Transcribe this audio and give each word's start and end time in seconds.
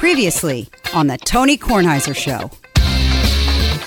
Previously 0.00 0.66
on 0.94 1.08
the 1.08 1.18
Tony 1.18 1.58
Kornheiser 1.58 2.16
Show. 2.16 2.50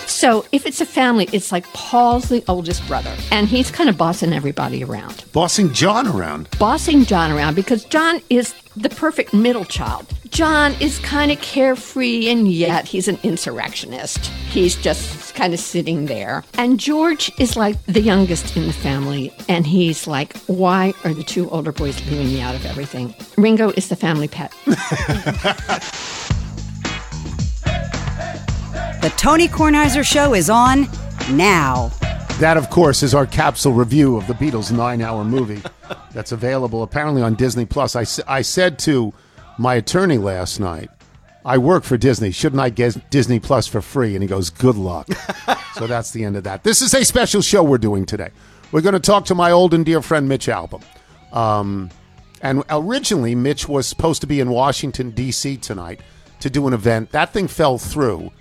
So 0.06 0.46
if 0.52 0.68
it's 0.68 0.80
a 0.80 0.86
family, 0.86 1.28
it's 1.34 1.52
like 1.52 1.66
Paul's 1.74 2.30
the 2.30 2.44
oldest 2.48 2.88
brother, 2.88 3.12
and 3.32 3.48
he's 3.48 3.72
kind 3.72 3.90
of 3.90 3.98
bossing 3.98 4.32
everybody 4.32 4.84
around. 4.84 5.26
Bossing 5.34 5.74
John 5.74 6.06
around. 6.08 6.50
Bossing 6.60 7.04
John 7.06 7.32
around 7.32 7.56
because 7.56 7.84
John 7.86 8.22
is 8.30 8.54
the 8.78 8.90
perfect 8.90 9.34
middle 9.34 9.66
child. 9.66 10.06
John 10.30 10.76
is 10.80 11.00
kind 11.00 11.32
of 11.32 11.42
carefree, 11.42 12.30
and 12.30 12.48
yet 12.48 12.88
he's 12.88 13.08
an 13.08 13.18
insurrectionist. 13.24 14.28
He's 14.52 14.76
just 14.76 15.23
kind 15.34 15.54
of 15.54 15.60
sitting 15.60 16.06
there. 16.06 16.44
And 16.58 16.80
George 16.80 17.32
is 17.40 17.56
like 17.56 17.84
the 17.86 18.02
youngest 18.02 18.56
in 18.56 18.68
the 18.68 18.74
family, 18.74 19.34
and 19.50 19.66
he's 19.66 20.08
like, 20.08 20.38
Why 20.48 20.94
are 21.04 21.14
the 21.14 21.24
two 21.24 21.50
older 21.50 21.72
boys 21.72 22.00
leaving 22.10 22.28
me 22.28 22.42
out 22.42 22.56
of 22.56 22.66
everything? 22.66 23.14
Ringo 23.38 23.72
is 23.72 23.90
the 23.90 23.96
family 23.96 24.28
pet. 24.28 24.54
The 29.04 29.10
Tony 29.18 29.50
Kornheiser 29.50 30.06
Show 30.06 30.34
is 30.34 30.50
on 30.50 30.88
now. 31.32 31.92
That, 32.40 32.56
of 32.56 32.70
course, 32.70 33.04
is 33.04 33.14
our 33.14 33.26
capsule 33.26 33.74
review 33.74 34.16
of 34.16 34.26
the 34.28 34.34
Beatles 34.34 34.72
nine 34.72 35.02
hour 35.02 35.26
movie 35.26 35.62
that's 36.14 36.32
available 36.32 36.84
apparently 36.84 37.22
on 37.22 37.36
Disney 37.36 37.66
Plus. 37.66 37.98
I 37.98 38.42
said 38.42 38.80
to 38.80 39.14
my 39.58 39.76
attorney 39.76 40.18
last 40.18 40.62
night, 40.62 40.90
I 41.46 41.58
work 41.58 41.84
for 41.84 41.98
Disney. 41.98 42.32
Shouldn't 42.32 42.62
I 42.62 42.70
get 42.70 43.10
Disney 43.10 43.40
Plus 43.40 43.68
for 43.68 43.82
free? 43.82 44.16
And 44.16 44.24
he 44.24 44.28
goes, 44.28 44.50
Good 44.50 44.76
luck. 44.76 45.08
so 45.74 45.88
that's 45.88 46.12
the 46.12 46.24
end 46.24 46.38
of 46.38 46.44
that. 46.46 46.64
This 46.64 46.82
is 46.82 46.94
a 46.94 47.04
special 47.04 47.42
show 47.42 47.64
we're 47.64 47.78
doing 47.78 48.06
today. 48.06 48.30
We're 48.72 48.82
going 48.82 48.94
to 48.94 49.00
talk 49.00 49.26
to 49.26 49.36
my 49.36 49.52
old 49.52 49.74
and 49.74 49.86
dear 49.86 50.02
friend 50.02 50.28
Mitch 50.28 50.48
Albom. 50.48 50.84
Um, 51.32 51.90
and 52.42 52.64
originally, 52.70 53.36
Mitch 53.36 53.68
was 53.68 53.88
supposed 53.88 54.22
to 54.22 54.28
be 54.28 54.40
in 54.40 54.50
Washington, 54.50 55.12
D.C. 55.12 55.58
tonight 55.58 56.02
to 56.40 56.50
do 56.50 56.68
an 56.68 56.74
event. 56.74 57.12
That 57.12 57.32
thing 57.32 57.48
fell 57.48 57.78
through. 57.78 58.32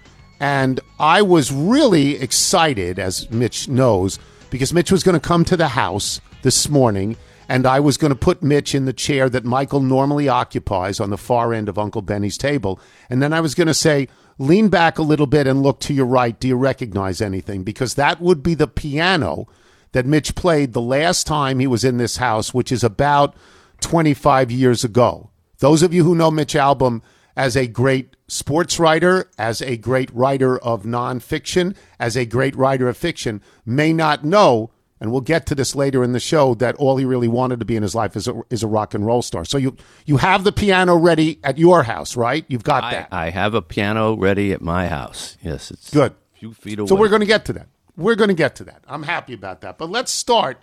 And 0.41 0.81
I 0.99 1.23
was 1.23 1.53
really 1.53 2.17
excited, 2.21 2.99
as 2.99 3.31
Mitch 3.31 3.69
knows, 3.69 4.19
because 4.51 4.73
Mitch 4.73 4.91
was 4.91 5.05
going 5.05 5.15
to 5.15 5.21
come 5.21 5.45
to 5.45 5.57
the 5.57 5.69
house 5.69 6.21
this 6.43 6.69
morning 6.69 7.17
and 7.53 7.67
I 7.67 7.81
was 7.81 7.99
going 7.99 8.15
to 8.15 8.19
put 8.19 8.43
Mitch 8.43 8.75
in 8.75 8.87
the 8.87 8.95
chair 8.95 9.29
that 9.29 9.45
Michael 9.45 9.83
normally 9.83 10.27
occupies 10.27 10.99
on 10.99 11.11
the 11.11 11.19
far 11.19 11.53
end 11.53 11.69
of 11.69 11.79
Uncle 11.79 12.01
Benny's 12.01 12.39
table. 12.39 12.81
And 13.11 13.23
then 13.23 13.35
I 13.35 13.43
was 13.43 13.55
going 13.55 13.67
to 13.67 13.75
say, 13.75 14.09
lean 14.39 14.71
back 14.71 14.97
a 14.97 15.03
little 15.03 15.27
bit 15.27 15.47
and 15.47 15.63
look 15.63 15.79
to 15.81 15.93
your 15.93 16.07
right. 16.07 16.41
Do 16.41 16.49
you 16.49 16.57
recognize 16.57 17.21
anything? 17.21 17.63
Because 17.63 17.93
that 17.97 18.23
would 18.23 18.43
be 18.43 18.55
the 18.55 18.67
piano 18.67 19.49
that 19.93 20.07
Mitch 20.07 20.35
played 20.35 20.73
the 20.73 20.81
last 20.81 21.27
time 21.27 21.59
he 21.59 21.67
was 21.67 21.85
in 21.85 21.99
this 21.99 22.17
house, 22.17 22.55
which 22.55 22.73
is 22.73 22.83
about 22.83 23.37
25 23.83 24.51
years 24.51 24.83
ago. 24.83 25.29
Those 25.59 25.83
of 25.83 25.93
you 25.93 26.05
who 26.05 26.15
know 26.15 26.31
Mitch 26.31 26.55
Albom 26.55 27.03
as 27.37 27.55
a 27.55 27.67
great 27.67 28.17
sports 28.29 28.81
writer, 28.81 29.29
as 29.37 29.61
a 29.61 29.77
great 29.77 30.11
writer 30.15 30.59
of 30.59 30.85
nonfiction, 30.85 31.77
as 32.01 32.17
a 32.17 32.25
great 32.25 32.57
writer 32.57 32.89
of 32.89 32.97
fiction, 32.97 33.43
may 33.67 33.93
not 33.93 34.25
know, 34.25 34.71
and 35.03 35.11
we'll 35.11 35.21
get 35.21 35.47
to 35.47 35.57
this 35.57 35.75
later 35.75 36.05
in 36.05 36.13
the 36.13 36.21
show, 36.21 36.55
that 36.55 36.77
all 36.77 36.97
he 36.97 37.05
really 37.05 37.27
wanted 37.27 37.59
to 37.59 37.67
be 37.67 37.75
in 37.75 37.83
his 37.83 37.93
life 37.93 38.15
is 38.15 38.29
a, 38.29 38.41
is 38.51 38.63
a 38.63 38.69
rock 38.69 38.95
and 38.95 39.05
roll 39.05 39.21
star. 39.21 39.45
So 39.45 39.59
you 39.59 39.77
you 40.07 40.19
have 40.19 40.45
the 40.45 40.53
piano 40.53 40.97
ready 40.97 41.41
at 41.43 41.59
your 41.59 41.83
house, 41.83 42.17
right? 42.17 42.45
You've 42.47 42.63
got 42.63 42.85
I, 42.85 42.91
that. 42.93 43.09
I 43.11 43.31
have 43.31 43.55
a 43.55 43.63
piano 43.63 44.17
ready 44.17 44.53
at 44.53 44.63
my 44.63 44.87
house. 44.87 45.37
Yes, 45.43 45.73
it's 45.73 45.91
Good. 45.91 46.13
A 46.13 46.39
few 46.39 46.53
feet 46.53 46.79
away. 46.79 46.87
So 46.87 46.95
we're 46.95 47.09
going 47.09 47.21
to 47.21 47.27
get 47.27 47.45
to 47.47 47.53
that. 47.55 47.67
We're 47.97 48.15
going 48.15 48.29
to 48.29 48.35
get 48.35 48.55
to 48.57 48.65
that. 48.65 48.85
I'm 48.87 49.03
happy 49.03 49.35
about 49.35 49.63
that. 49.63 49.77
But 49.77 49.91
let's 49.91 50.13
start 50.13 50.63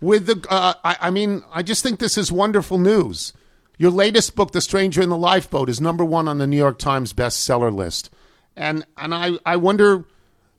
with 0.00 0.24
the. 0.24 0.46
Uh, 0.48 0.72
I, 0.82 0.96
I 1.02 1.10
mean, 1.10 1.42
I 1.52 1.62
just 1.62 1.82
think 1.82 1.98
this 1.98 2.16
is 2.16 2.32
wonderful 2.32 2.78
news. 2.78 3.34
Your 3.76 3.90
latest 3.90 4.34
book, 4.34 4.52
The 4.52 4.62
Stranger 4.62 5.02
in 5.02 5.10
the 5.10 5.18
Lifeboat, 5.18 5.68
is 5.68 5.78
number 5.78 6.06
one 6.06 6.26
on 6.26 6.38
the 6.38 6.46
New 6.46 6.56
York 6.56 6.78
Times 6.78 7.12
bestseller 7.12 7.72
list, 7.72 8.08
and 8.56 8.86
and 8.96 9.14
I 9.14 9.32
I 9.44 9.56
wonder, 9.56 10.06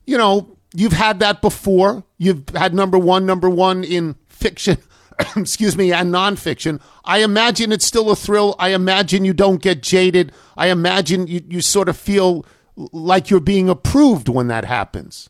you 0.06 0.16
know, 0.16 0.56
you've 0.74 0.92
had 0.92 1.20
that 1.20 1.40
before. 1.40 2.04
You've 2.18 2.48
had 2.50 2.74
number 2.74 2.98
one, 2.98 3.26
number 3.26 3.48
one 3.50 3.84
in 3.84 4.16
fiction. 4.28 4.78
excuse 5.36 5.76
me, 5.76 5.92
and 5.92 6.12
nonfiction. 6.12 6.80
I 7.04 7.18
imagine 7.18 7.72
it's 7.72 7.84
still 7.84 8.10
a 8.10 8.16
thrill. 8.16 8.54
I 8.58 8.70
imagine 8.70 9.24
you 9.24 9.32
don't 9.34 9.60
get 9.60 9.82
jaded. 9.82 10.32
I 10.56 10.68
imagine 10.68 11.26
you, 11.26 11.42
you 11.48 11.60
sort 11.60 11.88
of 11.88 11.96
feel 11.96 12.46
like 12.76 13.30
you're 13.30 13.40
being 13.40 13.68
approved 13.68 14.28
when 14.28 14.48
that 14.48 14.64
happens. 14.64 15.28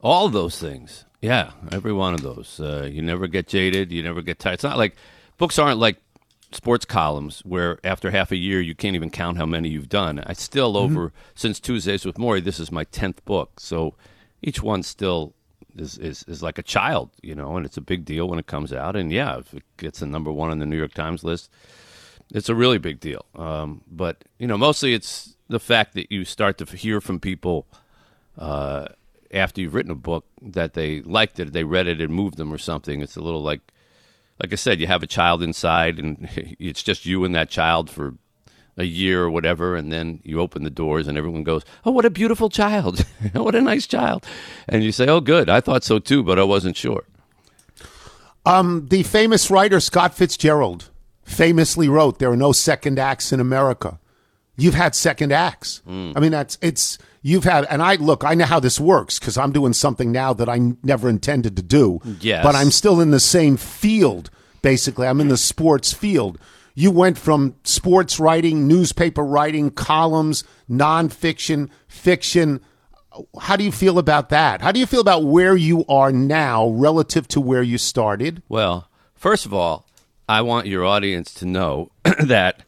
all 0.00 0.28
those 0.28 0.58
things. 0.58 1.04
Yeah, 1.20 1.52
every 1.72 1.92
one 1.92 2.14
of 2.14 2.22
those. 2.22 2.60
Uh, 2.60 2.88
you 2.90 3.02
never 3.02 3.26
get 3.26 3.48
jaded. 3.48 3.90
You 3.90 4.02
never 4.02 4.22
get 4.22 4.38
tired. 4.38 4.54
It's 4.54 4.62
not 4.62 4.78
like 4.78 4.94
books 5.38 5.58
aren't 5.58 5.78
like 5.78 5.96
sports 6.52 6.84
columns 6.84 7.40
where 7.40 7.78
after 7.82 8.10
half 8.10 8.30
a 8.30 8.36
year 8.36 8.60
you 8.60 8.74
can't 8.74 8.94
even 8.94 9.10
count 9.10 9.36
how 9.36 9.46
many 9.46 9.68
you've 9.68 9.88
done. 9.88 10.20
I 10.26 10.32
still 10.34 10.76
over 10.76 11.12
since 11.34 11.58
Tuesdays 11.58 12.04
with 12.04 12.16
Morrie. 12.16 12.44
This 12.44 12.60
is 12.60 12.70
my 12.70 12.84
tenth 12.84 13.24
book, 13.24 13.58
so 13.58 13.94
each 14.46 14.62
one 14.62 14.82
still 14.82 15.34
is, 15.76 15.98
is 15.98 16.22
is 16.28 16.42
like 16.42 16.56
a 16.56 16.62
child, 16.62 17.10
you 17.20 17.34
know, 17.34 17.56
and 17.56 17.66
it's 17.66 17.76
a 17.76 17.82
big 17.82 18.04
deal 18.04 18.28
when 18.28 18.38
it 18.38 18.46
comes 18.46 18.72
out. 18.72 18.96
And 18.96 19.12
yeah, 19.12 19.38
if 19.38 19.52
it 19.52 19.64
gets 19.76 20.00
a 20.00 20.06
number 20.06 20.32
one 20.32 20.50
on 20.50 20.60
the 20.60 20.66
New 20.66 20.78
York 20.78 20.94
Times 20.94 21.24
list, 21.24 21.50
it's 22.32 22.48
a 22.48 22.54
really 22.54 22.78
big 22.78 23.00
deal. 23.00 23.26
Um, 23.34 23.82
but 23.90 24.24
you 24.38 24.46
know, 24.46 24.56
mostly 24.56 24.94
it's 24.94 25.36
the 25.48 25.60
fact 25.60 25.94
that 25.94 26.10
you 26.10 26.24
start 26.24 26.58
to 26.58 26.64
hear 26.64 27.00
from 27.00 27.18
people 27.20 27.66
uh, 28.38 28.86
after 29.32 29.60
you've 29.60 29.74
written 29.74 29.90
a 29.90 29.96
book 29.96 30.24
that 30.40 30.74
they 30.74 31.02
liked 31.02 31.40
it, 31.40 31.52
they 31.52 31.64
read 31.64 31.88
it, 31.88 32.00
it 32.00 32.08
moved 32.08 32.36
them 32.36 32.52
or 32.52 32.58
something. 32.58 33.00
It's 33.00 33.16
a 33.16 33.20
little 33.20 33.42
like, 33.42 33.60
like 34.40 34.52
I 34.52 34.56
said, 34.56 34.80
you 34.80 34.86
have 34.86 35.02
a 35.02 35.08
child 35.08 35.42
inside, 35.42 35.98
and 35.98 36.28
it's 36.58 36.84
just 36.84 37.04
you 37.04 37.24
and 37.24 37.34
that 37.34 37.50
child 37.50 37.90
for 37.90 38.14
a 38.76 38.84
year 38.84 39.22
or 39.24 39.30
whatever, 39.30 39.74
and 39.76 39.90
then 39.92 40.20
you 40.22 40.40
open 40.40 40.62
the 40.62 40.70
doors 40.70 41.08
and 41.08 41.16
everyone 41.16 41.42
goes, 41.44 41.62
"Oh, 41.84 41.90
what 41.92 42.04
a 42.04 42.10
beautiful 42.10 42.48
child! 42.50 43.00
what 43.32 43.54
a 43.54 43.60
nice 43.60 43.86
child!" 43.86 44.24
And 44.68 44.82
you 44.84 44.92
say, 44.92 45.06
"Oh, 45.08 45.20
good, 45.20 45.48
I 45.48 45.60
thought 45.60 45.84
so 45.84 45.98
too, 45.98 46.22
but 46.22 46.38
I 46.38 46.44
wasn't 46.44 46.76
sure." 46.76 47.04
Um, 48.44 48.86
the 48.90 49.02
famous 49.02 49.50
writer 49.50 49.80
Scott 49.80 50.14
Fitzgerald 50.14 50.90
famously 51.24 51.88
wrote, 51.88 52.18
"There 52.18 52.30
are 52.30 52.36
no 52.36 52.52
second 52.52 52.98
acts 52.98 53.32
in 53.32 53.40
America." 53.40 53.98
You've 54.58 54.74
had 54.74 54.94
second 54.94 55.32
acts. 55.32 55.82
I 55.86 56.18
mean, 56.18 56.30
that's 56.32 56.56
it's 56.62 56.96
you've 57.22 57.44
had, 57.44 57.66
and 57.66 57.82
I 57.82 57.96
look. 57.96 58.24
I 58.24 58.34
know 58.34 58.46
how 58.46 58.58
this 58.60 58.80
works 58.80 59.18
because 59.18 59.36
I'm 59.36 59.52
doing 59.52 59.74
something 59.74 60.12
now 60.12 60.32
that 60.32 60.48
I 60.48 60.54
n- 60.54 60.78
never 60.82 61.10
intended 61.10 61.56
to 61.56 61.62
do. 61.62 62.00
Yes. 62.20 62.42
but 62.42 62.54
I'm 62.54 62.70
still 62.70 63.00
in 63.00 63.10
the 63.10 63.20
same 63.20 63.56
field. 63.58 64.30
Basically, 64.62 65.06
I'm 65.06 65.20
in 65.20 65.28
the 65.28 65.36
sports 65.36 65.92
field. 65.92 66.38
You 66.78 66.90
went 66.90 67.16
from 67.16 67.56
sports 67.64 68.20
writing, 68.20 68.68
newspaper 68.68 69.24
writing, 69.24 69.70
columns, 69.70 70.44
nonfiction, 70.70 71.70
fiction. 71.88 72.60
How 73.40 73.56
do 73.56 73.64
you 73.64 73.72
feel 73.72 73.98
about 73.98 74.28
that? 74.28 74.60
How 74.60 74.72
do 74.72 74.78
you 74.78 74.84
feel 74.84 75.00
about 75.00 75.24
where 75.24 75.56
you 75.56 75.86
are 75.88 76.12
now 76.12 76.68
relative 76.68 77.26
to 77.28 77.40
where 77.40 77.62
you 77.62 77.78
started? 77.78 78.42
Well, 78.50 78.90
first 79.14 79.46
of 79.46 79.54
all, 79.54 79.86
I 80.28 80.42
want 80.42 80.66
your 80.66 80.84
audience 80.84 81.32
to 81.34 81.46
know 81.46 81.92
that 82.20 82.62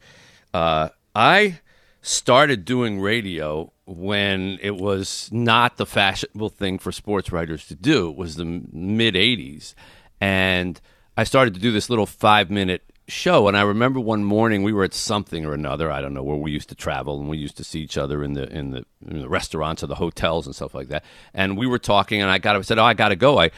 uh, 0.55 0.89
I 1.13 1.59
started 2.01 2.65
doing 2.65 2.99
radio 2.99 3.71
when 3.85 4.57
it 4.59 4.75
was 4.75 5.29
not 5.31 5.77
the 5.77 5.85
fashionable 5.85 6.49
thing 6.49 6.79
for 6.79 6.91
sports 6.91 7.31
writers 7.31 7.67
to 7.67 7.75
do. 7.75 8.09
It 8.09 8.15
was 8.15 8.37
the 8.37 8.45
mid 8.45 9.13
80s. 9.13 9.75
And 10.19 10.81
I 11.15 11.25
started 11.25 11.53
to 11.53 11.59
do 11.59 11.71
this 11.71 11.91
little 11.91 12.07
five 12.07 12.49
minute 12.49 12.88
show. 13.09 13.47
And 13.47 13.57
I 13.57 13.61
remember 13.61 13.99
one 13.99 14.23
morning 14.23 14.63
we 14.63 14.73
were 14.73 14.83
at 14.83 14.93
something 14.93 15.45
or 15.45 15.53
another. 15.53 15.91
I 15.91 16.01
don't 16.01 16.13
know 16.13 16.23
where 16.23 16.37
we 16.37 16.51
used 16.51 16.69
to 16.69 16.75
travel, 16.75 17.19
and 17.19 17.29
we 17.29 17.37
used 17.37 17.57
to 17.57 17.63
see 17.63 17.81
each 17.81 17.97
other 17.97 18.23
in 18.23 18.33
the 18.33 18.47
in 18.49 18.71
the, 18.71 18.85
in 19.07 19.21
the 19.21 19.29
restaurants 19.29 19.83
or 19.83 19.87
the 19.87 19.95
hotels 19.95 20.45
and 20.45 20.55
stuff 20.55 20.73
like 20.73 20.89
that. 20.89 21.03
And 21.33 21.57
we 21.57 21.67
were 21.67 21.79
talking, 21.79 22.21
and 22.21 22.29
I 22.29 22.37
got 22.37 22.55
I 22.55 22.61
said, 22.61 22.79
"Oh, 22.79 22.85
I 22.85 22.93
got 22.93 23.09
to 23.09 23.15
go. 23.15 23.39
I 23.39 23.51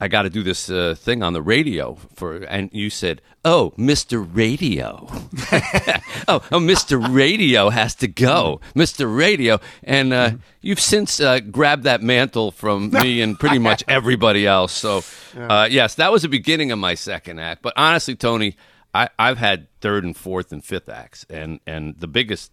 I 0.00 0.08
got 0.08 0.22
to 0.22 0.30
do 0.30 0.42
this 0.42 0.70
uh, 0.70 0.94
thing 0.96 1.22
on 1.22 1.32
the 1.32 1.42
radio 1.42 1.96
for." 2.14 2.36
And 2.36 2.70
you 2.72 2.90
said, 2.90 3.22
"Oh, 3.44 3.72
Mister 3.76 4.20
Radio." 4.20 5.06
oh, 6.28 6.42
oh, 6.52 6.60
Mr. 6.60 7.14
Radio 7.14 7.70
has 7.70 7.94
to 7.96 8.06
go. 8.06 8.60
Mr. 8.74 9.14
Radio. 9.14 9.60
And 9.82 10.12
uh, 10.12 10.32
you've 10.60 10.80
since 10.80 11.20
uh, 11.20 11.40
grabbed 11.40 11.84
that 11.84 12.02
mantle 12.02 12.50
from 12.50 12.90
me 12.90 13.22
and 13.22 13.38
pretty 13.38 13.58
much 13.58 13.82
everybody 13.88 14.46
else. 14.46 14.72
So, 14.72 15.02
uh, 15.36 15.68
yes, 15.70 15.94
that 15.96 16.12
was 16.12 16.22
the 16.22 16.28
beginning 16.28 16.70
of 16.70 16.78
my 16.78 16.94
second 16.94 17.38
act. 17.38 17.62
But 17.62 17.72
honestly, 17.76 18.14
Tony, 18.14 18.56
I, 18.94 19.08
I've 19.18 19.38
had 19.38 19.68
third 19.80 20.04
and 20.04 20.16
fourth 20.16 20.52
and 20.52 20.64
fifth 20.64 20.88
acts. 20.88 21.24
And, 21.30 21.60
and 21.66 21.98
the 21.98 22.08
biggest 22.08 22.52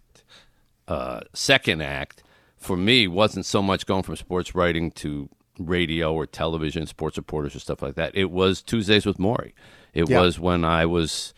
uh, 0.88 1.20
second 1.32 1.82
act 1.82 2.22
for 2.56 2.76
me 2.76 3.08
wasn't 3.08 3.46
so 3.46 3.62
much 3.62 3.86
going 3.86 4.02
from 4.02 4.16
sports 4.16 4.54
writing 4.54 4.90
to 4.92 5.28
radio 5.58 6.12
or 6.12 6.26
television, 6.26 6.86
sports 6.86 7.16
reporters 7.16 7.56
or 7.56 7.58
stuff 7.60 7.82
like 7.82 7.94
that. 7.94 8.14
It 8.14 8.30
was 8.30 8.62
Tuesdays 8.62 9.06
with 9.06 9.18
Morrie. 9.18 9.52
It 9.94 10.08
Yeah. 10.08 10.20
was 10.20 10.38
when 10.38 10.64
I 10.64 10.84
was, 10.86 11.32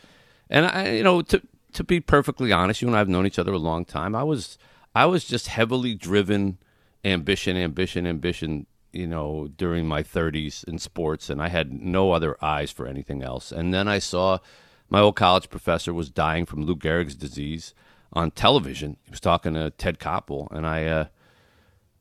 and 0.51 0.67
I, 0.67 0.91
you 0.97 1.03
know, 1.03 1.23
to 1.23 1.41
to 1.75 1.85
be 1.85 2.01
perfectly 2.01 2.51
honest, 2.51 2.81
you 2.83 2.89
and 2.89 2.97
I 2.97 2.99
have 2.99 3.09
known 3.11 3.27
each 3.27 3.39
other 3.39 3.53
a 3.53 3.59
long 3.59 3.85
time. 3.85 4.15
I 4.15 4.25
was, 4.25 4.59
I 4.95 5.05
was 5.05 5.25
just 5.25 5.49
heavily 5.49 5.95
driven, 5.95 6.59
ambition, 7.05 7.57
ambition, 7.57 8.07
ambition. 8.07 8.67
You 8.91 9.07
know, 9.07 9.49
during 9.55 9.87
my 9.87 10.03
30s 10.03 10.65
in 10.65 10.79
sports, 10.79 11.29
and 11.29 11.43
I 11.43 11.49
had 11.49 11.71
no 11.73 12.13
other 12.13 12.43
eyes 12.43 12.73
for 12.73 12.87
anything 12.87 13.23
else. 13.23 13.53
And 13.53 13.73
then 13.73 13.87
I 13.87 13.99
saw 13.99 14.39
my 14.89 15.01
old 15.01 15.17
college 15.17 15.51
professor 15.51 15.93
was 15.93 16.11
dying 16.11 16.47
from 16.47 16.65
Lou 16.65 16.77
Gehrig's 16.77 17.15
disease. 17.15 17.75
on 18.13 18.31
television. 18.31 18.97
He 19.05 19.11
was 19.11 19.21
talking 19.21 19.53
to 19.55 19.71
Ted 19.71 19.99
Koppel, 19.99 20.51
and 20.51 20.67
I 20.67 20.87
uh, 20.87 21.05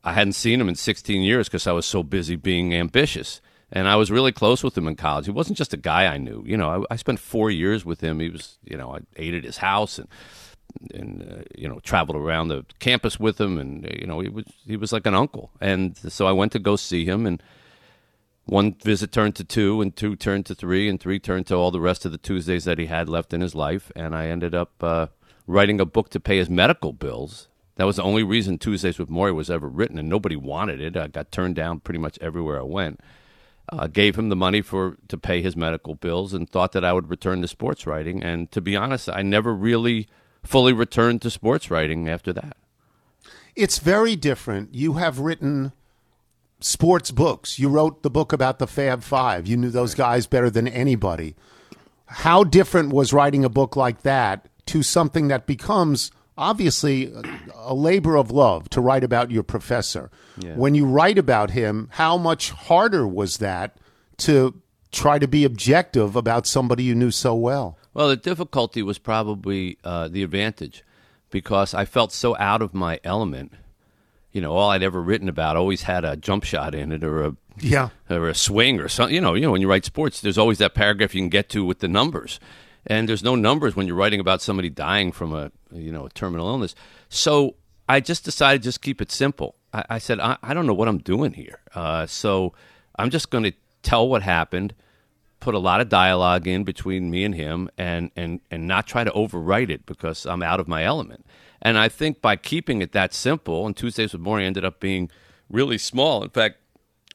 I 0.04 0.13
hadn't 0.13 0.34
seen 0.34 0.62
him 0.62 0.69
in 0.69 0.75
16 0.75 1.22
years 1.22 1.48
because 1.48 1.68
I 1.68 1.74
was 1.74 1.86
so 1.86 2.01
busy 2.01 2.36
being 2.38 2.74
ambitious. 2.74 3.42
And 3.69 3.89
I 3.89 3.98
was 3.98 4.10
really 4.10 4.31
close 4.31 4.63
with 4.63 4.78
him 4.78 4.88
in 4.88 4.95
college. 4.95 5.25
He 5.25 5.31
wasn't 5.31 5.57
just 5.57 5.74
a 5.74 5.78
guy 5.78 6.06
I 6.06 6.18
knew. 6.18 6.42
You 6.48 6.56
know, 6.56 6.86
I, 6.89 6.94
I 6.94 6.95
spent 6.95 7.19
four 7.19 7.51
years 7.51 7.84
with 7.84 8.00
him. 8.00 8.22
He 8.22 8.30
was, 8.30 8.57
you 8.63 8.78
know, 8.78 8.95
I 8.95 9.00
ate 9.18 9.34
at 9.34 9.44
his 9.44 9.57
house 9.57 10.00
and 10.00 10.07
and 10.94 11.22
uh, 11.24 11.44
you 11.56 11.68
know 11.68 11.80
traveled 11.80 12.16
around 12.16 12.48
the 12.48 12.66
campus 12.80 13.19
with 13.19 13.39
him, 13.39 13.57
and 13.57 13.86
uh, 13.86 13.89
you 14.00 14.07
know 14.07 14.19
he 14.19 14.30
was 14.30 14.45
he 14.66 14.78
was 14.78 14.94
like 14.94 15.06
an 15.06 15.16
uncle. 15.16 15.51
And 15.60 15.98
so 15.98 16.28
I 16.28 16.31
went 16.31 16.51
to 16.54 16.60
go 16.60 16.75
see 16.75 17.06
him, 17.06 17.25
and 17.25 17.42
one 18.47 18.75
visit 18.83 19.11
turned 19.11 19.35
to 19.35 19.44
two, 19.44 19.81
and 19.81 19.95
two 19.95 20.15
turned 20.15 20.45
to 20.47 20.55
three, 20.55 20.89
and 20.89 20.99
three 20.99 21.19
turned 21.19 21.47
to 21.47 21.55
all 21.55 21.69
the 21.69 21.81
rest 21.81 22.05
of 22.05 22.11
the 22.11 22.17
Tuesdays 22.17 22.65
that 22.65 22.79
he 22.79 22.88
had 22.88 23.09
left 23.09 23.33
in 23.33 23.41
his 23.41 23.53
life. 23.53 23.91
And 23.95 24.15
I 24.15 24.27
ended 24.27 24.55
up 24.55 24.81
uh, 24.81 25.07
writing 25.45 25.79
a 25.79 25.85
book 25.85 26.09
to 26.11 26.19
pay 26.19 26.38
his 26.38 26.49
medical 26.49 26.94
bills. 26.94 27.49
That 27.75 27.85
was 27.85 27.97
the 27.97 28.03
only 28.03 28.23
reason 28.23 28.57
Tuesdays 28.57 28.97
with 28.97 29.09
Morrie 29.09 29.35
was 29.35 29.51
ever 29.51 29.67
written, 29.67 29.99
and 29.99 30.09
nobody 30.09 30.35
wanted 30.35 30.81
it. 30.81 30.97
I 30.97 31.07
got 31.07 31.31
turned 31.31 31.55
down 31.55 31.81
pretty 31.81 31.99
much 31.99 32.17
everywhere 32.21 32.59
I 32.59 32.63
went. 32.63 33.01
Uh, 33.69 33.88
gave 33.88 34.17
him 34.17 34.29
the 34.29 34.35
money 34.35 34.61
for 34.61 34.97
to 35.09 35.17
pay 35.17 35.41
his 35.41 35.55
medical 35.55 35.93
bills, 35.93 36.33
and 36.33 36.50
thought 36.50 36.71
that 36.71 36.85
I 36.85 36.93
would 36.93 37.09
return 37.09 37.41
to 37.41 37.47
sports 37.47 37.85
writing. 37.85 38.23
And 38.23 38.50
to 38.53 38.61
be 38.61 38.75
honest, 38.75 39.09
I 39.09 39.21
never 39.21 39.53
really 39.53 40.07
fully 40.41 40.73
returned 40.73 41.21
to 41.23 41.29
sports 41.29 41.69
writing 41.69 42.07
after 42.07 42.31
that. 42.33 42.55
It's 43.55 43.79
very 43.79 44.15
different. 44.15 44.73
You 44.73 44.93
have 44.93 45.19
written 45.19 45.73
sports 46.59 47.12
books. 47.12 47.59
You 47.59 47.69
wrote 47.69 48.04
the 48.04 48.09
book 48.09 48.33
about 48.33 48.59
the 48.59 48.68
Fab 48.68 49.04
Five. 49.04 49.48
You 49.48 49.57
knew 49.57 49.69
those 49.69 49.95
guys 49.95 50.27
better 50.27 50.50
than 50.50 50.68
anybody. 50.68 51.36
How 52.07 52.44
different 52.44 52.94
was 52.94 53.13
writing 53.13 53.44
a 53.44 53.50
book 53.50 53.75
like 53.75 54.04
that 54.04 54.48
to 54.68 54.81
something 54.83 55.27
that 55.27 55.45
becomes 55.45 56.12
obviously 56.38 57.12
a 57.56 57.74
labor 57.74 58.15
of 58.15 58.31
love 58.31 58.69
to 58.69 58.81
write 58.81 59.04
about 59.04 59.31
your 59.31 59.44
professor? 59.44 60.09
Yeah. 60.39 60.56
When 60.56 60.75
you 60.75 60.86
write 60.86 61.18
about 61.18 61.51
him, 61.51 61.89
how 61.94 62.18
much 62.18 62.51
harder 62.51 63.07
was 63.07 63.38
that 63.38 63.77
to 64.18 64.62
try 64.92 65.19
to 65.19 65.27
be 65.27 65.44
objective 65.44 66.15
about 66.15 66.48
somebody 66.48 66.83
you 66.83 66.95
knew 66.95 67.12
so 67.12 67.36
well? 67.36 67.77
Well, 67.94 68.10
the 68.10 68.15
difficulty 68.15 68.81
was 68.81 69.00
probably 69.00 69.77
uh, 69.83 70.07
the 70.07 70.24
advantage 70.24 70.83
because 71.30 71.74
I 71.74 71.86
felt 71.86 72.13
so 72.13 72.38
out 72.38 72.62
of 72.62 72.74
my 72.74 73.00
element. 73.03 73.53
You 74.31 74.41
know, 74.41 74.53
all 74.53 74.69
I'd 74.69 74.83
ever 74.83 75.01
written 75.01 75.29
about 75.29 75.56
always 75.56 75.83
had 75.83 76.06
a 76.06 76.15
jump 76.15 76.44
shot 76.44 76.75
in 76.75 76.91
it 76.91 77.03
or 77.03 77.24
a 77.25 77.35
Yeah. 77.59 77.89
or 78.09 78.27
a 78.29 78.35
swing 78.35 78.79
or 78.79 78.88
something. 78.88 79.15
You 79.15 79.21
know, 79.21 79.33
you 79.33 79.41
know 79.41 79.51
when 79.51 79.62
you 79.62 79.69
write 79.69 79.85
sports, 79.85 80.21
there's 80.21 80.38
always 80.38 80.57
that 80.59 80.74
paragraph 80.75 81.15
you 81.15 81.21
can 81.21 81.29
get 81.29 81.50
to 81.50 81.65
with 81.65 81.79
the 81.79 81.88
numbers, 81.88 82.39
and 82.85 83.07
there's 83.09 83.24
no 83.24 83.35
numbers 83.35 83.75
when 83.75 83.88
you're 83.88 83.95
writing 83.95 84.19
about 84.19 84.41
somebody 84.41 84.69
dying 84.69 85.12
from 85.12 85.33
a 85.33 85.51
you 85.71 85.91
know 85.91 86.06
a 86.06 86.09
terminal 86.09 86.47
illness. 86.50 86.75
So 87.09 87.56
I 87.89 88.00
just 88.00 88.25
decided 88.25 88.62
to 88.62 88.68
just 88.68 88.81
keep 88.81 89.01
it 89.01 89.12
simple. 89.12 89.56
I, 89.74 89.83
I 89.91 89.97
said 89.97 90.19
I, 90.19 90.38
I 90.44 90.53
don't 90.53 90.68
know 90.68 90.74
what 90.74 90.88
I'm 90.88 91.00
doing 91.00 91.33
here, 91.33 91.59
uh, 91.74 92.06
so 92.06 92.53
I'm 93.00 93.09
just 93.09 93.29
going 93.31 93.45
to 93.45 93.53
tell 93.81 94.07
what 94.09 94.21
happened, 94.24 94.74
put 95.39 95.56
a 95.56 95.59
lot 95.59 95.79
of 95.81 95.88
dialogue 95.89 96.47
in 96.47 96.63
between 96.63 97.09
me 97.09 97.24
and 97.24 97.33
him, 97.33 97.69
and 97.77 98.12
and 98.15 98.41
and 98.51 98.68
not 98.68 98.85
try 98.88 99.03
to 99.03 99.12
overwrite 99.12 99.69
it 99.69 99.85
because 99.85 100.25
I'm 100.25 100.44
out 100.44 100.59
of 100.59 100.68
my 100.68 100.83
element. 100.83 101.25
And 101.62 101.77
I 101.77 101.89
think 101.89 102.21
by 102.21 102.36
keeping 102.36 102.81
it 102.81 102.92
that 102.92 103.13
simple, 103.13 103.65
and 103.65 103.75
Tuesdays 103.75 104.13
with 104.13 104.21
Morrie 104.21 104.44
ended 104.45 104.63
up 104.65 104.80
being 104.80 105.09
really 105.50 105.77
small. 105.77 106.24
In 106.24 106.30
fact, 106.30 106.57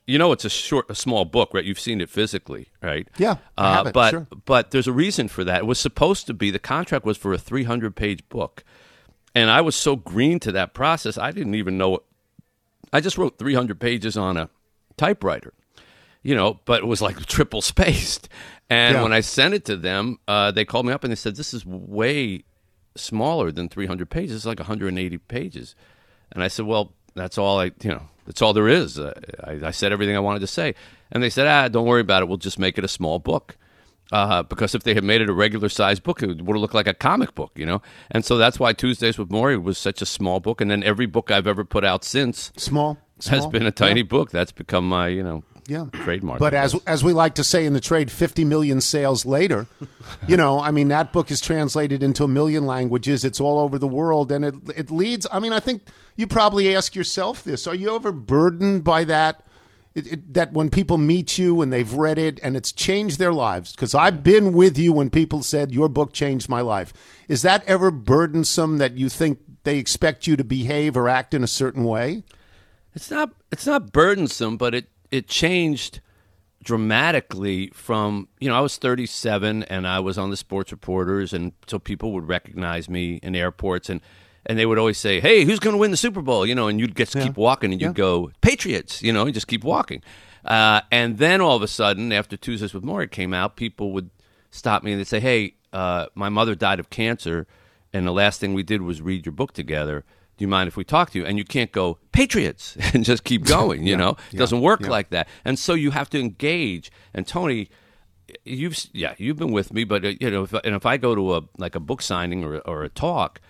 you 0.07 0.19
know 0.19 0.33
it's 0.33 0.45
a 0.45 0.51
short, 0.51 0.87
a 0.91 0.95
small 0.97 1.25
book, 1.25 1.55
right? 1.55 1.65
You've 1.65 1.79
seen 1.79 2.01
it 2.01 2.11
physically, 2.11 2.69
right? 2.83 3.07
Yeah, 3.19 3.37
I 3.57 3.79
Uh, 3.79 3.85
it, 3.87 3.93
but 3.93 4.11
sure. 4.11 4.27
but 4.45 4.73
there's 4.73 4.89
a 4.89 4.93
reason 4.93 5.29
for 5.29 5.45
that. 5.45 5.59
It 5.59 5.67
was 5.67 5.79
supposed 5.79 6.27
to 6.27 6.35
be 6.35 6.51
the 6.51 6.59
contract 6.59 7.05
was 7.05 7.17
for 7.17 7.33
a 7.33 7.39
300 7.39 7.95
page 7.95 8.29
book, 8.29 8.65
and 9.35 9.49
I 9.49 9.61
was 9.61 9.77
so 9.77 9.95
green 9.95 10.41
to 10.41 10.51
that 10.53 10.75
process, 10.75 11.17
I 11.17 11.31
didn't 11.31 11.55
even 11.55 11.79
know. 11.79 12.01
I 12.93 13.01
just 13.01 13.17
wrote 13.17 13.39
300 13.39 13.79
pages 13.79 14.17
on 14.17 14.37
a 14.37 14.51
typewriter, 14.97 15.55
you 16.23 16.35
know, 16.35 16.61
but 16.65 16.83
it 16.83 16.87
was 16.87 17.01
like 17.01 17.25
triple 17.27 17.63
spaced. 17.63 18.29
And 18.69 18.97
Yeah. 18.97 19.03
when 19.05 19.13
I 19.13 19.21
sent 19.21 19.55
it 19.55 19.65
to 19.67 19.77
them, 19.77 20.19
uh, 20.27 20.51
they 20.51 20.65
called 20.65 20.85
me 20.87 20.93
up 20.93 21.05
and 21.05 21.13
they 21.13 21.17
said, 21.17 21.37
"This 21.37 21.55
is 21.55 21.65
way 21.65 22.43
smaller 22.97 23.53
than 23.53 23.69
300 23.69 24.09
pages. 24.11 24.37
It's 24.37 24.47
like 24.47 24.59
180 24.59 25.19
pages." 25.19 25.75
And 26.31 26.43
I 26.43 26.49
said, 26.49 26.67
"Well, 26.67 26.93
that's 27.15 27.39
all 27.39 27.61
I, 27.61 27.73
you 27.83 27.91
know, 27.91 28.03
that's 28.27 28.43
all 28.43 28.53
there 28.53 28.69
is." 28.69 28.99
Uh, 28.99 29.13
I, 29.45 29.69
I 29.69 29.71
said 29.71 29.93
everything 29.93 30.17
I 30.17 30.21
wanted 30.21 30.41
to 30.41 30.47
say, 30.47 30.75
and 31.11 31.23
they 31.23 31.31
said, 31.31 31.47
"Ah, 31.47 31.69
don't 31.69 31.87
worry 31.87 32.01
about 32.01 32.23
it. 32.23 32.29
We'll 32.29 32.39
just 32.39 32.59
make 32.59 32.79
it 32.79 32.85
a 32.85 32.89
small 32.89 33.19
book." 33.19 33.57
Uh, 34.13 34.43
because 34.43 34.75
if 34.75 34.83
they 34.83 34.93
had 34.93 35.03
made 35.03 35.23
it 35.23 35.31
a 35.31 35.33
regular 35.33 35.71
sized 35.71 36.03
book, 36.03 36.23
it 36.23 36.27
would 36.27 36.39
have 36.39 36.61
looked 36.61 36.75
like 36.75 36.87
a 36.87 36.93
comic 36.93 37.35
book, 37.35 37.51
you 37.57 37.65
know. 37.65 37.81
And 38.11 38.23
so 38.25 38.37
that's 38.37 38.61
why 38.61 38.75
Tuesdays 38.75 39.17
with 39.17 39.31
Morrie 39.31 39.61
was 39.61 39.79
such 39.79 40.03
a 40.03 40.07
small 40.07 40.39
book. 40.39 40.61
And 40.61 40.71
then 40.71 40.83
every 40.83 41.07
book 41.07 41.31
I've 41.31 41.47
ever 41.47 41.65
put 41.65 41.83
out 41.83 42.05
since 42.05 42.53
Small, 43.19 43.39
has 43.39 43.47
been 43.47 43.65
a 43.65 43.71
tiny 43.71 44.03
book. 44.03 44.31
That's 44.31 44.53
become 44.53 44.87
my, 44.87 45.09
you 45.09 45.23
know, 45.23 45.45
Yeah. 45.67 45.87
trademark. 45.93 46.39
But 46.39 46.55
as 46.55 46.75
as 46.87 47.05
we 47.05 47.13
like 47.13 47.35
to 47.37 47.45
say 47.45 47.67
in 47.67 47.73
the 47.73 47.81
trade, 47.81 48.11
50 48.11 48.45
million 48.45 48.81
sales 48.81 49.25
later, 49.25 49.67
you 50.29 50.37
know, 50.37 50.61
I 50.61 50.71
mean 50.71 50.89
that 50.89 51.13
book 51.13 51.31
is 51.31 51.41
translated 51.41 52.03
into 52.03 52.25
a 52.25 52.29
million 52.29 52.67
languages. 52.67 53.25
It's 53.25 53.41
all 53.41 53.59
over 53.59 53.79
the 53.79 53.87
world 53.89 54.33
and 54.33 54.45
it 54.45 54.55
it 54.75 54.91
leads 54.91 55.27
I 55.31 55.39
mean 55.39 55.53
I 55.53 55.61
think 55.61 55.83
you 56.17 56.27
probably 56.27 56.75
ask 56.75 56.95
yourself 56.95 57.45
this, 57.45 57.67
are 57.67 57.75
you 57.75 57.95
ever 57.95 58.13
burdened 58.13 58.85
by 58.85 59.05
that 59.05 59.45
it, 59.95 60.13
it, 60.13 60.35
that 60.35 60.53
when 60.53 60.71
people 60.71 60.99
meet 60.99 61.39
you 61.39 61.61
and 61.61 61.73
they've 61.73 61.93
read 61.93 62.19
it 62.19 62.41
and 62.43 62.57
it's 62.57 62.73
changed 62.73 63.19
their 63.19 63.33
lives 63.33 63.73
because 63.73 63.95
I've 63.95 64.23
been 64.23 64.53
with 64.53 64.79
you 64.79 64.93
when 64.93 65.11
people 65.11 65.43
said 65.43 65.73
your 65.73 65.89
book 65.89 66.13
changed 66.13 66.49
my 66.49 66.61
life. 66.61 66.93
Is 67.29 67.43
that 67.43 67.63
ever 67.67 67.91
burdensome 67.91 68.79
that 68.79 68.97
you 68.97 69.09
think 69.09 69.41
they 69.65 69.79
expect 69.79 70.27
you 70.27 70.37
to 70.37 70.45
behave 70.45 70.97
or 70.97 71.09
act 71.09 71.35
in 71.35 71.45
a 71.45 71.49
certain 71.49 71.85
way? 71.85 72.23
It's 72.95 73.11
not 73.11 73.33
it's 73.51 73.67
not 73.67 73.93
burdensome, 73.93 74.57
but 74.57 74.75
it 74.75 74.89
it 75.13 75.29
changed 75.29 76.01
dramatically 76.65 77.71
from 77.75 78.29
you 78.41 78.49
know 78.49 78.57
I 78.57 78.61
was 78.61 78.77
37 78.77 79.65
and 79.65 79.87
I 79.87 80.01
was 80.01 80.17
on 80.17 80.31
the 80.31 80.37
sports 80.37 80.73
reporters 80.73 81.33
and 81.33 81.53
so 81.67 81.79
people 81.79 82.13
would 82.13 82.29
recognize 82.29 82.89
me 82.89 83.21
in 83.23 83.35
airports 83.35 83.91
and 83.91 84.01
and 84.47 84.59
they 84.59 84.67
would 84.67 84.79
always 84.79 84.99
say 84.99 85.21
hey 85.21 85.45
who's 85.45 85.59
going 85.59 85.75
to 85.75 85.79
win 85.79 85.91
the 85.91 85.97
Super 85.97 86.23
Bowl? 86.23 86.47
You 86.47 86.55
know 86.55 86.69
and 86.69 86.81
you'd 86.81 86.95
get 86.95 87.09
to 87.11 87.23
keep 87.23 87.37
walking 87.37 87.73
and 87.73 87.81
you'd 87.81 87.95
go 87.95 88.31
Patriots 88.41 89.03
you 89.03 89.13
know 89.13 89.23
and 89.23 89.35
just 89.35 89.47
keep 89.47 89.63
walking. 89.65 90.03
Uh, 90.45 90.81
and 90.91 91.19
then 91.19 91.41
all 91.41 91.55
of 91.55 91.63
a 91.63 91.69
sudden 91.69 92.13
after 92.13 92.37
Tuesdays 92.37 92.75
with 92.75 92.83
Morrie 92.85 93.11
came 93.11 93.35
out 93.35 93.57
people 93.57 93.93
would 93.93 94.11
stop 94.51 94.83
me 94.83 94.93
and 94.93 95.01
they'd 95.01 95.07
say 95.07 95.21
hey 95.21 95.55
uh, 95.73 96.07
my 96.15 96.29
mother 96.29 96.55
died 96.55 96.79
of 96.79 96.91
cancer 96.91 97.47
and 97.93 98.07
the 98.07 98.13
last 98.13 98.41
thing 98.41 98.55
we 98.55 98.63
did 98.63 98.83
was 98.83 99.03
read 99.03 99.27
your 99.27 99.33
book 99.33 99.53
together 99.53 100.05
you 100.43 100.49
mind 100.49 100.69
if 100.69 100.77
we 100.77 100.85
talk 100.85 101.11
to 101.11 101.19
you? 101.19 101.25
And 101.25 101.39
you 101.39 101.45
can't 101.45 101.73
go 101.73 101.99
Patriots 102.13 102.77
and 102.95 103.05
just 103.05 103.25
keep 103.25 103.45
going. 103.45 103.87
You 103.87 103.97
know, 103.97 104.17
it 104.33 104.37
doesn't 104.37 104.61
work 104.61 104.83
yeah. 104.83 104.91
like 104.91 105.11
that. 105.11 105.29
And 105.45 105.59
so 105.59 105.75
you 105.75 105.91
have 105.93 106.11
to 106.11 106.21
engage. 106.21 106.93
And 107.15 107.27
Tony, 107.27 107.69
you've 108.45 108.87
yeah, 108.93 109.15
you've 109.19 109.39
been 109.39 109.53
with 109.53 109.73
me, 109.73 109.85
but 109.85 110.05
uh, 110.05 110.13
you 110.21 110.31
know, 110.31 110.45
if, 110.45 110.53
and 110.53 110.75
if 110.75 110.87
I 110.87 110.97
go 110.97 111.15
to 111.15 111.37
a 111.37 111.43
like 111.59 111.75
a 111.75 111.81
book 111.81 112.03
signing 112.03 112.45
or 112.45 112.59
or 112.61 112.83
a 112.85 112.89
talk, 112.89 113.41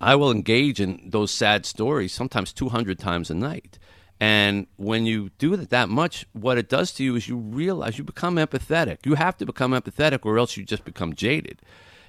I 0.00 0.14
will 0.16 0.30
engage 0.30 0.80
in 0.80 1.00
those 1.04 1.30
sad 1.30 1.66
stories 1.66 2.12
sometimes 2.12 2.52
two 2.52 2.68
hundred 2.68 2.98
times 2.98 3.30
a 3.30 3.34
night. 3.34 3.78
And 4.22 4.66
when 4.76 5.06
you 5.06 5.30
do 5.38 5.54
it 5.54 5.70
that 5.70 5.88
much, 5.88 6.26
what 6.32 6.58
it 6.58 6.68
does 6.68 6.92
to 6.92 7.04
you 7.04 7.16
is 7.16 7.26
you 7.26 7.38
realize 7.38 7.96
you 7.96 8.04
become 8.04 8.36
empathetic. 8.36 8.98
You 9.06 9.14
have 9.14 9.38
to 9.38 9.46
become 9.46 9.72
empathetic, 9.72 10.26
or 10.26 10.38
else 10.38 10.58
you 10.58 10.64
just 10.64 10.84
become 10.84 11.14
jaded. 11.14 11.62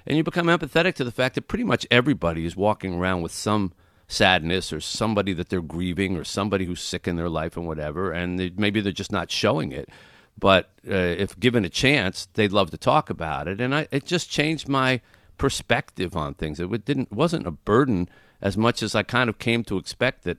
And 0.06 0.18
you 0.18 0.22
become 0.22 0.46
empathetic 0.46 0.94
to 0.96 1.04
the 1.04 1.10
fact 1.10 1.36
that 1.36 1.48
pretty 1.48 1.64
much 1.64 1.86
everybody 1.90 2.44
is 2.44 2.54
walking 2.54 2.94
around 2.94 3.22
with 3.22 3.32
some 3.32 3.72
sadness 4.12 4.72
or 4.72 4.80
somebody 4.80 5.32
that 5.32 5.48
they're 5.48 5.62
grieving 5.62 6.16
or 6.16 6.24
somebody 6.24 6.66
who's 6.66 6.82
sick 6.82 7.08
in 7.08 7.16
their 7.16 7.28
life 7.28 7.56
and 7.56 7.66
whatever. 7.66 8.12
And 8.12 8.38
they, 8.38 8.52
maybe 8.56 8.80
they're 8.80 8.92
just 8.92 9.12
not 9.12 9.30
showing 9.30 9.72
it. 9.72 9.88
But 10.38 10.70
uh, 10.88 10.94
if 10.94 11.38
given 11.38 11.64
a 11.64 11.68
chance, 11.68 12.28
they'd 12.34 12.52
love 12.52 12.70
to 12.70 12.76
talk 12.76 13.10
about 13.10 13.48
it. 13.48 13.60
And 13.60 13.74
I, 13.74 13.88
it 13.90 14.04
just 14.04 14.30
changed 14.30 14.68
my 14.68 15.00
perspective 15.38 16.16
on 16.16 16.34
things. 16.34 16.60
It 16.60 16.84
didn't 16.84 17.12
wasn't 17.12 17.46
a 17.46 17.50
burden 17.50 18.08
as 18.40 18.56
much 18.56 18.82
as 18.82 18.94
I 18.94 19.02
kind 19.02 19.28
of 19.28 19.38
came 19.38 19.64
to 19.64 19.78
expect 19.78 20.24
that 20.24 20.38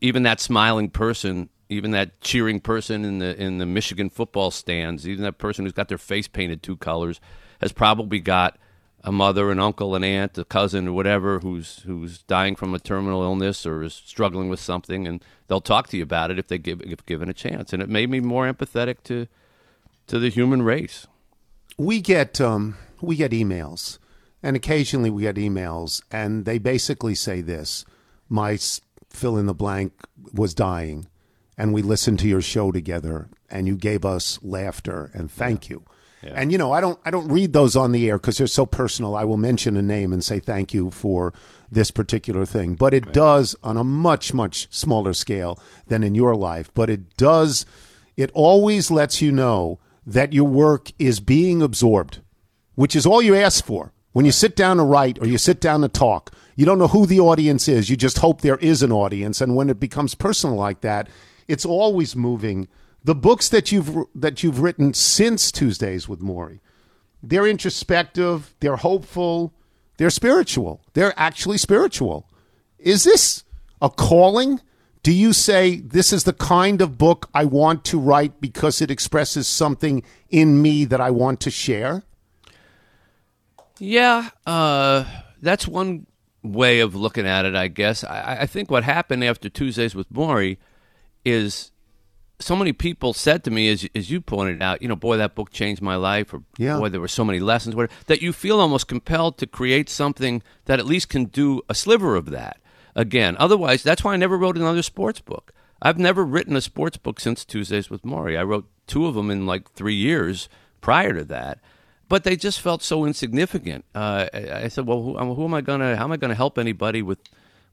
even 0.00 0.22
that 0.22 0.40
smiling 0.40 0.90
person, 0.90 1.48
even 1.68 1.90
that 1.92 2.20
cheering 2.20 2.60
person 2.60 3.04
in 3.04 3.18
the 3.18 3.40
in 3.40 3.58
the 3.58 3.66
Michigan 3.66 4.10
football 4.10 4.50
stands, 4.50 5.06
even 5.08 5.24
that 5.24 5.38
person 5.38 5.64
who's 5.64 5.72
got 5.72 5.88
their 5.88 5.98
face 5.98 6.28
painted 6.28 6.62
two 6.62 6.76
colors, 6.76 7.20
has 7.60 7.72
probably 7.72 8.20
got 8.20 8.58
a 9.04 9.12
mother, 9.12 9.50
an 9.50 9.60
uncle, 9.60 9.94
an 9.94 10.04
aunt, 10.04 10.36
a 10.38 10.44
cousin, 10.44 10.88
or 10.88 10.92
whatever 10.92 11.38
who's 11.40 11.80
who's 11.80 12.18
dying 12.22 12.56
from 12.56 12.74
a 12.74 12.78
terminal 12.78 13.22
illness 13.22 13.64
or 13.64 13.82
is 13.82 13.94
struggling 13.94 14.48
with 14.48 14.60
something, 14.60 15.06
and 15.06 15.24
they'll 15.46 15.60
talk 15.60 15.88
to 15.88 15.96
you 15.96 16.02
about 16.02 16.30
it 16.30 16.38
if 16.38 16.48
they 16.48 16.58
give 16.58 16.80
if 16.82 17.04
given 17.06 17.28
a 17.28 17.34
chance. 17.34 17.72
And 17.72 17.82
it 17.82 17.88
made 17.88 18.10
me 18.10 18.20
more 18.20 18.52
empathetic 18.52 19.02
to 19.04 19.26
to 20.08 20.18
the 20.18 20.30
human 20.30 20.62
race. 20.62 21.06
we 21.76 22.00
get 22.00 22.40
um, 22.40 22.76
we 23.00 23.16
get 23.16 23.30
emails, 23.30 23.98
and 24.42 24.56
occasionally 24.56 25.10
we 25.10 25.22
get 25.22 25.36
emails, 25.36 26.02
and 26.10 26.44
they 26.44 26.58
basically 26.58 27.14
say 27.14 27.40
this: 27.40 27.84
"My 28.28 28.58
fill 29.10 29.36
in 29.36 29.46
the 29.46 29.54
blank 29.54 29.92
was 30.34 30.54
dying, 30.54 31.06
and 31.56 31.72
we 31.72 31.82
listened 31.82 32.18
to 32.18 32.28
your 32.28 32.42
show 32.42 32.72
together, 32.72 33.28
and 33.48 33.66
you 33.66 33.76
gave 33.76 34.04
us 34.04 34.38
laughter, 34.42 35.10
and 35.14 35.30
thank 35.30 35.70
you." 35.70 35.84
And 36.22 36.50
you 36.50 36.58
know, 36.58 36.72
I 36.72 36.80
don't 36.80 36.98
I 37.04 37.10
don't 37.10 37.28
read 37.28 37.52
those 37.52 37.76
on 37.76 37.92
the 37.92 38.08
air 38.08 38.18
because 38.18 38.38
they're 38.38 38.46
so 38.46 38.66
personal. 38.66 39.14
I 39.14 39.24
will 39.24 39.36
mention 39.36 39.76
a 39.76 39.82
name 39.82 40.12
and 40.12 40.22
say 40.22 40.40
thank 40.40 40.74
you 40.74 40.90
for 40.90 41.32
this 41.70 41.90
particular 41.90 42.46
thing, 42.46 42.74
but 42.74 42.94
it 42.94 43.12
does 43.12 43.54
on 43.62 43.76
a 43.76 43.84
much 43.84 44.32
much 44.34 44.68
smaller 44.70 45.12
scale 45.12 45.60
than 45.86 46.02
in 46.02 46.14
your 46.14 46.34
life. 46.34 46.70
But 46.74 46.90
it 46.90 47.16
does. 47.16 47.66
It 48.16 48.30
always 48.34 48.90
lets 48.90 49.22
you 49.22 49.30
know 49.30 49.78
that 50.06 50.32
your 50.32 50.48
work 50.48 50.90
is 50.98 51.20
being 51.20 51.62
absorbed, 51.62 52.20
which 52.74 52.96
is 52.96 53.06
all 53.06 53.22
you 53.22 53.34
ask 53.36 53.64
for. 53.64 53.92
When 54.12 54.24
you 54.24 54.32
sit 54.32 54.56
down 54.56 54.78
to 54.78 54.82
write 54.82 55.18
or 55.20 55.26
you 55.26 55.38
sit 55.38 55.60
down 55.60 55.82
to 55.82 55.88
talk, 55.88 56.32
you 56.56 56.66
don't 56.66 56.78
know 56.78 56.88
who 56.88 57.06
the 57.06 57.20
audience 57.20 57.68
is. 57.68 57.88
You 57.88 57.96
just 57.96 58.18
hope 58.18 58.40
there 58.40 58.56
is 58.56 58.82
an 58.82 58.90
audience. 58.90 59.40
And 59.40 59.54
when 59.54 59.70
it 59.70 59.78
becomes 59.78 60.16
personal 60.16 60.56
like 60.56 60.80
that, 60.80 61.08
it's 61.46 61.64
always 61.64 62.16
moving. 62.16 62.66
The 63.04 63.14
books 63.14 63.48
that 63.48 63.72
you've 63.72 64.06
that 64.14 64.42
you've 64.42 64.60
written 64.60 64.92
since 64.92 65.50
Tuesdays 65.52 66.08
with 66.08 66.20
Morrie, 66.20 66.60
they're 67.22 67.46
introspective, 67.46 68.54
they're 68.60 68.76
hopeful, 68.76 69.52
they're 69.98 70.10
spiritual. 70.10 70.80
They're 70.94 71.14
actually 71.16 71.58
spiritual. 71.58 72.28
Is 72.78 73.04
this 73.04 73.44
a 73.82 73.90
calling? 73.90 74.60
Do 75.02 75.12
you 75.12 75.32
say 75.32 75.76
this 75.76 76.12
is 76.12 76.24
the 76.24 76.32
kind 76.32 76.80
of 76.80 76.98
book 76.98 77.28
I 77.34 77.44
want 77.44 77.84
to 77.86 77.98
write 77.98 78.40
because 78.40 78.80
it 78.80 78.90
expresses 78.90 79.46
something 79.46 80.02
in 80.30 80.60
me 80.62 80.84
that 80.86 81.00
I 81.00 81.10
want 81.10 81.40
to 81.40 81.50
share? 81.50 82.02
Yeah, 83.78 84.30
uh, 84.46 85.04
that's 85.40 85.68
one 85.68 86.06
way 86.42 86.80
of 86.80 86.94
looking 86.94 87.26
at 87.26 87.44
it, 87.44 87.54
I 87.54 87.68
guess. 87.68 88.04
I, 88.04 88.38
I 88.40 88.46
think 88.46 88.70
what 88.70 88.84
happened 88.84 89.24
after 89.24 89.48
Tuesdays 89.48 89.94
with 89.94 90.12
Morrie 90.12 90.58
is 91.24 91.70
so 92.40 92.54
many 92.54 92.72
people 92.72 93.12
said 93.12 93.42
to 93.44 93.50
me, 93.50 93.68
as, 93.68 93.88
as 93.94 94.10
you 94.10 94.20
pointed 94.20 94.62
out, 94.62 94.80
you 94.80 94.88
know, 94.88 94.96
boy, 94.96 95.16
that 95.16 95.34
book 95.34 95.50
changed 95.50 95.82
my 95.82 95.96
life, 95.96 96.32
or 96.32 96.42
Yeah. 96.56 96.78
boy, 96.78 96.88
there 96.88 97.00
were 97.00 97.08
so 97.08 97.24
many 97.24 97.40
lessons, 97.40 97.74
whatever, 97.74 97.92
that 98.06 98.22
you 98.22 98.32
feel 98.32 98.60
almost 98.60 98.86
compelled 98.88 99.38
to 99.38 99.46
create 99.46 99.88
something 99.88 100.42
that 100.66 100.78
at 100.78 100.86
least 100.86 101.08
can 101.08 101.24
do 101.24 101.62
a 101.68 101.74
sliver 101.74 102.14
of 102.16 102.30
that 102.30 102.58
again. 102.94 103.36
Otherwise, 103.38 103.82
that's 103.82 104.04
why 104.04 104.14
I 104.14 104.16
never 104.16 104.38
wrote 104.38 104.56
another 104.56 104.82
sports 104.82 105.20
book. 105.20 105.52
I've 105.82 105.98
never 105.98 106.24
written 106.24 106.56
a 106.56 106.60
sports 106.60 106.96
book 106.96 107.20
since 107.20 107.44
Tuesdays 107.44 107.90
with 107.90 108.02
Morrie. 108.02 108.38
I 108.38 108.42
wrote 108.42 108.68
two 108.86 109.06
of 109.06 109.14
them 109.14 109.30
in 109.30 109.46
like 109.46 109.70
three 109.72 109.94
years 109.94 110.48
prior 110.80 111.14
to 111.14 111.24
that, 111.24 111.58
but 112.08 112.24
they 112.24 112.36
just 112.36 112.60
felt 112.60 112.82
so 112.82 113.04
insignificant. 113.04 113.84
Uh, 113.94 114.26
I, 114.32 114.50
I 114.64 114.68
said, 114.68 114.86
well, 114.86 115.02
who, 115.02 115.34
who 115.34 115.44
am 115.44 115.54
I 115.54 115.60
gonna? 115.60 115.96
How 115.96 116.04
am 116.04 116.12
I 116.12 116.16
gonna 116.16 116.34
help 116.34 116.58
anybody 116.58 117.02
with? 117.02 117.18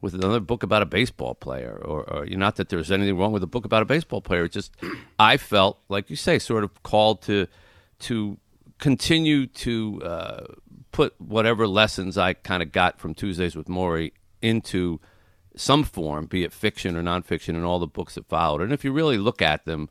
With 0.06 0.14
another 0.14 0.40
book 0.40 0.62
about 0.62 0.84
a 0.84 0.86
baseball 0.86 1.34
player, 1.34 1.82
or, 1.84 2.08
or 2.08 2.26
not 2.28 2.58
that 2.58 2.70
there's 2.70 2.92
anything 2.92 3.18
wrong 3.18 3.32
with 3.32 3.42
a 3.42 3.48
book 3.48 3.66
about 3.66 3.82
a 3.82 3.86
baseball 3.86 4.22
player. 4.22 4.44
It's 4.44 4.54
just 4.54 4.72
I 5.18 5.38
felt, 5.38 5.80
like 5.90 6.12
you 6.12 6.16
say, 6.16 6.38
sort 6.38 6.64
of 6.64 6.84
called 6.84 7.24
to 7.24 7.48
to 8.02 8.38
continue 8.78 9.48
to 9.48 10.02
uh, 10.04 10.44
put 10.92 11.20
whatever 11.20 11.68
lessons 11.68 12.20
I 12.20 12.34
kind 12.34 12.62
of 12.62 12.72
got 12.72 13.00
from 13.00 13.16
Tuesdays 13.16 13.56
with 13.56 13.68
Morrie 13.68 14.12
into 14.44 15.00
some 15.56 15.84
form, 15.84 16.28
be 16.28 16.44
it 16.44 16.54
fiction 16.54 16.96
or 16.96 17.02
nonfiction, 17.02 17.56
in 17.56 17.64
all 17.64 17.80
the 17.80 17.88
books 17.88 18.14
that 18.14 18.28
followed. 18.28 18.62
And 18.62 18.72
if 18.72 18.86
you 18.86 18.92
really 18.92 19.18
look 19.18 19.42
at 19.42 19.66
them, 19.66 19.90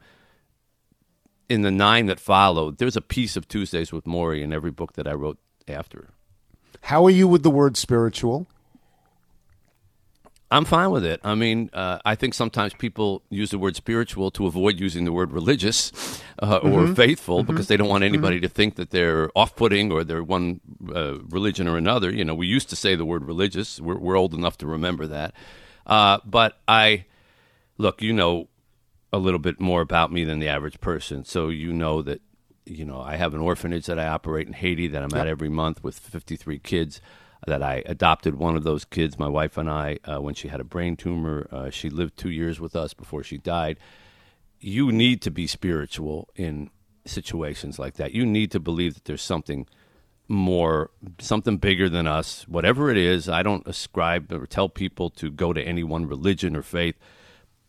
in 1.48 1.62
the 1.62 1.72
nine 1.72 2.06
that 2.06 2.20
followed, 2.20 2.78
there's 2.78 2.96
a 2.96 3.02
piece 3.02 3.36
of 3.36 3.48
Tuesdays 3.48 3.92
with 3.92 4.04
Morrie 4.04 4.42
in 4.42 4.52
every 4.52 4.70
book 4.70 4.92
that 4.92 5.08
I 5.08 5.14
wrote 5.14 5.38
after. 5.66 6.10
How 6.82 7.04
are 7.04 7.10
you 7.10 7.26
with 7.26 7.42
the 7.42 7.50
word 7.50 7.76
spiritual? 7.76 8.46
I'm 10.54 10.64
fine 10.64 10.92
with 10.92 11.04
it. 11.04 11.20
I 11.24 11.34
mean, 11.34 11.68
uh, 11.72 11.98
I 12.04 12.14
think 12.14 12.32
sometimes 12.32 12.74
people 12.74 13.22
use 13.28 13.50
the 13.50 13.58
word 13.58 13.74
spiritual 13.74 14.30
to 14.32 14.46
avoid 14.46 14.78
using 14.78 15.04
the 15.04 15.12
word 15.12 15.32
religious 15.32 16.22
uh, 16.40 16.58
or 16.58 16.94
faithful 16.94 17.42
because 17.42 17.66
they 17.66 17.76
don't 17.76 17.88
want 17.88 18.04
anybody 18.04 18.38
to 18.38 18.48
think 18.48 18.76
that 18.76 18.90
they're 18.90 19.30
off-putting 19.34 19.90
or 19.90 20.04
they're 20.04 20.22
one 20.22 20.60
uh, 20.94 21.18
religion 21.28 21.66
or 21.66 21.76
another. 21.76 22.08
You 22.08 22.24
know, 22.24 22.36
we 22.36 22.46
used 22.46 22.70
to 22.70 22.76
say 22.76 22.94
the 22.94 23.04
word 23.04 23.24
religious. 23.24 23.80
We're, 23.80 23.98
we're 23.98 24.16
old 24.16 24.32
enough 24.32 24.56
to 24.58 24.68
remember 24.68 25.08
that. 25.08 25.34
Uh, 25.88 26.18
but 26.24 26.56
I 26.68 27.06
look, 27.76 28.00
you 28.00 28.12
know, 28.12 28.46
a 29.12 29.18
little 29.18 29.40
bit 29.40 29.58
more 29.58 29.80
about 29.80 30.12
me 30.12 30.22
than 30.22 30.38
the 30.38 30.48
average 30.48 30.80
person, 30.80 31.24
so 31.24 31.48
you 31.48 31.72
know 31.72 32.00
that. 32.02 32.20
You 32.66 32.86
know, 32.86 32.98
I 32.98 33.16
have 33.16 33.34
an 33.34 33.40
orphanage 33.40 33.84
that 33.84 33.98
I 33.98 34.06
operate 34.06 34.46
in 34.46 34.54
Haiti 34.54 34.88
that 34.88 35.02
I'm 35.02 35.14
at 35.14 35.26
every 35.26 35.50
month 35.50 35.84
with 35.84 35.98
53 35.98 36.58
kids 36.60 36.98
that 37.46 37.62
I 37.62 37.82
adopted 37.86 38.36
one 38.36 38.56
of 38.56 38.64
those 38.64 38.84
kids, 38.84 39.18
my 39.18 39.28
wife 39.28 39.56
and 39.56 39.68
I, 39.68 39.98
uh, 40.04 40.20
when 40.20 40.34
she 40.34 40.48
had 40.48 40.60
a 40.60 40.64
brain 40.64 40.96
tumor. 40.96 41.46
Uh, 41.50 41.70
she 41.70 41.90
lived 41.90 42.16
two 42.16 42.30
years 42.30 42.60
with 42.60 42.74
us 42.74 42.94
before 42.94 43.22
she 43.22 43.38
died. 43.38 43.78
You 44.60 44.90
need 44.90 45.20
to 45.22 45.30
be 45.30 45.46
spiritual 45.46 46.28
in 46.36 46.70
situations 47.06 47.78
like 47.78 47.94
that. 47.94 48.12
You 48.12 48.24
need 48.24 48.50
to 48.52 48.60
believe 48.60 48.94
that 48.94 49.04
there's 49.04 49.22
something 49.22 49.66
more, 50.26 50.90
something 51.18 51.58
bigger 51.58 51.88
than 51.88 52.06
us, 52.06 52.48
whatever 52.48 52.90
it 52.90 52.96
is. 52.96 53.28
I 53.28 53.42
don't 53.42 53.66
ascribe 53.66 54.32
or 54.32 54.46
tell 54.46 54.68
people 54.68 55.10
to 55.10 55.30
go 55.30 55.52
to 55.52 55.62
any 55.62 55.84
one 55.84 56.06
religion 56.06 56.56
or 56.56 56.62
faith, 56.62 56.96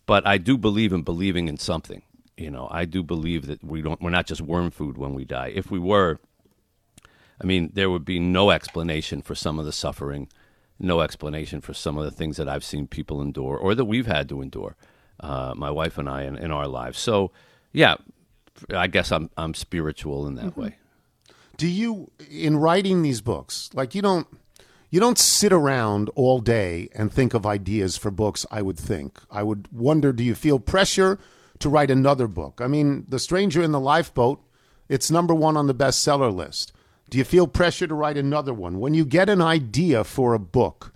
but 0.06 0.26
I 0.26 0.38
do 0.38 0.58
believe 0.58 0.94
in 0.94 1.02
believing 1.02 1.48
in 1.48 1.58
something. 1.58 2.02
You 2.38 2.52
know, 2.52 2.68
I 2.72 2.86
do 2.86 3.04
believe 3.04 3.48
that 3.48 3.64
we 3.64 3.82
don't. 3.82 4.02
We're 4.02 4.10
not 4.10 4.28
just 4.28 4.42
worm 4.42 4.70
food 4.72 4.98
when 4.98 5.14
we 5.14 5.24
die. 5.24 5.52
If 5.56 5.72
we 5.72 5.80
were, 5.80 6.20
I 7.42 7.46
mean, 7.46 7.72
there 7.74 7.90
would 7.90 8.06
be 8.06 8.20
no 8.20 8.52
explanation 8.52 9.22
for 9.22 9.36
some 9.36 9.60
of 9.60 9.66
the 9.66 9.72
suffering, 9.72 10.30
no 10.80 11.02
explanation 11.02 11.62
for 11.62 11.74
some 11.74 11.98
of 11.98 12.06
the 12.06 12.12
things 12.12 12.38
that 12.38 12.48
I've 12.50 12.64
seen 12.64 12.88
people 12.88 13.22
endure 13.22 13.58
or 13.58 13.76
that 13.76 13.86
we've 13.86 14.08
had 14.08 14.30
to 14.30 14.42
endure, 14.42 14.76
uh, 15.20 15.54
my 15.56 15.70
wife 15.72 15.98
and 15.98 16.08
I, 16.10 16.24
in, 16.24 16.38
in 16.38 16.52
our 16.52 16.68
lives. 16.68 16.98
So, 17.00 17.32
yeah, 17.74 17.96
I 18.74 18.88
guess 18.88 19.12
I'm 19.12 19.30
I'm 19.38 19.54
spiritual 19.54 20.28
in 20.28 20.36
that 20.36 20.56
way. 20.56 20.76
do 21.58 21.68
you 21.68 22.10
in 22.30 22.58
writing 22.58 23.02
these 23.02 23.22
books 23.22 23.70
like 23.74 23.94
you 23.96 24.02
don't 24.02 24.28
you 24.90 25.00
don't 25.00 25.18
sit 25.18 25.52
around 25.52 26.10
all 26.16 26.40
day 26.40 26.88
and 26.96 27.12
think 27.12 27.34
of 27.34 27.46
ideas 27.46 27.98
for 27.98 28.12
books 28.12 28.46
i 28.52 28.62
would 28.62 28.78
think 28.78 29.20
i 29.32 29.44
would 29.44 29.68
wonder 29.72 30.14
do 30.14 30.24
you 30.24 30.36
feel 30.36 30.60
pressure 30.60 31.20
to 31.60 31.70
write 31.70 31.92
another 31.92 32.28
book 32.28 32.60
i 32.62 32.68
mean 32.68 33.06
the 33.10 33.20
stranger 33.20 33.62
in 33.62 33.72
the 33.72 33.80
lifeboat 33.80 34.42
it's 34.90 35.10
number 35.12 35.34
one 35.34 35.58
on 35.58 35.68
the 35.68 35.76
bestseller 35.76 36.34
list 36.34 36.72
do 37.10 37.18
you 37.18 37.24
feel 37.24 37.48
pressure 37.48 37.88
to 37.88 37.94
write 37.94 38.18
another 38.18 38.54
one? 38.54 38.80
When 38.80 38.94
you 38.94 39.06
get 39.06 39.30
an 39.30 39.42
idea 39.42 40.04
for 40.04 40.34
a 40.34 40.40
book 40.40 40.94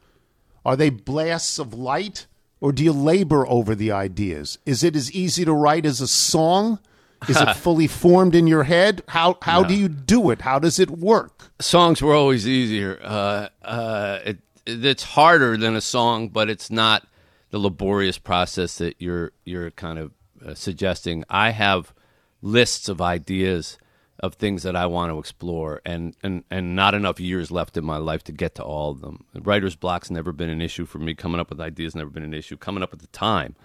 are 0.66 0.76
they 0.76 0.90
blasts 0.90 1.58
of 1.58 1.74
light 1.74 2.28
or 2.62 2.72
do 2.72 2.84
you 2.84 2.92
labor 2.92 3.48
over 3.48 3.76
the 3.76 3.92
ideas? 3.92 4.60
Is 4.66 4.84
it 4.84 4.96
as 4.96 5.12
easy 5.12 5.46
to 5.46 5.54
write 5.54 5.86
as 5.86 6.02
a 6.02 6.08
song? 6.08 6.80
Is 7.28 7.40
it 7.40 7.54
fully 7.56 7.88
formed 7.88 8.36
in 8.36 8.48
your 8.48 8.64
head? 8.64 9.02
How 9.08 9.38
how 9.42 9.64
do 9.64 9.74
you 9.74 9.88
do 9.88 10.30
it? 10.30 10.42
How 10.42 10.60
does 10.60 10.80
it 10.80 10.92
work? 10.92 11.52
Songs 11.60 12.02
were 12.02 12.14
always 12.14 12.48
easier. 12.48 13.00
Uh, 13.02 13.50
uh, 13.64 14.20
it, 14.26 14.38
it's 14.66 15.04
harder 15.04 15.58
than 15.58 15.76
a 15.76 15.82
song, 15.82 16.30
but 16.30 16.50
it's 16.50 16.70
not 16.70 17.08
the 17.50 17.60
laborious 17.60 18.18
process 18.18 18.78
that 18.78 18.96
you're 19.00 19.32
you're 19.46 19.72
kind 19.72 19.98
of 19.98 20.12
uh, 20.46 20.54
suggesting. 20.54 21.24
I 21.30 21.52
have 21.52 21.94
lists 22.42 22.88
of 22.88 23.02
ideas 23.02 23.78
of 24.20 24.36
things 24.36 24.64
that 24.64 24.76
I 24.76 24.86
want 24.86 25.12
to 25.12 25.20
explore, 25.20 25.82
and, 25.86 26.16
and 26.22 26.44
and 26.52 26.76
not 26.76 26.94
enough 26.94 27.20
years 27.20 27.52
left 27.52 27.78
in 27.78 27.86
my 27.86 27.98
life 27.98 28.24
to 28.26 28.32
get 28.32 28.56
to 28.56 28.64
all 28.64 28.92
of 28.92 29.02
them. 29.02 29.26
Writer's 29.34 29.76
block's 29.76 30.12
never 30.12 30.32
been 30.32 30.50
an 30.50 30.62
issue 30.62 30.86
for 30.86 31.00
me. 31.00 31.14
Coming 31.14 31.40
up 31.40 31.50
with 31.50 31.62
ideas 31.62 31.96
never 31.96 32.10
been 32.10 32.24
an 32.24 32.34
issue. 32.34 32.58
Coming 32.58 32.84
up 32.84 32.92
with 32.92 33.02
the 33.02 33.08
time 33.08 33.56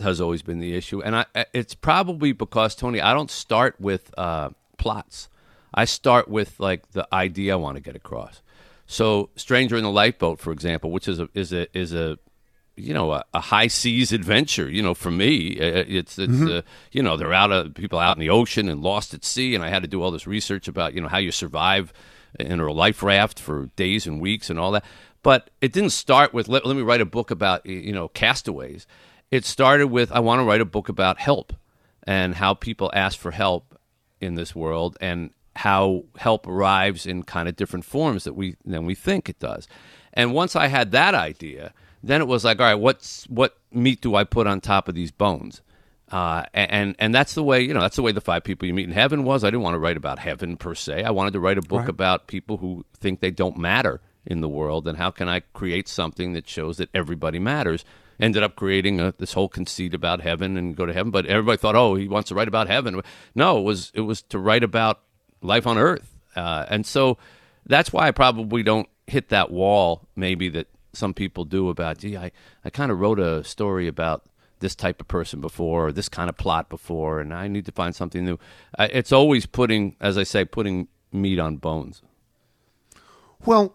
has 0.00 0.20
always 0.20 0.42
been 0.42 0.58
the 0.58 0.74
issue, 0.74 1.02
and 1.02 1.16
I 1.16 1.26
it's 1.52 1.74
probably 1.74 2.32
because 2.32 2.74
Tony, 2.74 3.00
I 3.00 3.14
don't 3.14 3.30
start 3.30 3.76
with 3.80 4.12
uh, 4.18 4.50
plots. 4.76 5.28
I 5.74 5.84
start 5.84 6.28
with 6.28 6.58
like 6.58 6.90
the 6.92 7.06
idea 7.12 7.52
I 7.52 7.56
want 7.56 7.76
to 7.76 7.82
get 7.82 7.94
across. 7.94 8.42
So, 8.86 9.28
Stranger 9.36 9.76
in 9.76 9.84
the 9.84 9.90
Lifeboat, 9.90 10.40
for 10.40 10.50
example, 10.50 10.90
which 10.90 11.08
is 11.08 11.20
a 11.20 11.28
is 11.34 11.52
a 11.52 11.66
is 11.78 11.92
a 11.92 12.18
you 12.78 12.94
know 12.94 13.12
a, 13.12 13.24
a 13.34 13.40
high 13.40 13.66
seas 13.66 14.12
adventure. 14.12 14.70
You 14.70 14.82
know, 14.82 14.94
for 14.94 15.10
me, 15.10 15.58
Uh, 15.60 15.84
it's 15.86 16.18
it's 16.18 16.40
uh, 16.42 16.62
you 16.92 17.02
know 17.02 17.16
they're 17.16 17.32
out 17.32 17.52
of 17.52 17.74
people 17.74 17.98
out 17.98 18.16
in 18.16 18.20
the 18.20 18.30
ocean 18.30 18.68
and 18.68 18.82
lost 18.82 19.14
at 19.14 19.24
sea, 19.24 19.54
and 19.54 19.64
I 19.64 19.68
had 19.68 19.82
to 19.82 19.88
do 19.88 20.02
all 20.02 20.10
this 20.10 20.26
research 20.26 20.68
about 20.68 20.94
you 20.94 21.00
know 21.00 21.08
how 21.08 21.18
you 21.18 21.32
survive 21.32 21.92
in 22.38 22.60
a 22.60 22.72
life 22.72 23.02
raft 23.02 23.40
for 23.40 23.66
days 23.76 24.06
and 24.06 24.20
weeks 24.20 24.50
and 24.50 24.58
all 24.58 24.72
that. 24.72 24.84
But 25.22 25.50
it 25.60 25.72
didn't 25.72 25.90
start 25.90 26.32
with 26.32 26.48
let, 26.48 26.64
let 26.64 26.76
me 26.76 26.82
write 26.82 27.00
a 27.00 27.06
book 27.06 27.30
about 27.30 27.66
you 27.66 27.92
know 27.92 28.08
castaways. 28.08 28.86
It 29.30 29.44
started 29.44 29.88
with 29.88 30.12
I 30.12 30.20
want 30.20 30.40
to 30.40 30.44
write 30.44 30.60
a 30.60 30.64
book 30.64 30.88
about 30.88 31.18
help 31.18 31.52
and 32.04 32.34
how 32.34 32.54
people 32.54 32.90
ask 32.94 33.18
for 33.18 33.32
help 33.32 33.78
in 34.20 34.34
this 34.34 34.54
world 34.54 34.96
and 35.00 35.30
how 35.56 36.04
help 36.16 36.46
arrives 36.46 37.06
in 37.06 37.22
kind 37.24 37.48
of 37.48 37.56
different 37.56 37.84
forms 37.84 38.24
that 38.24 38.34
we 38.34 38.56
than 38.64 38.86
we 38.86 38.94
think 38.94 39.28
it 39.28 39.40
does. 39.40 39.68
And 40.12 40.32
once 40.32 40.56
I 40.56 40.68
had 40.68 40.92
that 40.92 41.14
idea, 41.14 41.72
then 42.02 42.20
it 42.20 42.26
was 42.26 42.44
like, 42.44 42.60
all 42.60 42.66
right, 42.66 42.74
what's 42.74 43.24
what 43.24 43.56
meat 43.72 44.00
do 44.00 44.14
I 44.14 44.24
put 44.24 44.46
on 44.46 44.60
top 44.60 44.88
of 44.88 44.94
these 44.94 45.10
bones? 45.10 45.62
Uh, 46.10 46.44
and 46.54 46.96
and 46.98 47.14
that's 47.14 47.34
the 47.34 47.42
way 47.42 47.60
you 47.60 47.74
know 47.74 47.80
that's 47.80 47.96
the 47.96 48.02
way 48.02 48.12
the 48.12 48.20
five 48.20 48.42
people 48.42 48.66
you 48.66 48.72
meet 48.72 48.86
in 48.86 48.94
heaven 48.94 49.24
was. 49.24 49.44
I 49.44 49.48
didn't 49.48 49.62
want 49.62 49.74
to 49.74 49.78
write 49.78 49.98
about 49.98 50.18
heaven 50.18 50.56
per 50.56 50.74
se. 50.74 51.04
I 51.04 51.10
wanted 51.10 51.34
to 51.34 51.40
write 51.40 51.58
a 51.58 51.62
book 51.62 51.86
about 51.88 52.28
people 52.28 52.56
who 52.56 52.86
think 52.98 53.20
they 53.20 53.30
don't 53.30 53.58
matter 53.58 54.00
in 54.24 54.40
the 54.40 54.48
world, 54.48 54.88
and 54.88 54.96
how 54.96 55.10
can 55.10 55.28
I 55.28 55.40
create 55.40 55.86
something 55.86 56.32
that 56.32 56.48
shows 56.48 56.78
that 56.78 56.88
everybody 56.94 57.38
matters. 57.38 57.84
Ended 58.20 58.42
up 58.42 58.56
creating 58.56 59.00
a, 59.00 59.14
this 59.16 59.34
whole 59.34 59.48
conceit 59.48 59.94
about 59.94 60.22
heaven 60.22 60.56
and 60.56 60.74
go 60.74 60.84
to 60.86 60.92
heaven, 60.92 61.12
but 61.12 61.26
everybody 61.26 61.56
thought, 61.56 61.76
oh, 61.76 61.94
he 61.94 62.08
wants 62.08 62.30
to 62.30 62.34
write 62.34 62.48
about 62.48 62.66
heaven. 62.66 63.00
No, 63.34 63.58
it 63.58 63.62
was 63.62 63.92
it 63.94 64.00
was 64.00 64.22
to 64.22 64.38
write 64.38 64.64
about 64.64 65.00
life 65.42 65.66
on 65.66 65.78
Earth, 65.78 66.16
uh, 66.34 66.64
and 66.68 66.86
so 66.86 67.18
that's 67.66 67.92
why 67.92 68.08
I 68.08 68.12
probably 68.12 68.62
don't 68.62 68.88
hit 69.06 69.28
that 69.28 69.50
wall 69.50 70.08
maybe 70.16 70.48
that 70.48 70.66
some 70.98 71.14
people 71.14 71.44
do 71.44 71.68
about. 71.68 71.98
Gee, 71.98 72.16
I 72.16 72.30
I 72.64 72.70
kind 72.70 72.90
of 72.90 72.98
wrote 72.98 73.20
a 73.20 73.44
story 73.44 73.88
about 73.88 74.24
this 74.60 74.74
type 74.74 75.00
of 75.00 75.08
person 75.08 75.40
before, 75.40 75.86
or 75.86 75.92
this 75.92 76.08
kind 76.08 76.28
of 76.28 76.36
plot 76.36 76.68
before, 76.68 77.20
and 77.20 77.32
I 77.32 77.48
need 77.48 77.66
to 77.66 77.72
find 77.72 77.94
something 77.94 78.24
new. 78.24 78.38
It's 78.78 79.12
always 79.12 79.46
putting, 79.46 79.96
as 80.00 80.18
I 80.18 80.24
say, 80.24 80.44
putting 80.44 80.88
meat 81.12 81.38
on 81.38 81.56
bones. 81.56 82.02
Well, 83.44 83.74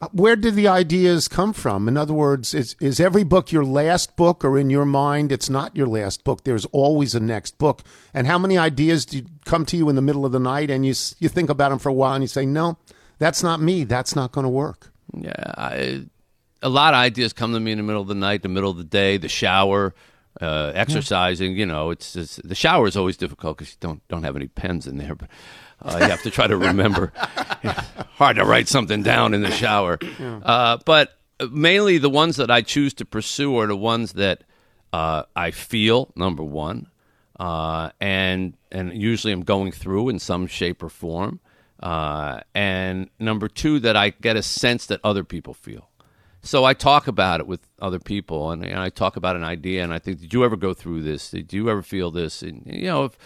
uh, 0.00 0.08
where 0.12 0.36
did 0.36 0.54
the 0.54 0.68
ideas 0.68 1.26
come 1.26 1.52
from? 1.52 1.88
In 1.88 1.96
other 1.96 2.14
words, 2.14 2.54
is 2.54 2.76
is 2.80 3.00
every 3.00 3.24
book 3.24 3.50
your 3.50 3.64
last 3.64 4.14
book, 4.16 4.44
or 4.44 4.56
in 4.56 4.70
your 4.70 4.84
mind, 4.84 5.32
it's 5.32 5.50
not 5.50 5.74
your 5.74 5.88
last 5.88 6.22
book? 6.22 6.44
There's 6.44 6.66
always 6.66 7.14
a 7.14 7.20
next 7.20 7.58
book. 7.58 7.82
And 8.14 8.26
how 8.26 8.38
many 8.38 8.56
ideas 8.56 9.04
do 9.04 9.22
come 9.44 9.66
to 9.66 9.76
you 9.76 9.88
in 9.88 9.96
the 9.96 10.02
middle 10.02 10.24
of 10.24 10.32
the 10.32 10.38
night, 10.38 10.70
and 10.70 10.86
you 10.86 10.94
you 11.18 11.28
think 11.28 11.50
about 11.50 11.70
them 11.70 11.80
for 11.80 11.88
a 11.88 11.92
while, 11.92 12.14
and 12.14 12.22
you 12.22 12.28
say, 12.28 12.46
"No, 12.46 12.78
that's 13.18 13.42
not 13.42 13.60
me. 13.60 13.82
That's 13.82 14.14
not 14.14 14.30
going 14.30 14.44
to 14.44 14.50
work." 14.50 14.92
Yeah, 15.12 15.32
I, 15.56 16.04
a 16.62 16.68
lot 16.68 16.94
of 16.94 16.98
ideas 16.98 17.32
come 17.32 17.52
to 17.52 17.60
me 17.60 17.72
in 17.72 17.78
the 17.78 17.84
middle 17.84 18.02
of 18.02 18.08
the 18.08 18.14
night, 18.14 18.42
the 18.42 18.48
middle 18.48 18.70
of 18.70 18.76
the 18.76 18.84
day, 18.84 19.16
the 19.16 19.28
shower, 19.28 19.94
uh, 20.40 20.72
exercising. 20.74 21.52
Yeah. 21.52 21.58
You 21.58 21.66
know, 21.66 21.90
it's, 21.90 22.16
it's, 22.16 22.36
the 22.36 22.54
shower 22.54 22.86
is 22.86 22.96
always 22.96 23.16
difficult 23.16 23.58
because 23.58 23.72
you 23.72 23.78
don't 23.80 24.06
don't 24.08 24.24
have 24.24 24.36
any 24.36 24.48
pens 24.48 24.86
in 24.86 24.98
there, 24.98 25.14
but 25.14 25.28
uh, 25.82 25.98
you 26.00 26.08
have 26.08 26.22
to 26.22 26.30
try 26.30 26.46
to 26.46 26.56
remember. 26.56 27.12
Hard 27.16 28.36
to 28.36 28.44
write 28.44 28.68
something 28.68 29.02
down 29.02 29.34
in 29.34 29.42
the 29.42 29.50
shower. 29.50 29.98
Yeah. 30.18 30.38
Uh, 30.38 30.78
but 30.84 31.18
mainly 31.50 31.98
the 31.98 32.10
ones 32.10 32.36
that 32.36 32.50
I 32.50 32.62
choose 32.62 32.94
to 32.94 33.04
pursue 33.04 33.56
are 33.58 33.66
the 33.66 33.76
ones 33.76 34.14
that 34.14 34.44
uh, 34.92 35.24
I 35.36 35.50
feel, 35.50 36.10
number 36.16 36.42
one, 36.42 36.88
uh, 37.38 37.90
and, 38.00 38.54
and 38.72 39.00
usually 39.00 39.32
I'm 39.32 39.42
going 39.42 39.72
through 39.72 40.08
in 40.08 40.18
some 40.18 40.46
shape 40.46 40.82
or 40.82 40.88
form. 40.88 41.40
Uh, 41.80 42.40
and 42.54 43.08
number 43.20 43.46
two, 43.46 43.78
that 43.80 43.96
I 43.96 44.10
get 44.10 44.36
a 44.36 44.42
sense 44.42 44.86
that 44.86 45.00
other 45.04 45.22
people 45.22 45.54
feel. 45.54 45.87
So 46.48 46.64
I 46.64 46.72
talk 46.72 47.08
about 47.08 47.40
it 47.40 47.46
with 47.46 47.60
other 47.78 47.98
people, 47.98 48.52
and, 48.52 48.64
and, 48.64 48.78
I 48.78 48.88
talk 48.88 49.16
about 49.16 49.36
an 49.36 49.44
idea, 49.44 49.84
and 49.84 49.92
I 49.92 49.98
think, 49.98 50.18
did 50.18 50.32
you 50.32 50.44
ever 50.46 50.56
go 50.56 50.72
through 50.72 51.02
this? 51.02 51.30
Did 51.30 51.52
you 51.52 51.68
ever 51.68 51.82
feel 51.82 52.10
this? 52.10 52.40
And 52.40 52.62
you 52.64 52.86
know, 52.86 53.04
if 53.04 53.18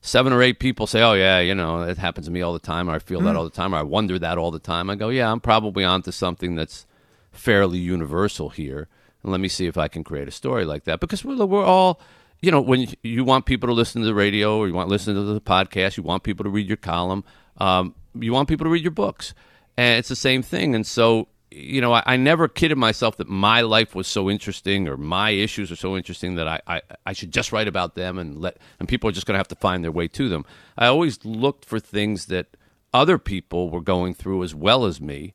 seven 0.00 0.32
or 0.32 0.40
eight 0.40 0.58
people 0.58 0.86
say, 0.86 1.02
"Oh 1.02 1.12
yeah, 1.12 1.38
you 1.38 1.54
know, 1.54 1.82
it 1.82 1.98
happens 1.98 2.28
to 2.28 2.32
me 2.32 2.40
all 2.40 2.54
the 2.54 2.58
time," 2.58 2.88
or 2.88 2.94
"I 2.94 2.98
feel 2.98 3.20
mm. 3.20 3.24
that 3.24 3.36
all 3.36 3.44
the 3.44 3.50
time," 3.50 3.74
or 3.74 3.76
"I 3.76 3.82
wonder 3.82 4.18
that 4.18 4.38
all 4.38 4.50
the 4.50 4.58
time," 4.58 4.88
I 4.88 4.94
go, 4.94 5.10
"Yeah, 5.10 5.30
I'm 5.30 5.38
probably 5.38 5.84
onto 5.84 6.10
something 6.12 6.54
that's 6.54 6.86
fairly 7.30 7.78
universal 7.78 8.48
here." 8.48 8.88
And 9.22 9.30
let 9.30 9.42
me 9.42 9.48
see 9.48 9.66
if 9.66 9.76
I 9.76 9.88
can 9.88 10.02
create 10.02 10.26
a 10.26 10.30
story 10.30 10.64
like 10.64 10.84
that 10.84 10.98
because 10.98 11.22
we're, 11.26 11.44
we're 11.44 11.62
all, 11.62 12.00
you 12.40 12.50
know, 12.50 12.62
when 12.62 12.88
you 13.02 13.22
want 13.22 13.44
people 13.44 13.66
to 13.66 13.74
listen 13.74 14.00
to 14.00 14.06
the 14.06 14.14
radio 14.14 14.56
or 14.56 14.66
you 14.66 14.72
want 14.72 14.88
to 14.88 14.92
listen 14.92 15.14
to 15.14 15.20
the 15.20 15.42
podcast, 15.42 15.98
you 15.98 16.04
want 16.04 16.22
people 16.22 16.44
to 16.44 16.50
read 16.50 16.68
your 16.68 16.78
column, 16.78 17.22
um, 17.58 17.94
you 18.14 18.32
want 18.32 18.48
people 18.48 18.64
to 18.64 18.70
read 18.70 18.82
your 18.82 18.92
books, 18.92 19.34
and 19.76 19.98
it's 19.98 20.08
the 20.08 20.16
same 20.16 20.40
thing. 20.40 20.74
And 20.74 20.86
so 20.86 21.28
you 21.54 21.80
know, 21.80 21.92
I, 21.92 22.02
I, 22.06 22.16
never 22.16 22.48
kidded 22.48 22.78
myself 22.78 23.16
that 23.18 23.28
my 23.28 23.60
life 23.60 23.94
was 23.94 24.06
so 24.06 24.30
interesting 24.30 24.88
or 24.88 24.96
my 24.96 25.30
issues 25.30 25.70
are 25.70 25.76
so 25.76 25.96
interesting 25.96 26.36
that 26.36 26.48
I, 26.48 26.60
I, 26.66 26.82
I 27.06 27.12
should 27.12 27.32
just 27.32 27.52
write 27.52 27.68
about 27.68 27.94
them 27.94 28.18
and 28.18 28.40
let 28.40 28.58
and 28.78 28.88
people 28.88 29.08
are 29.08 29.12
just 29.12 29.26
going 29.26 29.34
to 29.34 29.38
have 29.38 29.48
to 29.48 29.56
find 29.56 29.84
their 29.84 29.92
way 29.92 30.08
to 30.08 30.28
them. 30.28 30.44
I 30.76 30.86
always 30.86 31.24
looked 31.24 31.64
for 31.64 31.78
things 31.78 32.26
that 32.26 32.56
other 32.92 33.18
people 33.18 33.70
were 33.70 33.80
going 33.80 34.14
through 34.14 34.42
as 34.42 34.54
well 34.54 34.84
as 34.84 35.00
me, 35.00 35.34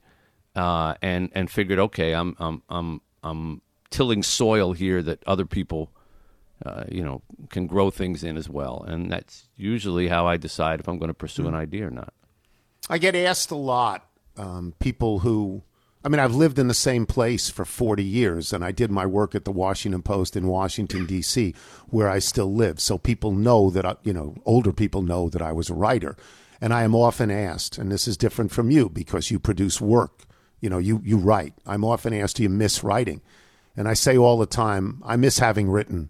uh, 0.56 0.96
and 1.02 1.30
and 1.34 1.50
figured, 1.50 1.80
okay, 1.80 2.14
I'm 2.14 2.36
I'm 2.40 2.62
I'm 2.70 3.02
I'm 3.24 3.62
tilling 3.90 4.24
soil 4.24 4.74
here 4.74 5.02
that 5.02 5.24
other 5.26 5.46
people, 5.46 5.92
uh, 6.66 6.84
you 6.90 7.04
know, 7.04 7.22
can 7.50 7.68
grow 7.68 7.90
things 7.90 8.24
in 8.24 8.38
as 8.38 8.50
well, 8.50 8.84
and 8.88 9.12
that's 9.12 9.48
usually 9.56 10.08
how 10.08 10.28
I 10.28 10.38
decide 10.38 10.80
if 10.80 10.88
I'm 10.88 10.98
going 10.98 11.10
to 11.10 11.14
pursue 11.14 11.44
mm. 11.44 11.50
an 11.50 11.56
idea 11.56 11.88
or 11.88 11.92
not. 11.92 12.14
I 12.90 12.98
get 12.98 13.16
asked 13.16 13.52
a 13.52 13.56
lot, 13.56 14.08
um, 14.38 14.74
people 14.80 15.20
who 15.20 15.64
I 16.04 16.10
mean, 16.10 16.20
I've 16.20 16.36
lived 16.36 16.60
in 16.60 16.68
the 16.68 16.74
same 16.74 17.06
place 17.06 17.50
for 17.50 17.66
40 17.66 18.04
years, 18.04 18.54
and 18.54 18.64
I 18.64 18.72
did 18.72 18.92
my 18.92 19.06
work 19.06 19.36
at 19.36 19.46
the 19.46 19.52
Washington 19.52 20.02
Post 20.02 20.36
in 20.36 20.48
Washington, 20.48 21.06
D.C., 21.06 21.54
where 21.90 22.08
I 22.08 22.20
still 22.20 22.54
live. 22.54 22.80
So 22.80 22.98
people 22.98 23.32
know 23.32 23.70
that, 23.72 23.86
I, 23.86 23.96
you 24.04 24.14
know, 24.14 24.36
older 24.46 24.72
people 24.72 25.02
know 25.02 25.30
that 25.30 25.42
I 25.42 25.52
was 25.52 25.70
a 25.70 25.74
writer. 25.74 26.16
And 26.62 26.74
I 26.74 26.84
am 26.84 26.96
often 26.96 27.30
asked, 27.30 27.78
and 27.78 27.92
this 27.92 28.08
is 28.08 28.18
different 28.18 28.52
from 28.52 28.72
you 28.72 28.90
because 28.90 29.32
you 29.32 29.40
produce 29.40 29.82
work, 29.82 30.24
you 30.60 30.70
know, 30.70 30.78
you, 30.78 31.02
you 31.04 31.18
write. 31.18 31.54
I'm 31.66 31.84
often 31.84 32.14
asked, 32.14 32.38
do 32.38 32.44
you 32.44 32.50
miss 32.50 32.84
writing? 32.84 33.22
And 33.76 33.88
I 33.88 33.94
say 33.94 34.18
all 34.18 34.38
the 34.38 34.48
time, 34.48 35.02
I 35.06 35.16
miss 35.18 35.40
having 35.40 35.70
written. 35.70 36.10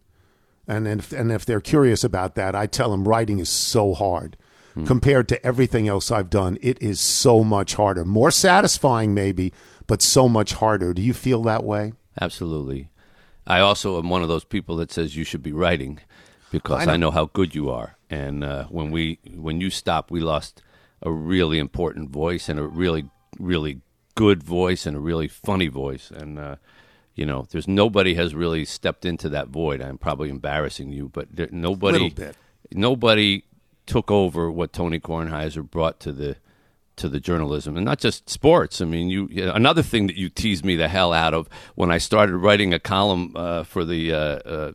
And 0.68 0.88
if, 0.88 1.12
and 1.12 1.32
if 1.32 1.46
they're 1.46 1.62
curious 1.62 2.04
about 2.04 2.36
that, 2.36 2.56
I 2.56 2.66
tell 2.66 2.92
them 2.92 3.08
writing 3.08 3.40
is 3.40 3.50
so 3.50 3.94
hard. 3.94 4.38
Hmm. 4.74 4.86
Compared 4.86 5.28
to 5.30 5.46
everything 5.46 5.88
else 5.88 6.12
I've 6.12 6.30
done, 6.30 6.58
it 6.62 6.82
is 6.82 7.00
so 7.00 7.44
much 7.44 7.76
harder. 7.76 8.06
More 8.06 8.32
satisfying, 8.32 9.14
maybe, 9.14 9.54
but 9.88 10.02
so 10.02 10.30
much 10.30 10.54
harder. 10.54 10.94
Do 10.94 11.02
you 11.02 11.14
feel 11.14 11.42
that 11.44 11.64
way? 11.64 11.94
Absolutely. 12.20 12.90
I 13.46 13.60
also 13.60 13.98
am 13.98 14.10
one 14.10 14.22
of 14.22 14.28
those 14.28 14.44
people 14.44 14.76
that 14.78 14.92
says 14.92 15.16
you 15.16 15.24
should 15.24 15.42
be 15.42 15.54
writing 15.54 16.00
because 16.52 16.82
I 16.82 16.86
know, 16.86 16.92
I 16.92 16.98
know 16.98 17.12
how 17.12 17.26
good 17.26 17.56
you 17.56 17.70
are. 17.70 17.98
And 18.10 18.44
uh, 18.44 18.66
when 18.66 18.92
we 18.92 19.20
when 19.36 19.62
you 19.62 19.70
stopped, 19.70 20.12
we 20.12 20.20
lost 20.20 20.62
a 21.02 21.12
really 21.12 21.60
important 21.60 22.10
voice 22.10 22.50
and 22.50 22.60
a 22.60 22.68
really 22.68 23.06
really 23.40 23.82
good 24.16 24.44
voice 24.44 24.86
and 24.86 24.98
a 24.98 25.00
really 25.00 25.28
funny 25.28 25.68
voice. 25.68 26.12
And 26.12 26.38
uh, 26.38 26.56
you 27.16 27.26
know, 27.26 27.48
there's 27.50 27.68
nobody 27.68 28.16
has 28.16 28.36
really 28.36 28.66
stepped 28.66 29.06
into 29.06 29.30
that 29.30 29.48
void. 29.48 29.82
I'm 29.82 29.98
probably 29.98 30.30
embarrassing 30.30 30.92
you, 30.92 31.10
but 31.10 31.28
there, 31.32 31.50
nobody 31.52 32.14
nobody 32.72 33.44
took 33.86 34.12
over 34.12 34.52
what 34.52 34.74
Tony 34.74 35.00
Kornheiser 35.00 35.70
brought 35.70 36.00
to 36.02 36.12
the 36.12 36.36
to 36.98 37.08
the 37.10 37.20
journalism 37.20 37.78
and 37.78 37.86
not 37.86 38.00
just 38.00 38.30
sports. 38.30 38.82
I 38.82 38.86
mean, 38.86 39.10
you 39.10 39.30
another 39.54 39.82
thing 39.82 40.08
that 40.08 40.18
you 40.18 40.30
teased 40.30 40.66
me 40.66 40.76
the 40.76 40.88
hell 40.88 41.14
out 41.14 41.34
of 41.34 41.48
when 41.76 41.92
I 41.92 41.98
started 41.98 42.36
writing 42.38 42.74
a 42.74 42.80
column 42.80 43.34
uh, 43.36 43.64
for 43.64 43.86
the 43.86 44.14
uh, 44.14 44.18
uh, 44.18 44.72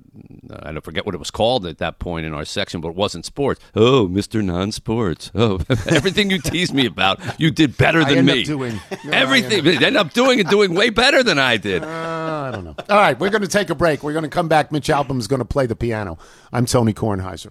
I 0.60 0.72
don't 0.72 0.84
forget 0.84 1.04
what 1.04 1.14
it 1.14 1.18
was 1.18 1.30
called 1.30 1.66
at 1.66 1.78
that 1.78 1.98
point 1.98 2.26
in 2.26 2.32
our 2.32 2.44
section, 2.44 2.80
but 2.80 2.88
it 2.90 2.94
wasn't 2.94 3.24
sports. 3.26 3.60
Oh, 3.74 4.08
Mister 4.08 4.42
Non-Sports. 4.42 5.30
Oh, 5.34 5.60
everything 5.86 6.30
you 6.30 6.38
teased 6.38 6.72
me 6.72 6.86
about, 6.86 7.20
you 7.40 7.50
did 7.50 7.76
better 7.76 8.04
than 8.04 8.24
me. 8.24 8.44
doing 8.44 8.80
no, 9.04 9.12
everything. 9.12 9.66
End 9.66 9.76
up. 9.76 9.82
end 9.82 9.96
up 9.96 10.12
doing 10.12 10.40
and 10.40 10.48
doing 10.48 10.74
way 10.74 10.90
better 10.90 11.22
than 11.22 11.38
I 11.38 11.56
did. 11.56 11.82
Uh, 11.82 11.88
I 11.88 12.50
don't 12.52 12.64
know. 12.64 12.74
All 12.88 12.96
right, 12.98 13.18
we're 13.18 13.30
going 13.30 13.42
to 13.42 13.48
take 13.48 13.70
a 13.70 13.74
break. 13.74 14.02
We're 14.02 14.12
going 14.12 14.24
to 14.24 14.30
come 14.30 14.48
back. 14.48 14.72
Mitch 14.72 14.88
Albom 14.88 15.18
is 15.18 15.26
going 15.26 15.40
to 15.40 15.44
play 15.44 15.66
the 15.66 15.76
piano. 15.76 16.18
I'm 16.52 16.66
Tony 16.66 16.92
Kornheiser. 16.92 17.50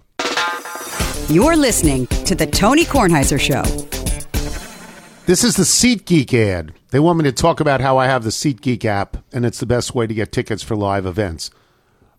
You're 1.28 1.56
listening 1.56 2.06
to 2.08 2.34
the 2.34 2.46
Tony 2.46 2.84
Kornheiser 2.84 3.38
Show. 3.38 3.62
This 5.24 5.44
is 5.44 5.54
the 5.54 5.62
SeatGeek 5.62 6.34
ad. 6.34 6.72
They 6.90 6.98
want 6.98 7.18
me 7.18 7.24
to 7.24 7.32
talk 7.32 7.60
about 7.60 7.80
how 7.80 7.96
I 7.96 8.06
have 8.06 8.24
the 8.24 8.30
SeatGeek 8.30 8.84
app, 8.84 9.18
and 9.32 9.46
it's 9.46 9.60
the 9.60 9.66
best 9.66 9.94
way 9.94 10.04
to 10.08 10.12
get 10.12 10.32
tickets 10.32 10.64
for 10.64 10.74
live 10.74 11.06
events. 11.06 11.52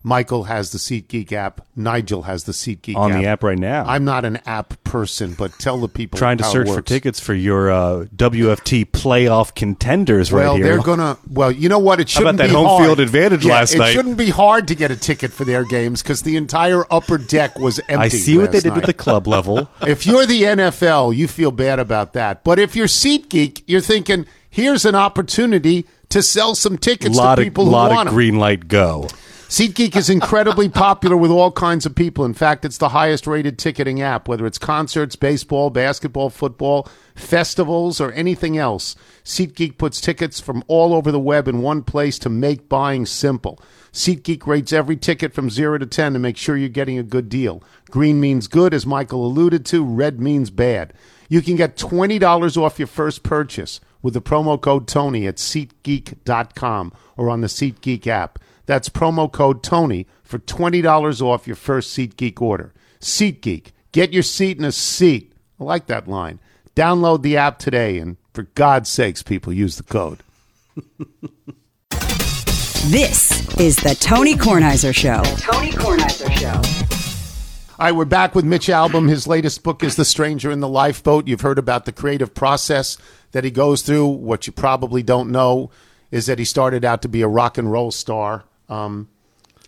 Michael 0.06 0.44
has 0.44 0.70
the 0.70 0.76
SeatGeek 0.76 1.32
app. 1.32 1.66
Nigel 1.74 2.22
has 2.22 2.44
the 2.44 2.52
SeatGeek 2.52 2.94
on 2.94 3.10
app. 3.10 3.16
On 3.16 3.22
the 3.22 3.26
app 3.26 3.42
right 3.42 3.58
now. 3.58 3.86
I'm 3.86 4.04
not 4.04 4.26
an 4.26 4.36
app 4.44 4.84
person, 4.84 5.32
but 5.32 5.58
tell 5.58 5.78
the 5.78 5.88
people 5.88 6.18
trying 6.18 6.36
to 6.36 6.44
search 6.44 6.68
for 6.68 6.82
tickets 6.82 7.18
for 7.18 7.32
your 7.32 7.70
uh, 7.70 8.04
WFT 8.14 8.84
playoff 8.84 9.54
contenders 9.54 10.30
well, 10.30 10.52
right 10.52 10.56
here. 10.58 10.66
Well, 10.66 10.76
they're 10.76 10.84
gonna. 10.84 11.18
Well, 11.30 11.50
you 11.50 11.70
know 11.70 11.78
what? 11.78 12.00
It 12.00 12.10
shouldn't 12.10 12.38
How 12.38 12.44
about 12.44 12.48
that 12.48 12.54
home 12.54 12.66
hard. 12.66 12.84
field 12.84 13.00
advantage 13.00 13.46
yeah, 13.46 13.54
last 13.54 13.74
it 13.74 13.78
night. 13.78 13.88
It 13.88 13.92
shouldn't 13.94 14.18
be 14.18 14.28
hard 14.28 14.68
to 14.68 14.74
get 14.74 14.90
a 14.90 14.96
ticket 14.96 15.32
for 15.32 15.46
their 15.46 15.64
games 15.64 16.02
because 16.02 16.20
the 16.20 16.36
entire 16.36 16.84
upper 16.92 17.16
deck 17.16 17.58
was 17.58 17.78
empty. 17.88 17.94
I 17.94 18.08
see 18.08 18.36
what 18.36 18.52
they 18.52 18.60
did 18.60 18.68
night. 18.68 18.76
with 18.76 18.86
the 18.86 18.92
club 18.92 19.26
level. 19.26 19.70
if 19.86 20.06
you're 20.06 20.26
the 20.26 20.42
NFL, 20.42 21.16
you 21.16 21.26
feel 21.28 21.50
bad 21.50 21.78
about 21.78 22.12
that. 22.12 22.44
But 22.44 22.58
if 22.58 22.76
you're 22.76 22.88
SeatGeek, 22.88 23.62
you're 23.66 23.80
thinking, 23.80 24.26
here's 24.50 24.84
an 24.84 24.94
opportunity 24.94 25.86
to 26.10 26.22
sell 26.22 26.54
some 26.54 26.76
tickets 26.76 27.16
lot 27.16 27.36
to 27.36 27.42
people 27.42 27.64
of, 27.64 27.68
who 27.68 27.72
lot 27.72 27.90
want 27.90 28.08
of 28.08 28.14
green 28.14 28.38
light 28.38 28.68
go. 28.68 29.08
SeatGeek 29.48 29.94
is 29.94 30.08
incredibly 30.08 30.70
popular 30.70 31.16
with 31.16 31.30
all 31.30 31.52
kinds 31.52 31.84
of 31.84 31.94
people. 31.94 32.24
In 32.24 32.32
fact, 32.32 32.64
it's 32.64 32.78
the 32.78 32.88
highest 32.88 33.26
rated 33.26 33.58
ticketing 33.58 34.00
app, 34.00 34.26
whether 34.26 34.46
it's 34.46 34.58
concerts, 34.58 35.16
baseball, 35.16 35.68
basketball, 35.68 36.30
football, 36.30 36.88
festivals, 37.14 38.00
or 38.00 38.10
anything 38.12 38.56
else. 38.56 38.96
SeatGeek 39.22 39.76
puts 39.76 40.00
tickets 40.00 40.40
from 40.40 40.64
all 40.66 40.94
over 40.94 41.12
the 41.12 41.20
web 41.20 41.46
in 41.46 41.60
one 41.60 41.82
place 41.82 42.18
to 42.20 42.30
make 42.30 42.70
buying 42.70 43.04
simple. 43.04 43.60
SeatGeek 43.92 44.46
rates 44.46 44.72
every 44.72 44.96
ticket 44.96 45.34
from 45.34 45.50
0 45.50 45.78
to 45.78 45.86
10 45.86 46.14
to 46.14 46.18
make 46.18 46.38
sure 46.38 46.56
you're 46.56 46.68
getting 46.70 46.98
a 46.98 47.04
good 47.04 47.28
deal. 47.28 47.62
Green 47.90 48.20
means 48.20 48.48
good, 48.48 48.72
as 48.72 48.86
Michael 48.86 49.26
alluded 49.26 49.66
to, 49.66 49.84
red 49.84 50.20
means 50.20 50.50
bad. 50.50 50.94
You 51.28 51.42
can 51.42 51.56
get 51.56 51.76
$20 51.76 52.56
off 52.56 52.78
your 52.78 52.88
first 52.88 53.22
purchase 53.22 53.80
with 54.00 54.14
the 54.14 54.22
promo 54.22 54.60
code 54.60 54.88
TONY 54.88 55.26
at 55.26 55.36
SeatGeek.com 55.36 56.92
or 57.16 57.28
on 57.28 57.42
the 57.42 57.46
SeatGeek 57.46 58.06
app. 58.06 58.38
That's 58.66 58.88
promo 58.88 59.30
code 59.30 59.62
Tony 59.62 60.06
for 60.22 60.38
$20 60.38 61.20
off 61.22 61.46
your 61.46 61.56
first 61.56 61.96
SeatGeek 61.96 62.40
order. 62.40 62.72
SeatGeek, 63.00 63.72
get 63.92 64.12
your 64.12 64.22
seat 64.22 64.58
in 64.58 64.64
a 64.64 64.72
seat. 64.72 65.32
I 65.60 65.64
like 65.64 65.86
that 65.86 66.08
line. 66.08 66.40
Download 66.74 67.22
the 67.22 67.36
app 67.36 67.58
today 67.58 67.98
and 67.98 68.16
for 68.32 68.44
God's 68.54 68.88
sakes, 68.88 69.22
people, 69.22 69.52
use 69.52 69.76
the 69.76 69.84
code. 69.84 70.18
this 72.86 73.48
is 73.60 73.76
the 73.76 73.94
Tony 74.00 74.34
Kornheiser 74.34 74.94
Show. 74.94 75.22
The 75.22 75.40
Tony 75.40 75.70
Kornheiser 75.70 76.32
Show. 76.32 76.94
All 77.78 77.86
right, 77.86 77.94
we're 77.94 78.04
back 78.04 78.34
with 78.34 78.44
Mitch 78.44 78.68
Albom. 78.68 79.08
His 79.08 79.26
latest 79.26 79.62
book 79.62 79.84
is 79.84 79.96
The 79.96 80.04
Stranger 80.04 80.50
in 80.50 80.60
the 80.60 80.68
Lifeboat. 80.68 81.28
You've 81.28 81.42
heard 81.42 81.58
about 81.58 81.84
the 81.84 81.92
creative 81.92 82.34
process 82.34 82.98
that 83.32 83.44
he 83.44 83.50
goes 83.50 83.82
through. 83.82 84.06
What 84.06 84.46
you 84.46 84.52
probably 84.52 85.02
don't 85.02 85.30
know 85.30 85.70
is 86.10 86.26
that 86.26 86.38
he 86.38 86.44
started 86.44 86.84
out 86.84 87.02
to 87.02 87.08
be 87.08 87.22
a 87.22 87.28
rock 87.28 87.58
and 87.58 87.70
roll 87.70 87.90
star. 87.90 88.44
Um, 88.74 89.08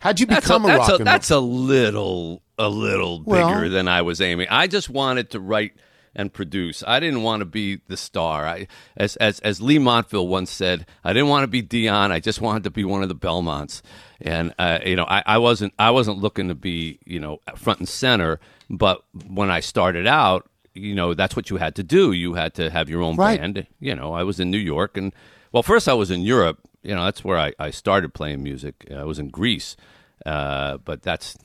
how'd 0.00 0.20
you 0.20 0.26
That's 0.26 0.46
a, 0.46 0.48
become 0.48 0.64
a, 0.64 0.68
that's 0.68 0.78
rock 0.78 0.88
a, 0.90 0.94
and 0.96 1.06
that's 1.06 1.30
a 1.30 1.38
little 1.40 2.42
a 2.58 2.68
little 2.68 3.22
Well- 3.24 3.48
bigger 3.48 3.68
than 3.68 3.88
I 3.88 4.02
was 4.02 4.20
aiming. 4.20 4.48
I 4.50 4.66
just 4.66 4.88
wanted 4.90 5.30
to 5.30 5.40
write 5.40 5.72
and 6.18 6.32
produce. 6.32 6.82
I 6.86 6.98
didn't 6.98 7.22
want 7.22 7.40
to 7.40 7.44
be 7.44 7.80
the 7.88 7.96
star. 7.96 8.46
I, 8.46 8.68
as 8.96 9.16
as 9.16 9.38
as 9.40 9.60
Leigh 9.60 9.78
Montville 9.78 10.26
once 10.26 10.50
said, 10.50 10.86
I 11.04 11.12
didn't 11.12 11.28
want 11.28 11.42
to 11.44 11.46
be 11.48 11.60
Dion. 11.60 12.10
I 12.10 12.20
just 12.20 12.40
wanted 12.40 12.64
to 12.64 12.70
be 12.70 12.84
one 12.84 13.02
of 13.02 13.08
the 13.10 13.14
Belmonts. 13.14 13.82
And 14.22 14.54
uh, 14.58 14.78
you 14.84 14.96
know, 14.96 15.04
I, 15.04 15.22
I 15.26 15.38
wasn't 15.38 15.74
I 15.78 15.90
wasn't 15.90 16.18
looking 16.18 16.48
to 16.48 16.54
be 16.54 16.98
you 17.04 17.20
know 17.20 17.40
front 17.56 17.80
and 17.80 17.88
center. 17.88 18.40
But 18.70 19.04
when 19.28 19.50
I 19.50 19.60
started 19.60 20.06
out, 20.06 20.48
you 20.72 20.94
know, 20.94 21.12
that's 21.14 21.36
what 21.36 21.50
you 21.50 21.58
had 21.58 21.74
to 21.76 21.82
do. 21.82 22.12
You 22.12 22.32
had 22.34 22.54
to 22.54 22.70
have 22.70 22.88
your 22.88 23.02
own 23.02 23.16
Right. 23.16 23.38
band. 23.38 23.66
You 23.78 23.94
know, 23.94 24.14
I 24.14 24.22
was 24.22 24.40
in 24.40 24.50
New 24.50 24.58
York, 24.58 24.96
and 24.96 25.12
well, 25.52 25.62
first 25.62 25.86
I 25.86 25.92
was 25.94 26.10
in 26.10 26.22
Europe. 26.22 26.58
You 26.86 26.94
know, 26.94 27.04
that's 27.04 27.24
where 27.24 27.36
I, 27.38 27.52
I 27.58 27.70
started 27.70 28.14
playing 28.14 28.42
music. 28.42 28.86
I 28.94 29.04
was 29.04 29.18
in 29.18 29.28
Greece, 29.28 29.76
uh, 30.24 30.76
but 30.78 31.02
that's 31.02 31.36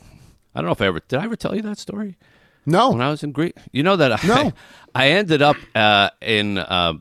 I 0.54 0.60
don't 0.60 0.66
know 0.68 0.72
if 0.74 0.82
I 0.82 0.86
ever 0.88 1.00
did. 1.08 1.20
I 1.20 1.24
ever 1.24 1.36
tell 1.36 1.56
you 1.56 1.62
that 1.64 1.78
story 1.80 2.18
No. 2.66 2.92
when 2.92 3.02
I 3.02 3.10
was 3.10 3.24
in 3.24 3.32
Greece. 3.32 3.54
You 3.72 3.84
know 3.84 3.96
that 3.96 4.12
I, 4.24 4.28
No. 4.28 4.52
I 4.96 5.10
ended 5.10 5.42
up 5.42 5.58
uh, 5.74 6.10
in. 6.22 6.58
Uh, 6.58 6.94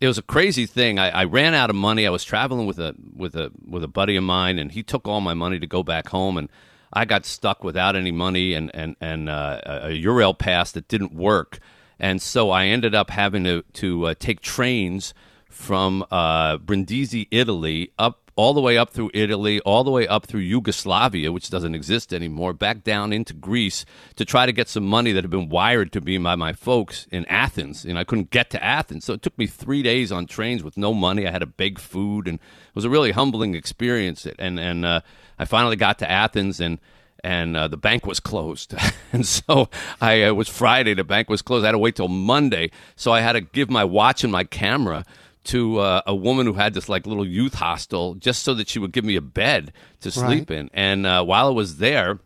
it 0.00 0.08
was 0.08 0.18
a 0.18 0.22
crazy 0.22 0.66
thing. 0.66 0.98
I, 0.98 1.10
I 1.10 1.24
ran 1.24 1.54
out 1.54 1.70
of 1.70 1.76
money. 1.76 2.06
I 2.06 2.10
was 2.10 2.24
traveling 2.24 2.66
with 2.66 2.78
a 2.80 2.94
with 3.14 3.36
a 3.36 3.52
with 3.66 3.84
a 3.84 3.88
buddy 3.88 4.16
of 4.16 4.24
mine, 4.24 4.58
and 4.58 4.72
he 4.72 4.82
took 4.82 5.06
all 5.06 5.20
my 5.20 5.34
money 5.34 5.58
to 5.60 5.66
go 5.66 5.82
back 5.82 6.08
home, 6.08 6.36
and 6.36 6.48
I 6.92 7.04
got 7.04 7.24
stuck 7.24 7.62
without 7.62 7.94
any 7.94 8.10
money 8.12 8.54
and 8.54 8.70
and 8.74 8.96
and 9.00 9.28
uh, 9.30 9.60
a 9.64 9.72
a 9.90 10.02
Eurail 10.02 10.36
pass 10.36 10.72
that 10.72 10.88
didn't 10.88 11.14
work, 11.14 11.60
and 12.00 12.20
so 12.20 12.50
I 12.50 12.66
ended 12.66 12.94
up 12.94 13.10
having 13.10 13.44
to 13.44 13.62
to 13.74 14.06
uh, 14.08 14.14
take 14.18 14.40
trains 14.40 15.14
from 15.54 16.04
uh, 16.10 16.58
Brindisi, 16.58 17.28
Italy, 17.30 17.92
up 17.98 18.24
all 18.36 18.52
the 18.52 18.60
way 18.60 18.76
up 18.76 18.90
through 18.90 19.10
Italy, 19.14 19.60
all 19.60 19.84
the 19.84 19.90
way 19.90 20.08
up 20.08 20.26
through 20.26 20.40
Yugoslavia, 20.40 21.30
which 21.30 21.50
doesn't 21.50 21.74
exist 21.74 22.12
anymore, 22.12 22.52
back 22.52 22.82
down 22.82 23.12
into 23.12 23.32
Greece 23.32 23.84
to 24.16 24.24
try 24.24 24.44
to 24.44 24.52
get 24.52 24.68
some 24.68 24.84
money 24.84 25.12
that 25.12 25.22
had 25.22 25.30
been 25.30 25.48
wired 25.48 25.92
to 25.92 26.00
me 26.00 26.18
by 26.18 26.34
my 26.34 26.52
folks 26.52 27.06
in 27.12 27.24
Athens. 27.26 27.84
And 27.84 27.98
I 27.98 28.04
couldn't 28.04 28.30
get 28.30 28.50
to 28.50 28.62
Athens. 28.62 29.04
So 29.04 29.12
it 29.12 29.22
took 29.22 29.38
me 29.38 29.46
three 29.46 29.82
days 29.82 30.10
on 30.10 30.26
trains 30.26 30.64
with 30.64 30.76
no 30.76 30.92
money. 30.92 31.26
I 31.26 31.30
had 31.30 31.38
to 31.38 31.46
beg 31.46 31.78
food, 31.78 32.26
and 32.26 32.38
it 32.38 32.74
was 32.74 32.84
a 32.84 32.90
really 32.90 33.12
humbling 33.12 33.54
experience. 33.54 34.26
And, 34.38 34.58
and 34.58 34.84
uh, 34.84 35.00
I 35.38 35.44
finally 35.44 35.76
got 35.76 36.00
to 36.00 36.10
Athens, 36.10 36.60
and 36.60 36.80
and 37.22 37.56
uh, 37.56 37.68
the 37.68 37.78
bank 37.78 38.04
was 38.04 38.20
closed. 38.20 38.74
and 39.12 39.26
so 39.26 39.70
I 40.00 40.22
uh, 40.22 40.28
it 40.28 40.36
was 40.36 40.48
Friday, 40.48 40.92
the 40.92 41.04
bank 41.04 41.30
was 41.30 41.40
closed. 41.40 41.64
I 41.64 41.68
had 41.68 41.72
to 41.72 41.78
wait 41.78 41.96
till 41.96 42.08
Monday. 42.08 42.70
So 42.96 43.12
I 43.12 43.20
had 43.20 43.32
to 43.32 43.40
give 43.40 43.70
my 43.70 43.84
watch 43.84 44.24
and 44.24 44.32
my 44.32 44.44
camera 44.44 45.04
to 45.44 45.78
uh, 45.78 46.02
a 46.06 46.14
woman 46.14 46.46
who 46.46 46.54
had 46.54 46.74
this 46.74 46.88
like 46.88 47.06
little 47.06 47.26
youth 47.26 47.54
hostel 47.54 48.14
just 48.14 48.42
so 48.42 48.54
that 48.54 48.68
she 48.68 48.78
would 48.78 48.92
give 48.92 49.04
me 49.04 49.16
a 49.16 49.20
bed 49.20 49.72
to 50.00 50.10
sleep 50.10 50.50
in. 50.50 50.70
And 50.72 51.06
uh, 51.06 51.24
while 51.24 51.48
I 51.48 51.50
was 51.50 51.76
there, 51.76 52.18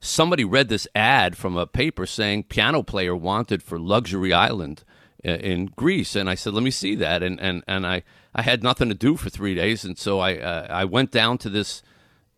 somebody 0.00 0.44
read 0.44 0.68
this 0.68 0.88
ad 0.94 1.36
from 1.36 1.56
a 1.56 1.66
paper 1.66 2.06
saying 2.06 2.44
piano 2.44 2.82
player 2.82 3.14
wanted 3.14 3.62
for 3.62 3.78
luxury 3.78 4.32
island 4.32 4.82
uh, 5.24 5.32
in 5.32 5.66
Greece, 5.66 6.16
and 6.16 6.28
I 6.30 6.34
said, 6.34 6.54
"Let 6.54 6.62
me 6.62 6.70
see 6.70 6.94
that." 6.96 7.22
And 7.22 7.38
and 7.40 7.62
and 7.66 7.86
I 7.86 8.02
I 8.34 8.42
had 8.42 8.62
nothing 8.62 8.88
to 8.88 8.94
do 8.94 9.16
for 9.16 9.30
three 9.30 9.54
days, 9.54 9.84
and 9.84 9.98
so 9.98 10.18
I 10.18 10.38
uh, 10.38 10.66
I 10.70 10.84
went 10.84 11.10
down 11.10 11.38
to 11.38 11.50
this 11.50 11.82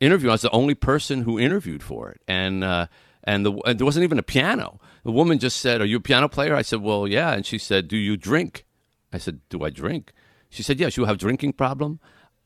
interview. 0.00 0.30
I 0.30 0.32
was 0.32 0.42
the 0.42 0.50
only 0.50 0.74
person 0.74 1.22
who 1.22 1.38
interviewed 1.38 1.82
for 1.82 2.10
it, 2.10 2.20
and 2.26 2.64
uh, 2.64 2.86
and, 3.24 3.46
the, 3.46 3.52
and 3.64 3.78
there 3.78 3.84
wasn't 3.84 4.04
even 4.04 4.18
a 4.18 4.22
piano. 4.24 4.80
The 5.04 5.12
woman 5.12 5.38
just 5.38 5.58
said, 5.58 5.80
"Are 5.80 5.86
you 5.86 5.98
a 5.98 6.00
piano 6.00 6.28
player?" 6.28 6.54
I 6.56 6.62
said, 6.62 6.82
"Well, 6.82 7.06
yeah." 7.06 7.32
And 7.32 7.46
she 7.46 7.58
said, 7.58 7.88
"Do 7.88 7.96
you 7.96 8.16
drink?" 8.16 8.66
I 9.12 9.18
said, 9.18 9.40
"Do 9.48 9.64
I 9.64 9.70
drink?" 9.70 10.12
She 10.48 10.62
said, 10.62 10.80
"Yes." 10.80 10.96
You 10.96 11.04
have 11.04 11.18
drinking 11.18 11.54
problem? 11.54 12.00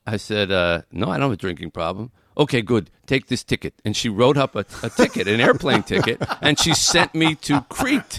I 0.07 0.17
said, 0.17 0.51
uh, 0.51 0.83
"No, 0.93 1.09
I 1.11 1.15
don't 1.15 1.31
have 1.31 1.33
a 1.33 1.37
drinking 1.37 1.71
problem." 1.71 2.13
Okay, 2.39 2.61
good. 2.61 2.91
Take 3.07 3.29
this 3.29 3.43
ticket, 3.43 3.75
and 3.85 3.97
she 3.97 4.09
wrote 4.09 4.37
up 4.37 4.55
a, 4.55 4.65
a 4.83 4.91
ticket, 4.91 5.27
an 5.27 5.41
airplane 5.41 5.83
ticket, 5.95 6.23
and 6.43 6.59
she 6.59 6.75
sent 6.75 7.15
me 7.15 7.35
to 7.37 7.65
Crete. 7.69 8.19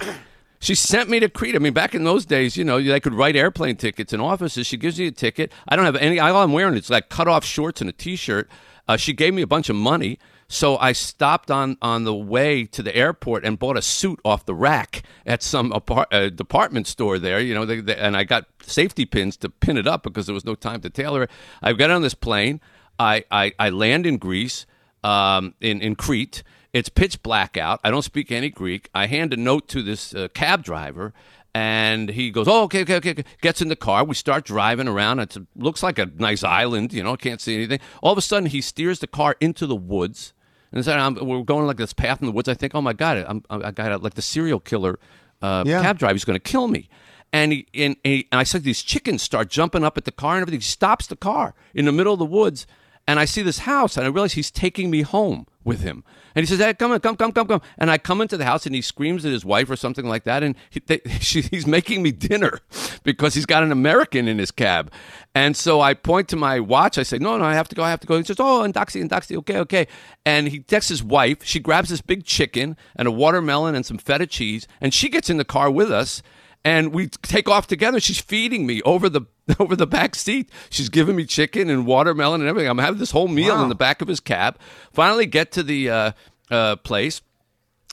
She 0.59 0.73
sent 0.73 1.07
me 1.09 1.19
to 1.19 1.29
Crete. 1.29 1.55
I 1.55 1.59
mean, 1.59 1.73
back 1.73 1.93
in 1.93 2.03
those 2.03 2.25
days, 2.25 2.57
you 2.57 2.63
know, 2.63 2.81
they 2.81 2.99
could 2.99 3.13
write 3.13 3.35
airplane 3.35 3.75
tickets 3.75 4.11
in 4.11 4.19
offices. 4.19 4.65
She 4.65 4.75
gives 4.75 4.99
me 4.99 5.07
a 5.07 5.11
ticket. 5.11 5.51
I 5.67 5.75
don't 5.75 5.85
have 5.85 5.95
any. 5.95 6.19
All 6.19 6.41
I'm 6.41 6.51
wearing 6.51 6.75
is 6.75 6.89
like 6.89 7.09
cut 7.09 7.27
off 7.27 7.45
shorts 7.45 7.79
and 7.79 7.89
a 7.89 7.93
t-shirt. 7.93 8.49
Uh, 8.87 8.97
she 8.97 9.13
gave 9.13 9.33
me 9.33 9.41
a 9.41 9.47
bunch 9.47 9.69
of 9.69 9.75
money, 9.75 10.17
so 10.49 10.77
I 10.77 10.93
stopped 10.93 11.51
on 11.51 11.77
on 11.81 12.05
the 12.05 12.13
way 12.13 12.65
to 12.65 12.81
the 12.81 12.95
airport 12.95 13.43
and 13.43 13.59
bought 13.59 13.77
a 13.77 13.81
suit 13.81 14.19
off 14.23 14.45
the 14.45 14.55
rack 14.55 15.03
at 15.25 15.43
some 15.43 15.71
apart, 15.71 16.07
uh, 16.13 16.29
department 16.29 16.87
store 16.87 17.19
there. 17.19 17.39
You 17.39 17.53
know, 17.53 17.65
they, 17.65 17.81
they, 17.81 17.95
and 17.95 18.15
I 18.15 18.23
got 18.23 18.45
safety 18.61 19.05
pins 19.05 19.35
to 19.37 19.49
pin 19.49 19.77
it 19.77 19.87
up 19.87 20.03
because 20.03 20.25
there 20.25 20.33
was 20.33 20.45
no 20.45 20.55
time 20.55 20.81
to 20.81 20.89
tailor 20.89 21.23
it. 21.23 21.31
I 21.61 21.73
got 21.73 21.91
on 21.91 22.01
this 22.01 22.13
plane. 22.13 22.61
I 22.97 23.25
I, 23.29 23.53
I 23.59 23.69
land 23.69 24.05
in 24.05 24.17
Greece, 24.17 24.65
um, 25.03 25.53
in 25.59 25.81
in 25.81 25.95
Crete. 25.95 26.43
It's 26.73 26.89
pitch 26.89 27.23
black 27.23 27.57
out. 27.57 27.79
I 27.83 27.91
don't 27.91 28.03
speak 28.03 28.31
any 28.31 28.49
Greek. 28.49 28.89
I 28.93 29.07
hand 29.07 29.33
a 29.33 29.37
note 29.37 29.67
to 29.69 29.81
this 29.81 30.13
uh, 30.13 30.27
cab 30.33 30.63
driver, 30.63 31.13
and 31.53 32.09
he 32.09 32.29
goes, 32.29 32.47
"Oh, 32.47 32.63
okay, 32.63 32.81
okay, 32.81 32.95
okay." 32.97 33.11
okay." 33.11 33.23
Gets 33.41 33.61
in 33.61 33.69
the 33.69 33.75
car. 33.75 34.03
We 34.03 34.15
start 34.15 34.45
driving 34.45 34.87
around. 34.87 35.19
It 35.19 35.35
looks 35.55 35.81
like 35.81 35.97
a 35.97 36.05
nice 36.05 36.43
island. 36.43 36.93
You 36.93 37.03
know, 37.03 37.13
I 37.13 37.17
can't 37.17 37.41
see 37.41 37.55
anything. 37.55 37.79
All 38.01 38.11
of 38.11 38.17
a 38.17 38.21
sudden, 38.21 38.49
he 38.49 38.61
steers 38.61 38.99
the 38.99 39.07
car 39.07 39.35
into 39.39 39.65
the 39.65 39.75
woods, 39.75 40.33
and 40.71 40.83
so 40.83 40.93
I'm, 40.93 41.15
we're 41.15 41.43
going 41.43 41.65
like 41.65 41.77
this 41.77 41.93
path 41.93 42.19
in 42.21 42.25
the 42.27 42.31
woods. 42.31 42.47
I 42.49 42.53
think, 42.53 42.75
"Oh 42.75 42.81
my 42.81 42.93
god, 42.93 43.25
I'm, 43.27 43.43
I 43.49 43.71
got 43.71 43.91
a, 43.91 43.97
like 43.97 44.13
the 44.15 44.21
serial 44.21 44.59
killer 44.59 44.99
uh, 45.41 45.63
Yeah. 45.65 45.81
cab 45.81 45.97
driver. 45.99 46.13
He's 46.13 46.25
going 46.25 46.39
to 46.39 46.51
kill 46.51 46.67
me." 46.67 46.89
And, 47.33 47.51
he, 47.51 47.67
and, 47.73 47.97
he, 48.05 48.25
and 48.31 48.39
I 48.39 48.43
said, 48.43 48.63
these 48.63 48.81
chickens 48.81 49.21
start 49.21 49.49
jumping 49.49 49.83
up 49.83 49.97
at 49.97 50.05
the 50.05 50.13
car 50.13 50.35
and 50.35 50.41
everything. 50.43 50.61
He 50.61 50.63
stops 50.63 51.07
the 51.07 51.17
car 51.17 51.53
in 51.73 51.83
the 51.83 51.91
middle 51.91 52.13
of 52.13 52.19
the 52.19 52.25
woods, 52.25 52.65
and 53.07 53.19
I 53.19 53.25
see 53.25 53.41
this 53.41 53.59
house, 53.59 53.95
and 53.95 54.05
I 54.05 54.09
realize 54.09 54.33
he's 54.33 54.51
taking 54.51 54.91
me 54.91 55.01
home 55.01 55.47
with 55.63 55.81
him. 55.81 56.03
And 56.35 56.43
he 56.43 56.47
says, 56.47 56.59
"Hey, 56.59 56.73
come 56.73 56.91
on, 56.91 56.99
come, 56.99 57.15
come, 57.15 57.31
come, 57.31 57.47
come." 57.47 57.61
And 57.77 57.89
I 57.89 57.97
come 57.97 58.21
into 58.21 58.37
the 58.37 58.45
house, 58.45 58.65
and 58.65 58.75
he 58.75 58.81
screams 58.81 59.25
at 59.25 59.31
his 59.31 59.45
wife 59.45 59.69
or 59.69 59.75
something 59.75 60.05
like 60.05 60.25
that, 60.25 60.43
and 60.43 60.55
he, 60.69 60.81
they, 60.81 61.01
she, 61.19 61.41
he's 61.41 61.65
making 61.65 62.03
me 62.03 62.11
dinner 62.11 62.59
because 63.03 63.33
he's 63.33 63.45
got 63.45 63.63
an 63.63 63.71
American 63.71 64.27
in 64.27 64.37
his 64.37 64.51
cab. 64.51 64.91
And 65.33 65.55
so 65.55 65.81
I 65.81 65.93
point 65.93 66.27
to 66.29 66.35
my 66.35 66.59
watch. 66.59 66.97
I 66.97 67.03
say, 67.03 67.17
"No, 67.17 67.37
no, 67.37 67.45
I 67.45 67.53
have 67.53 67.69
to 67.69 67.75
go. 67.75 67.83
I 67.83 67.89
have 67.89 68.01
to 68.01 68.07
go." 68.07 68.17
He 68.17 68.23
says, 68.23 68.37
"Oh, 68.39 68.63
and 68.63 68.73
Doxy, 68.73 68.99
and 69.01 69.09
Doxy, 69.09 69.37
okay, 69.37 69.57
okay." 69.59 69.87
And 70.25 70.49
he 70.49 70.59
texts 70.59 70.89
his 70.89 71.03
wife. 71.03 71.43
She 71.43 71.59
grabs 71.59 71.89
this 71.89 72.01
big 72.01 72.25
chicken 72.25 72.75
and 72.95 73.07
a 73.07 73.11
watermelon 73.11 73.73
and 73.73 73.85
some 73.85 73.97
feta 73.97 74.27
cheese, 74.27 74.67
and 74.81 74.93
she 74.93 75.09
gets 75.09 75.29
in 75.29 75.37
the 75.37 75.45
car 75.45 75.71
with 75.71 75.91
us 75.91 76.21
and 76.63 76.93
we 76.93 77.07
take 77.07 77.47
off 77.47 77.65
together. 77.65 77.99
She's 77.99 78.19
feeding 78.19 78.65
me 78.65 78.81
over 78.81 79.07
the 79.07 79.21
over 79.59 79.75
the 79.75 79.87
back 79.87 80.15
seat. 80.15 80.49
She's 80.69 80.89
giving 80.89 81.15
me 81.15 81.25
chicken 81.25 81.69
and 81.69 81.85
watermelon 81.85 82.41
and 82.41 82.49
everything. 82.49 82.69
I'm 82.69 82.77
having 82.77 82.99
this 82.99 83.11
whole 83.11 83.27
meal 83.27 83.61
in 83.61 83.69
the 83.69 83.75
back 83.75 84.01
of 84.01 84.07
his 84.07 84.19
cab. 84.19 84.57
Finally, 84.91 85.25
get 85.27 85.51
to 85.53 85.63
the 85.63 85.89
uh, 85.89 86.11
uh, 86.51 86.75
place. 86.77 87.21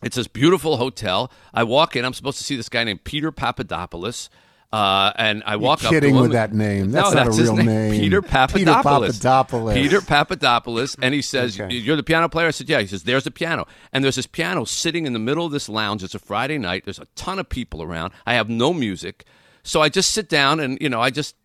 It's 0.02 0.16
this 0.16 0.28
beautiful 0.28 0.76
hotel. 0.76 1.30
I 1.52 1.64
walk 1.64 1.96
in. 1.96 2.04
I'm 2.04 2.14
supposed 2.14 2.38
to 2.38 2.44
see 2.44 2.56
this 2.56 2.68
guy 2.68 2.84
named 2.84 3.04
Peter 3.04 3.32
Papadopoulos. 3.32 4.28
Uh, 4.74 5.12
and 5.14 5.44
I 5.46 5.54
walk 5.54 5.84
up 5.84 5.90
to 5.90 5.94
kidding 5.94 6.16
him. 6.16 6.22
with 6.22 6.32
that 6.32 6.52
name. 6.52 6.90
That's 6.90 7.14
no, 7.14 7.14
not 7.14 7.26
a 7.28 7.30
that's 7.30 7.40
real 7.40 7.56
name. 7.56 7.92
Peter 7.92 8.20
Peter 8.20 8.28
Papadopoulos. 8.28 9.18
Papadopoulos. 9.18 9.74
Peter 9.74 10.00
Papadopoulos. 10.00 10.96
And 11.00 11.14
he 11.14 11.22
says, 11.22 11.60
Okay. 11.60 11.72
You're 11.72 11.94
the 11.94 12.02
piano 12.02 12.28
player? 12.28 12.48
I 12.48 12.50
said, 12.50 12.68
Yeah. 12.68 12.80
He 12.80 12.88
says, 12.88 13.04
There's 13.04 13.24
a 13.24 13.30
piano. 13.30 13.68
And 13.92 14.02
there's 14.02 14.16
this 14.16 14.26
piano 14.26 14.64
sitting 14.64 15.06
in 15.06 15.12
the 15.12 15.20
middle 15.20 15.46
of 15.46 15.52
this 15.52 15.68
lounge. 15.68 16.02
It's 16.02 16.16
a 16.16 16.18
Friday 16.18 16.58
night. 16.58 16.84
There's 16.84 16.98
a 16.98 17.06
ton 17.14 17.38
of 17.38 17.48
people 17.48 17.84
around. 17.84 18.12
I 18.26 18.34
have 18.34 18.48
no 18.48 18.74
music. 18.74 19.24
So 19.62 19.80
I 19.80 19.88
just 19.88 20.10
sit 20.10 20.28
down 20.28 20.58
and, 20.58 20.76
you 20.80 20.88
know, 20.88 21.00
I 21.00 21.10
just. 21.10 21.36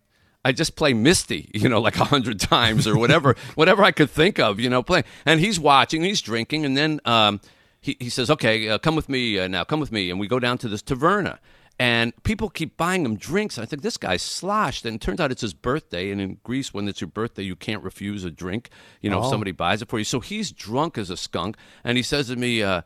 I 0.44 0.52
just 0.52 0.74
play 0.76 0.94
Misty, 0.94 1.50
you 1.52 1.68
know, 1.68 1.80
like 1.80 1.96
a 1.98 2.04
hundred 2.04 2.40
times 2.40 2.86
or 2.86 2.96
whatever, 2.96 3.36
whatever 3.54 3.84
I 3.84 3.92
could 3.92 4.10
think 4.10 4.38
of, 4.38 4.58
you 4.58 4.70
know, 4.70 4.82
playing. 4.82 5.04
And 5.26 5.40
he's 5.40 5.60
watching, 5.60 6.02
he's 6.02 6.22
drinking, 6.22 6.64
and 6.64 6.76
then 6.76 7.00
um, 7.04 7.40
he, 7.80 7.96
he 8.00 8.08
says, 8.08 8.30
"Okay, 8.30 8.68
uh, 8.68 8.78
come 8.78 8.96
with 8.96 9.08
me 9.08 9.38
uh, 9.38 9.48
now. 9.48 9.64
Come 9.64 9.80
with 9.80 9.92
me." 9.92 10.10
And 10.10 10.18
we 10.18 10.28
go 10.28 10.38
down 10.38 10.58
to 10.58 10.68
this 10.68 10.82
taverna, 10.82 11.38
and 11.78 12.12
people 12.24 12.48
keep 12.48 12.76
buying 12.76 13.04
him 13.04 13.16
drinks. 13.16 13.58
I 13.58 13.66
think 13.66 13.82
this 13.82 13.96
guy's 13.98 14.22
sloshed, 14.22 14.86
and 14.86 14.96
it 14.96 15.00
turns 15.00 15.20
out 15.20 15.30
it's 15.30 15.42
his 15.42 15.54
birthday. 15.54 16.10
And 16.10 16.20
in 16.20 16.38
Greece, 16.42 16.72
when 16.72 16.88
it's 16.88 17.00
your 17.00 17.08
birthday, 17.08 17.42
you 17.42 17.56
can't 17.56 17.82
refuse 17.82 18.24
a 18.24 18.30
drink. 18.30 18.70
You 19.02 19.10
know, 19.10 19.22
if 19.22 19.28
somebody 19.28 19.52
buys 19.52 19.82
it 19.82 19.88
for 19.88 19.98
you. 19.98 20.04
So 20.04 20.20
he's 20.20 20.52
drunk 20.52 20.96
as 20.96 21.10
a 21.10 21.16
skunk, 21.16 21.56
and 21.84 21.98
he 21.98 22.02
says 22.02 22.28
to 22.28 22.36
me, 22.36 22.62
uh, 22.62 22.82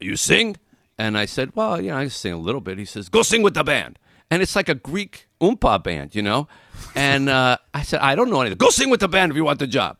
"You 0.00 0.16
sing?" 0.16 0.56
And 0.98 1.16
I 1.16 1.26
said, 1.26 1.54
"Well, 1.54 1.80
you 1.80 1.90
know, 1.90 1.98
I 1.98 2.08
sing 2.08 2.32
a 2.32 2.38
little 2.38 2.60
bit." 2.60 2.78
He 2.78 2.84
says, 2.84 3.08
"Go 3.08 3.22
sing 3.22 3.42
with 3.42 3.54
the 3.54 3.64
band." 3.64 3.98
And 4.30 4.42
it's 4.42 4.54
like 4.54 4.68
a 4.68 4.74
Greek 4.74 5.28
oompa 5.40 5.82
band, 5.82 6.14
you 6.14 6.22
know. 6.22 6.48
And 6.94 7.28
uh, 7.28 7.58
I 7.74 7.82
said, 7.82 8.00
"I 8.00 8.14
don't 8.14 8.30
know 8.30 8.40
anything. 8.40 8.58
Go 8.58 8.70
sing 8.70 8.90
with 8.90 9.00
the 9.00 9.08
band 9.08 9.32
if 9.32 9.36
you 9.36 9.44
want 9.44 9.58
the 9.58 9.66
job." 9.66 9.98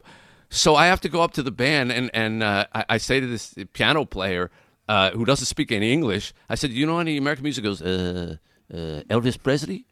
So 0.51 0.75
I 0.75 0.87
have 0.87 1.01
to 1.03 1.09
go 1.09 1.23
up 1.23 1.33
to 1.33 1.43
the 1.43 1.51
band, 1.51 1.93
and 1.93 2.11
and 2.15 2.43
uh, 2.43 2.67
I, 2.75 2.85
I 2.91 2.99
say 2.99 3.21
to 3.21 3.27
this 3.27 3.55
piano 3.73 4.05
player 4.05 4.51
uh, 4.89 5.11
who 5.13 5.25
doesn't 5.25 5.47
speak 5.47 5.71
any 5.73 5.93
English, 5.93 6.33
I 6.49 6.55
said, 6.55 6.71
"Do 6.71 6.77
"You 6.77 6.87
know 6.87 6.99
any 6.99 7.17
American 7.17 7.45
music?" 7.45 7.65
He 7.65 7.71
goes, 7.71 7.83
uh, 7.83 8.37
uh, 8.73 8.77
"Elvis 9.09 9.41
Presley." 9.41 9.87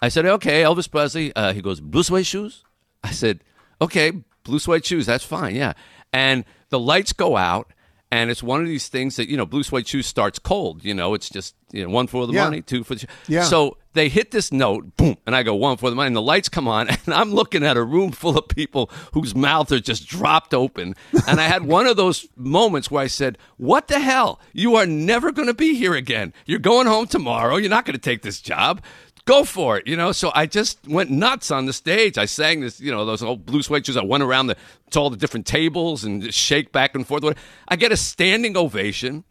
I 0.00 0.08
said, 0.08 0.26
"Okay, 0.26 0.62
Elvis 0.62 0.90
Presley." 0.90 1.34
Uh, 1.34 1.52
he 1.52 1.62
goes, 1.62 1.80
"Blue 1.80 2.02
suede 2.02 2.26
shoes." 2.26 2.64
I 3.04 3.12
said, 3.12 3.44
"Okay, 3.80 4.12
blue 4.42 4.58
suede 4.58 4.84
shoes. 4.84 5.06
That's 5.06 5.24
fine, 5.24 5.54
yeah." 5.54 5.74
And 6.12 6.44
the 6.70 6.78
lights 6.80 7.12
go 7.12 7.36
out, 7.36 7.72
And 8.12 8.30
it's 8.30 8.42
one 8.42 8.60
of 8.60 8.66
these 8.66 8.88
things 8.88 9.16
that 9.16 9.30
you 9.30 9.38
know, 9.38 9.46
blue 9.46 9.62
suede 9.62 9.88
shoes 9.88 10.06
starts 10.06 10.38
cold. 10.38 10.84
You 10.84 10.92
know, 10.92 11.14
it's 11.14 11.30
just 11.30 11.54
you 11.72 11.82
know, 11.82 11.88
one 11.88 12.06
for 12.06 12.26
the 12.26 12.34
Yeah. 12.34 12.44
money, 12.44 12.60
two 12.60 12.84
for 12.84 12.94
the. 12.94 13.06
Yeah. 13.26 13.44
So 13.44 13.78
they 13.94 14.10
hit 14.10 14.32
this 14.32 14.52
note, 14.52 14.96
boom, 14.98 15.16
and 15.26 15.34
I 15.34 15.42
go 15.42 15.54
one 15.54 15.78
for 15.78 15.88
the 15.88 15.96
money, 15.96 16.08
and 16.08 16.16
the 16.16 16.20
lights 16.20 16.50
come 16.50 16.68
on, 16.68 16.88
and 17.06 17.14
I'm 17.14 17.32
looking 17.32 17.64
at 17.64 17.78
a 17.78 17.82
room 17.82 18.12
full 18.12 18.36
of 18.36 18.48
people 18.48 18.90
whose 19.14 19.34
mouths 19.34 19.72
are 19.72 19.80
just 19.80 20.06
dropped 20.08 20.52
open, 20.52 20.94
and 21.26 21.40
I 21.40 21.44
had 21.44 21.64
one 21.64 21.86
of 21.86 21.96
those 21.96 22.28
moments 22.36 22.90
where 22.90 23.02
I 23.02 23.06
said, 23.06 23.38
"What 23.56 23.88
the 23.88 23.98
hell? 23.98 24.40
You 24.52 24.76
are 24.76 24.84
never 24.86 25.32
going 25.32 25.48
to 25.48 25.54
be 25.54 25.74
here 25.74 25.94
again. 25.94 26.34
You're 26.44 26.58
going 26.58 26.86
home 26.86 27.06
tomorrow. 27.06 27.56
You're 27.56 27.70
not 27.70 27.86
going 27.86 27.94
to 27.94 27.98
take 28.10 28.20
this 28.20 28.40
job." 28.42 28.82
Go 29.24 29.44
for 29.44 29.78
it, 29.78 29.86
you 29.86 29.96
know. 29.96 30.10
So 30.10 30.32
I 30.34 30.46
just 30.46 30.86
went 30.88 31.10
nuts 31.10 31.50
on 31.52 31.66
the 31.66 31.72
stage. 31.72 32.18
I 32.18 32.24
sang 32.24 32.60
this, 32.60 32.80
you 32.80 32.90
know, 32.90 33.04
those 33.04 33.22
old 33.22 33.46
blue 33.46 33.62
suede 33.62 33.86
shoes. 33.86 33.96
I 33.96 34.02
went 34.02 34.22
around 34.24 34.48
the, 34.48 34.56
to 34.90 34.98
all 35.00 35.10
the 35.10 35.16
different 35.16 35.46
tables 35.46 36.02
and 36.02 36.34
shake 36.34 36.72
back 36.72 36.96
and 36.96 37.06
forth. 37.06 37.22
I 37.68 37.76
get 37.76 37.92
a 37.92 37.96
standing 37.96 38.56
ovation. 38.56 39.22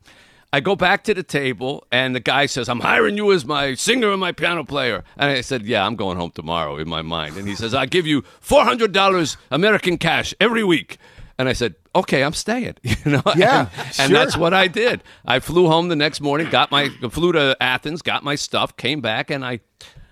I 0.53 0.59
go 0.59 0.75
back 0.75 1.05
to 1.05 1.13
the 1.13 1.23
table, 1.23 1.87
and 1.93 2.13
the 2.13 2.19
guy 2.19 2.45
says, 2.45 2.67
I'm 2.67 2.81
hiring 2.81 3.15
you 3.15 3.31
as 3.31 3.45
my 3.45 3.73
singer 3.73 4.11
and 4.11 4.19
my 4.19 4.33
piano 4.33 4.65
player. 4.65 5.05
And 5.15 5.31
I 5.31 5.39
said, 5.41 5.63
Yeah, 5.63 5.85
I'm 5.85 5.95
going 5.95 6.17
home 6.17 6.31
tomorrow 6.31 6.77
in 6.77 6.89
my 6.89 7.01
mind. 7.01 7.37
And 7.37 7.47
he 7.47 7.55
says, 7.55 7.73
I 7.73 7.85
give 7.85 8.05
you 8.05 8.21
$400 8.43 9.37
American 9.49 9.97
cash 9.97 10.33
every 10.41 10.63
week. 10.65 10.97
And 11.41 11.49
I 11.49 11.53
said, 11.53 11.75
Okay, 11.93 12.23
I'm 12.23 12.33
staying. 12.33 12.75
You 12.83 13.11
know, 13.11 13.23
Yeah, 13.35 13.69
and, 13.75 13.99
and 13.99 14.15
that's 14.15 14.37
what 14.37 14.53
I 14.53 14.67
did. 14.67 15.03
I 15.25 15.39
flew 15.39 15.67
home 15.67 15.89
the 15.89 15.95
next 15.95 16.21
morning, 16.21 16.49
got 16.49 16.71
my 16.71 16.89
flew 17.09 17.31
to 17.33 17.57
Athens, 17.59 18.01
got 18.01 18.23
my 18.23 18.35
stuff, 18.35 18.77
came 18.77 19.01
back, 19.01 19.29
and 19.29 19.43
I 19.43 19.59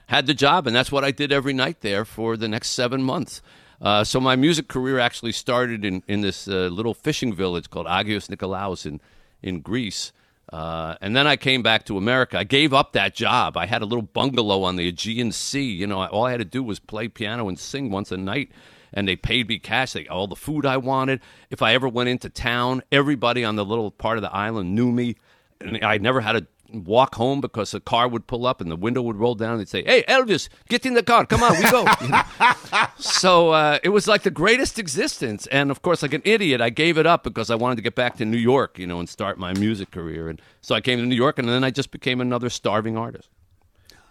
had 0.08 0.26
the 0.26 0.34
job, 0.34 0.65
and 0.65 0.76
that's 0.76 0.92
what 0.92 1.04
I 1.04 1.12
did 1.12 1.32
every 1.32 1.54
night 1.54 1.82
there 1.82 2.04
for 2.04 2.36
the 2.36 2.48
next 2.48 2.72
seven 2.72 3.04
months. 3.04 3.42
Uh, 3.82 4.04
so 4.04 4.20
my 4.20 4.36
music 4.36 4.68
career 4.68 5.00
actually 5.00 5.32
started 5.32 5.86
in, 5.86 6.04
in 6.08 6.22
this 6.22 6.48
uh, 6.48 6.68
little 6.72 6.94
fishing 6.94 7.34
village 7.34 7.70
called 7.70 7.86
Agios 7.86 8.28
Nikolaos 8.28 8.86
in, 8.86 9.00
in 9.42 9.62
Greece. 9.62 10.12
Uh, 10.52 10.96
and 11.00 11.15
then 11.15 11.28
I 11.28 11.36
came 11.36 11.62
back 11.62 11.86
to 11.86 11.98
America. 11.98 12.39
I 12.39 12.44
gave 12.44 12.74
up 12.74 12.94
that 12.94 13.13
job. 13.13 13.56
I 13.56 13.68
had 13.68 13.82
a 13.82 13.86
little 13.86 14.02
bungalow 14.02 14.63
on 14.63 14.76
the 14.78 14.88
Aegean 14.88 15.32
Sea. 15.32 15.72
You 15.72 15.86
know, 15.86 16.04
all 16.08 16.26
I 16.26 16.32
had 16.32 16.39
to 16.39 16.46
do 16.46 16.63
was 16.63 16.80
play 16.80 17.08
piano 17.08 17.48
and 17.48 17.58
sing 17.60 17.92
once 17.92 18.12
a 18.12 18.18
night, 18.18 18.52
and 18.93 19.08
they 19.08 19.15
paid 19.15 19.47
me 19.47 19.60
cash. 19.60 19.93
They 19.93 20.08
all 20.08 20.28
the 20.28 20.36
food 20.36 20.65
I 20.65 20.78
wanted. 20.78 21.21
If 21.49 21.62
I 21.62 21.73
ever 21.73 21.88
went 21.88 22.10
into 22.10 22.30
town, 22.30 22.84
everybody 22.91 23.43
on 23.43 23.56
the 23.56 23.65
little 23.65 23.91
part 23.91 24.17
of 24.17 24.21
the 24.21 24.34
island 24.34 24.75
knew 24.75 24.91
me. 24.91 25.15
And 25.62 25.84
I 25.84 25.97
never 25.97 26.21
had 26.21 26.34
to 26.34 26.47
walk 26.71 27.15
home 27.15 27.41
because 27.41 27.73
a 27.73 27.80
car 27.80 28.08
would 28.08 28.28
pull 28.28 28.45
up 28.45 28.62
and 28.62 28.69
the 28.69 28.75
window 28.75 29.02
would 29.02 29.15
roll 29.15 29.36
down. 29.36 29.54
And 29.54 29.62
they'd 29.62 29.69
say, 29.69 29.84
"Hey, 29.84 30.04
Elvis, 30.04 30.49
get 30.67 30.86
in 30.86 30.93
the 30.93 31.04
car. 31.04 31.25
Come 31.25 31.43
on, 31.43 31.58
we 31.58 31.69
go." 31.69 31.86
You 32.02 32.10
know? 32.10 32.88
so 32.97 33.49
uh, 33.49 33.80
it 33.84 33.89
was 33.89 34.08
like 34.08 34.23
the 34.23 34.32
greatest 34.32 34.80
existence. 34.80 35.47
And 35.47 35.71
of 35.71 35.82
course, 35.82 36.02
like 36.02 36.13
an 36.13 36.21
idiot, 36.23 36.62
I 36.62 36.69
gave 36.69 36.97
it 36.97 37.06
up 37.06 37.23
because 37.23 37.49
I 37.49 37.56
wanted 37.56 37.75
to 37.78 37.82
get 37.82 37.95
back 37.95 38.17
to 38.17 38.25
New 38.25 38.38
York, 38.38 38.80
you 38.80 38.88
know, 38.88 38.99
and 38.99 39.10
start 39.10 39.38
my 39.38 39.54
music 39.54 39.91
career. 39.91 40.30
And 40.30 40.41
so 40.62 40.75
I 40.75 40.82
came 40.82 40.99
to 40.99 41.06
New 41.06 41.15
York, 41.15 41.39
and 41.39 41.49
then 41.49 41.63
I 41.63 41.71
just 41.71 41.91
became 41.91 42.21
another 42.21 42.49
starving 42.49 42.95
artist. 42.97 43.30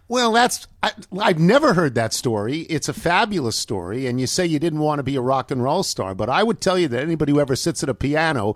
Well, 0.08 0.32
that's 0.32 0.66
I, 0.82 0.92
I've 1.20 1.38
never 1.38 1.74
heard 1.74 1.94
that 1.94 2.14
story. 2.14 2.60
It's 2.62 2.88
a 2.88 2.94
fabulous 2.94 3.56
story, 3.56 4.06
and 4.06 4.18
you 4.18 4.26
say 4.26 4.46
you 4.46 4.58
didn't 4.58 4.78
want 4.78 5.00
to 5.00 5.02
be 5.02 5.16
a 5.16 5.20
rock 5.20 5.50
and 5.50 5.62
roll 5.62 5.82
star, 5.82 6.14
but 6.14 6.30
I 6.30 6.42
would 6.42 6.62
tell 6.62 6.78
you 6.78 6.88
that 6.88 7.02
anybody 7.02 7.32
who 7.32 7.40
ever 7.40 7.54
sits 7.54 7.82
at 7.82 7.90
a 7.90 7.94
piano 7.94 8.54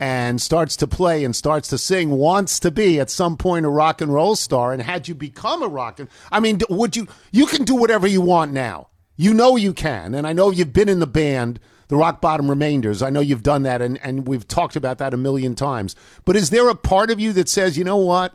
and 0.00 0.40
starts 0.40 0.76
to 0.76 0.86
play 0.86 1.22
and 1.24 1.36
starts 1.36 1.68
to 1.68 1.78
sing 1.78 2.10
wants 2.10 2.58
to 2.60 2.70
be 2.70 2.98
at 2.98 3.10
some 3.10 3.36
point 3.36 3.66
a 3.66 3.68
rock 3.70 4.00
and 4.00 4.12
roll 4.12 4.36
star. 4.36 4.72
And 4.72 4.82
had 4.82 5.08
you 5.08 5.14
become 5.14 5.62
a 5.62 5.68
rock 5.68 6.00
and 6.00 6.08
I 6.32 6.40
mean, 6.40 6.60
would 6.70 6.96
you? 6.96 7.06
You 7.30 7.46
can 7.46 7.64
do 7.64 7.74
whatever 7.74 8.06
you 8.06 8.22
want 8.22 8.52
now. 8.52 8.88
You 9.16 9.34
know 9.34 9.56
you 9.56 9.72
can, 9.74 10.14
and 10.14 10.26
I 10.26 10.32
know 10.32 10.50
you've 10.50 10.72
been 10.72 10.88
in 10.88 11.00
the 11.00 11.06
band. 11.06 11.60
The 11.88 11.96
Rock 11.96 12.20
Bottom 12.20 12.48
Remainders. 12.48 13.00
I 13.00 13.10
know 13.10 13.20
you've 13.20 13.44
done 13.44 13.62
that, 13.62 13.80
and, 13.80 13.96
and 14.02 14.26
we've 14.26 14.48
talked 14.48 14.74
about 14.74 14.98
that 14.98 15.14
a 15.14 15.16
million 15.16 15.54
times. 15.54 15.94
But 16.24 16.34
is 16.34 16.50
there 16.50 16.68
a 16.68 16.74
part 16.74 17.12
of 17.12 17.20
you 17.20 17.32
that 17.34 17.48
says, 17.48 17.78
you 17.78 17.84
know 17.84 17.96
what? 17.96 18.34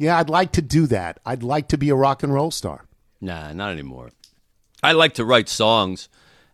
Yeah, 0.00 0.18
I'd 0.18 0.30
like 0.30 0.52
to 0.52 0.62
do 0.62 0.86
that. 0.86 1.20
I'd 1.26 1.42
like 1.42 1.68
to 1.68 1.76
be 1.76 1.90
a 1.90 1.94
rock 1.94 2.22
and 2.22 2.32
roll 2.32 2.50
star. 2.50 2.86
Nah, 3.20 3.52
not 3.52 3.72
anymore. 3.72 4.12
I 4.82 4.92
like 4.92 5.12
to 5.14 5.26
write 5.26 5.46
songs, 5.50 6.08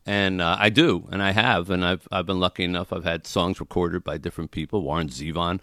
and 0.05 0.43
uh, 0.43 0.57
I 0.59 0.69
do, 0.69 1.07
and 1.13 1.23
I 1.23 1.31
have, 1.31 1.71
and 1.71 1.85
I've 1.85 2.09
I've 2.11 2.27
been 2.27 2.41
lucky 2.41 2.65
enough. 2.65 2.93
I've 2.93 3.05
had 3.05 3.25
songs 3.25 3.61
recorded 3.61 4.03
by 4.03 4.19
different 4.19 4.51
people. 4.51 4.83
Warren 4.83 5.11
Zevon 5.11 5.61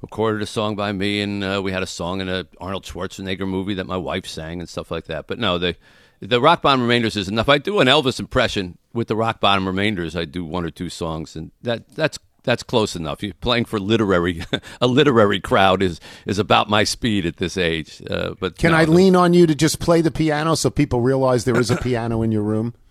recorded 0.00 0.40
a 0.40 0.46
song 0.46 0.76
by 0.76 0.92
me, 0.92 1.20
and 1.20 1.42
uh, 1.42 1.60
we 1.64 1.72
had 1.72 1.82
a 1.82 1.86
song 1.86 2.20
in 2.20 2.28
a 2.28 2.46
Arnold 2.60 2.84
Schwarzenegger 2.84 3.48
movie 3.48 3.74
that 3.74 3.88
my 3.88 3.96
wife 3.96 4.28
sang 4.28 4.60
and 4.60 4.68
stuff 4.68 4.92
like 4.92 5.06
that. 5.06 5.26
But 5.26 5.40
no, 5.40 5.58
the 5.58 5.74
the 6.20 6.40
Rock 6.40 6.62
Bottom 6.62 6.82
Remainders 6.82 7.16
is 7.16 7.26
enough. 7.26 7.48
I 7.48 7.58
do 7.58 7.80
an 7.80 7.88
Elvis 7.88 8.20
impression 8.20 8.78
with 8.92 9.08
the 9.08 9.16
Rock 9.16 9.40
Bottom 9.40 9.66
Remainders. 9.66 10.14
I 10.14 10.26
do 10.26 10.44
one 10.44 10.64
or 10.64 10.70
two 10.70 10.88
songs, 10.88 11.34
and 11.34 11.50
that 11.60 11.88
that's 11.96 12.20
that's 12.42 12.62
close 12.62 12.96
enough. 12.96 13.22
You're 13.22 13.34
playing 13.34 13.66
for 13.66 13.78
literary 13.78 14.42
a 14.80 14.86
literary 14.86 15.40
crowd 15.40 15.82
is 15.82 16.00
is 16.26 16.38
about 16.38 16.68
my 16.68 16.84
speed 16.84 17.26
at 17.26 17.36
this 17.36 17.56
age. 17.56 18.02
Uh, 18.08 18.34
but 18.38 18.58
Can 18.58 18.72
no, 18.72 18.78
I 18.78 18.84
lean 18.84 19.16
on 19.16 19.34
you 19.34 19.46
to 19.46 19.54
just 19.54 19.78
play 19.80 20.00
the 20.00 20.10
piano 20.10 20.54
so 20.56 20.70
people 20.70 21.00
realize 21.00 21.44
there 21.44 21.58
is 21.58 21.70
a 21.70 21.76
piano 21.76 22.22
in 22.22 22.32
your 22.32 22.42
room? 22.42 22.74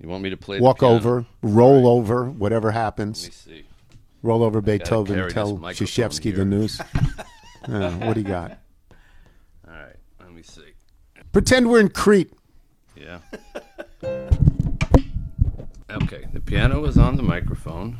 You 0.00 0.08
want 0.08 0.24
me 0.24 0.30
to 0.30 0.36
play? 0.36 0.56
the 0.56 0.64
Walk 0.64 0.82
over, 0.82 1.26
roll 1.42 1.86
over, 1.86 2.28
whatever 2.28 2.72
happens. 2.72 3.22
Let 3.22 3.28
me 3.28 3.60
see. 3.60 3.66
Roll 4.20 4.42
over 4.42 4.60
Beethoven, 4.60 5.28
tell 5.28 5.46
here. 6.34 6.38
the 6.38 6.44
news. 6.44 6.80
Uh, 7.64 7.92
what 7.92 8.14
do 8.14 8.20
you 8.20 8.26
got? 8.26 8.58
All 9.68 9.72
right, 9.72 9.94
let 10.18 10.32
me 10.32 10.42
see. 10.42 10.72
Pretend 11.30 11.70
we're 11.70 11.78
in 11.78 11.90
Crete. 11.90 12.32
Yeah. 12.96 13.20
Okay, 16.02 16.26
the 16.32 16.40
piano 16.40 16.84
is 16.84 16.96
on 16.98 17.16
the 17.16 17.22
microphone. 17.22 17.98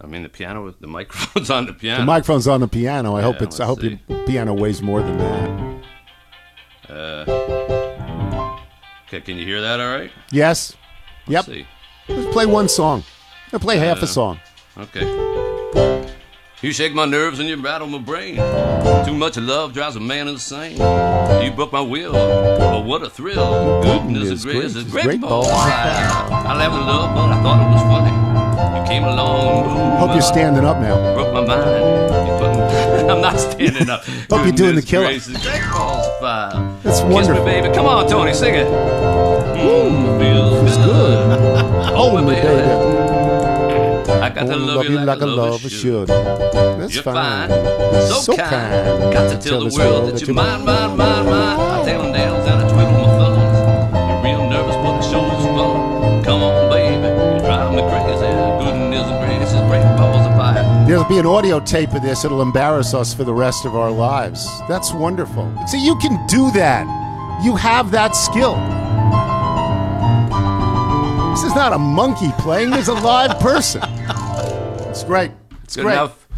I 0.00 0.06
mean, 0.06 0.22
the 0.22 0.28
piano, 0.28 0.66
is- 0.68 0.74
the 0.80 0.86
microphone's 0.98 1.50
on 1.50 1.66
the 1.66 1.72
piano. 1.72 2.00
The 2.00 2.06
microphone's 2.06 2.48
on 2.48 2.60
the 2.60 2.68
piano. 2.68 3.14
I 3.16 3.22
hope 3.22 3.40
it's. 3.42 3.60
I 3.60 3.66
hope 3.66 3.82
your 3.82 3.98
piano 4.26 4.52
weighs 4.54 4.82
more 4.82 5.00
than 5.02 5.18
that. 5.18 5.82
Uh, 6.90 8.58
okay, 9.06 9.20
can 9.20 9.36
you 9.38 9.44
hear 9.46 9.60
that? 9.60 9.80
All 9.80 9.88
right. 9.96 10.10
Yes. 10.30 10.76
Yep. 11.28 11.46
Let's 11.46 11.58
see. 11.58 11.66
Let's 12.08 12.32
play 12.32 12.46
one 12.46 12.68
song. 12.68 13.04
I'll 13.52 13.60
play 13.60 13.78
half 13.78 14.02
a 14.02 14.06
song. 14.06 14.40
Okay. 14.76 16.08
You 16.62 16.72
shake 16.72 16.94
my 16.94 17.06
nerves 17.06 17.40
and 17.40 17.48
you 17.48 17.56
rattle 17.56 17.88
my 17.88 17.98
brain. 17.98 18.36
Too 19.04 19.12
much 19.14 19.36
love 19.36 19.72
drives 19.72 19.96
a 19.96 20.00
man 20.00 20.28
insane. 20.28 20.76
You 21.42 21.50
broke 21.50 21.72
my 21.72 21.80
will, 21.80 22.12
but 22.12 22.84
what 22.84 23.02
a 23.02 23.10
thrill. 23.10 23.82
Goodness 23.82 24.28
It's 24.30 24.40
is 24.40 24.44
great. 24.44 24.54
great. 24.54 24.64
It's 24.66 24.76
a 24.76 24.84
great 24.84 25.04
great 25.04 25.20
ball. 25.20 25.44
I 25.46 26.54
laughed 26.56 26.74
in 26.76 26.86
love, 26.86 27.14
but 27.16 27.30
I 27.30 27.42
thought 27.42 27.60
it 27.66 27.72
was 27.74 27.82
funny. 27.82 28.78
You 28.80 28.86
came 28.86 29.02
along. 29.04 29.64
boom, 29.64 29.98
Hope 29.98 30.12
you're 30.12 30.22
standing 30.22 30.64
up 30.64 30.78
now. 30.80 31.14
broke 31.14 31.34
my 31.34 31.44
mind. 31.44 32.10
I'm 33.10 33.20
not 33.20 33.40
standing 33.40 33.90
up. 33.90 34.04
Hope 34.30 34.44
you're 34.44 34.52
doing 34.52 34.76
the 34.76 34.82
Goodness 34.82 34.84
killer. 34.84 35.06
gracious, 35.06 35.42
Great 35.44 35.62
balls 35.72 36.06
fire. 36.20 36.78
That's 36.84 37.00
Kiss 37.00 37.12
wonderful. 37.12 37.44
me, 37.44 37.50
baby. 37.60 37.74
Come 37.74 37.86
on, 37.86 38.08
Tony, 38.08 38.32
sing 38.34 38.54
it. 38.54 38.66
Mm, 38.68 40.20
feels 40.20 40.76
good. 40.76 41.38
oh, 41.92 42.16
me, 42.24 42.34
baby. 42.34 42.46
I 42.46 43.11
got 44.34 44.46
to 44.46 44.56
love, 44.56 44.84
you 44.86 44.98
like, 44.98 45.20
a 45.20 45.26
lover 45.26 45.68
should. 45.68 46.08
That's 46.08 46.98
fine. 47.00 47.48
so, 48.08 48.36
kind. 48.36 49.12
Got 49.12 49.30
to 49.30 49.48
tell 49.48 49.60
the 49.60 49.74
world 49.76 50.12
that 50.12 50.20
you're 50.20 50.34
mine, 50.34 50.64
mine, 50.64 50.96
mine, 50.96 51.26
mine. 51.26 51.60
I 51.60 51.84
tell 51.84 52.02
them 52.02 52.12
nails 52.12 52.46
and 52.48 52.62
I 52.62 52.68
twiddle 52.72 52.92
my 52.92 53.04
thumbs. 53.18 53.92
You're 53.94 54.22
real 54.22 54.50
nervous, 54.50 54.76
but 54.76 54.96
the 54.98 55.02
show's 55.02 55.44
fun. 55.46 56.24
Come 56.24 56.42
on, 56.42 56.70
baby, 56.70 57.08
you 57.34 57.40
drive 57.40 57.74
me 57.74 57.82
crazy. 57.82 58.32
Goodness 58.64 59.08
gracious, 59.24 59.68
break 59.68 59.82
balls 59.96 60.26
of 60.26 60.32
fire. 60.36 60.86
There'll 60.86 61.08
be 61.08 61.18
an 61.18 61.26
audio 61.26 61.60
tape 61.60 61.92
of 61.94 62.02
this. 62.02 62.24
It'll 62.24 62.42
embarrass 62.42 62.94
us 62.94 63.12
for 63.14 63.24
the 63.24 63.34
rest 63.34 63.64
of 63.64 63.74
our 63.76 63.90
lives. 63.90 64.46
That's 64.68 64.92
wonderful. 64.92 65.52
See, 65.66 65.84
you 65.84 65.96
can 65.96 66.24
do 66.26 66.50
that. 66.52 66.86
You 67.44 67.56
have 67.56 67.90
that 67.90 68.14
skill. 68.14 68.54
This 71.32 71.44
is 71.44 71.54
not 71.56 71.72
a 71.72 71.78
monkey 71.78 72.30
playing. 72.38 72.70
There's 72.70 72.88
a 72.88 72.94
live 72.94 73.40
person. 73.40 73.80
It's 75.02 75.08
great. 75.08 75.32
It's 75.64 75.74
Good 75.74 75.82
great. 75.82 75.92
enough. 75.94 76.28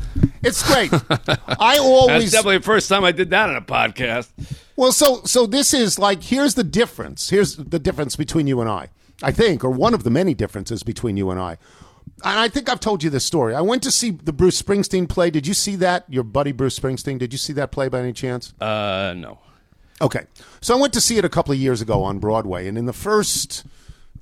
It's 0.43 0.63
great. 0.67 0.91
I 1.61 1.77
always 1.77 2.23
That's 2.23 2.33
definitely 2.33 2.57
the 2.59 2.65
first 2.65 2.89
time 2.89 3.05
I 3.05 3.13
did 3.13 3.29
that 3.29 3.51
on 3.51 3.57
a 3.57 3.61
podcast. 3.61 4.31
well, 4.75 4.91
so 4.91 5.21
so 5.25 5.45
this 5.45 5.75
is 5.75 5.99
like 5.99 6.23
here's 6.23 6.55
the 6.55 6.65
difference. 6.65 7.29
Here's 7.29 7.57
the 7.57 7.79
difference 7.79 8.17
between 8.17 8.47
you 8.47 8.63
and 8.63 8.71
I. 8.71 8.89
I 9.23 9.33
think, 9.33 9.65
or 9.65 9.71
one 9.71 9.93
of 9.93 10.03
the 10.03 10.09
many 10.09 10.33
differences 10.33 10.83
between 10.83 11.19
you 11.19 11.29
and 11.31 11.39
I. 11.39 11.59
And 12.25 12.39
I 12.39 12.49
think 12.49 12.71
I've 12.71 12.81
told 12.81 13.03
you 13.03 13.11
this 13.11 13.27
story. 13.27 13.55
I 13.55 13.61
went 13.61 13.83
to 13.83 13.91
see 13.91 14.13
the 14.13 14.33
Bruce 14.33 14.61
Springsteen 14.63 15.11
play. 15.11 15.29
Did 15.29 15.47
you 15.47 15.53
see 15.53 15.77
that? 15.77 16.07
Your 16.09 16.25
buddy 16.25 16.53
Bruce 16.53 16.79
Springsteen. 16.79 17.19
Did 17.19 17.33
you 17.35 17.39
see 17.39 17.53
that 17.53 17.71
play 17.71 17.89
by 17.89 18.01
any 18.01 18.15
chance? 18.15 18.55
Uh, 18.63 19.13
no. 19.15 19.41
Okay. 20.01 20.25
So 20.63 20.75
I 20.75 20.81
went 20.81 20.95
to 20.95 21.03
see 21.03 21.19
it 21.19 21.25
a 21.27 21.29
couple 21.29 21.53
of 21.53 21.59
years 21.59 21.83
ago 21.83 22.03
on 22.03 22.19
Broadway, 22.19 22.67
and 22.67 22.79
in 22.79 22.87
the 22.87 22.95
first 22.95 23.67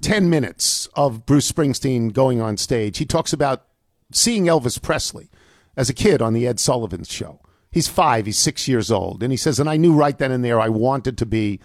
10 0.01 0.29
minutes 0.29 0.89
of 0.95 1.27
Bruce 1.27 1.51
Springsteen 1.51 2.13
going 2.13 2.41
on 2.41 2.57
stage, 2.57 2.99
he 2.99 3.07
talks 3.07 3.33
about 3.33 3.67
seeing 4.15 4.45
Elvis 4.45 4.81
Presley 4.81 5.31
as 5.77 5.89
a 5.89 5.95
kid 5.95 6.21
on 6.21 6.33
the 6.33 6.47
Ed 6.47 6.61
Sullivan 6.61 7.05
show. 7.05 7.41
He's 7.71 7.89
five, 7.89 8.27
he's 8.27 8.39
six 8.39 8.69
years 8.69 8.91
old. 8.91 9.23
And 9.23 9.33
he 9.33 9.37
says, 9.37 9.59
and 9.59 9.69
I 9.69 9.77
knew 9.77 9.95
right 9.95 10.17
then 10.17 10.31
and 10.31 10.45
there 10.45 10.61
I 10.61 10.69
wanted 10.69 11.17
to 11.19 11.27
be 11.27 11.61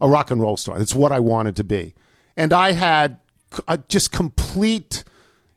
a 0.00 0.08
rock 0.08 0.30
and 0.30 0.40
roll 0.40 0.56
star. 0.56 0.78
That's 0.78 0.94
what 0.94 1.12
I 1.12 1.18
wanted 1.18 1.56
to 1.56 1.64
be. 1.64 1.94
And 2.36 2.52
I 2.52 2.72
had 2.72 3.18
a 3.66 3.72
uh, 3.72 3.76
just 3.88 4.12
complete, 4.12 5.02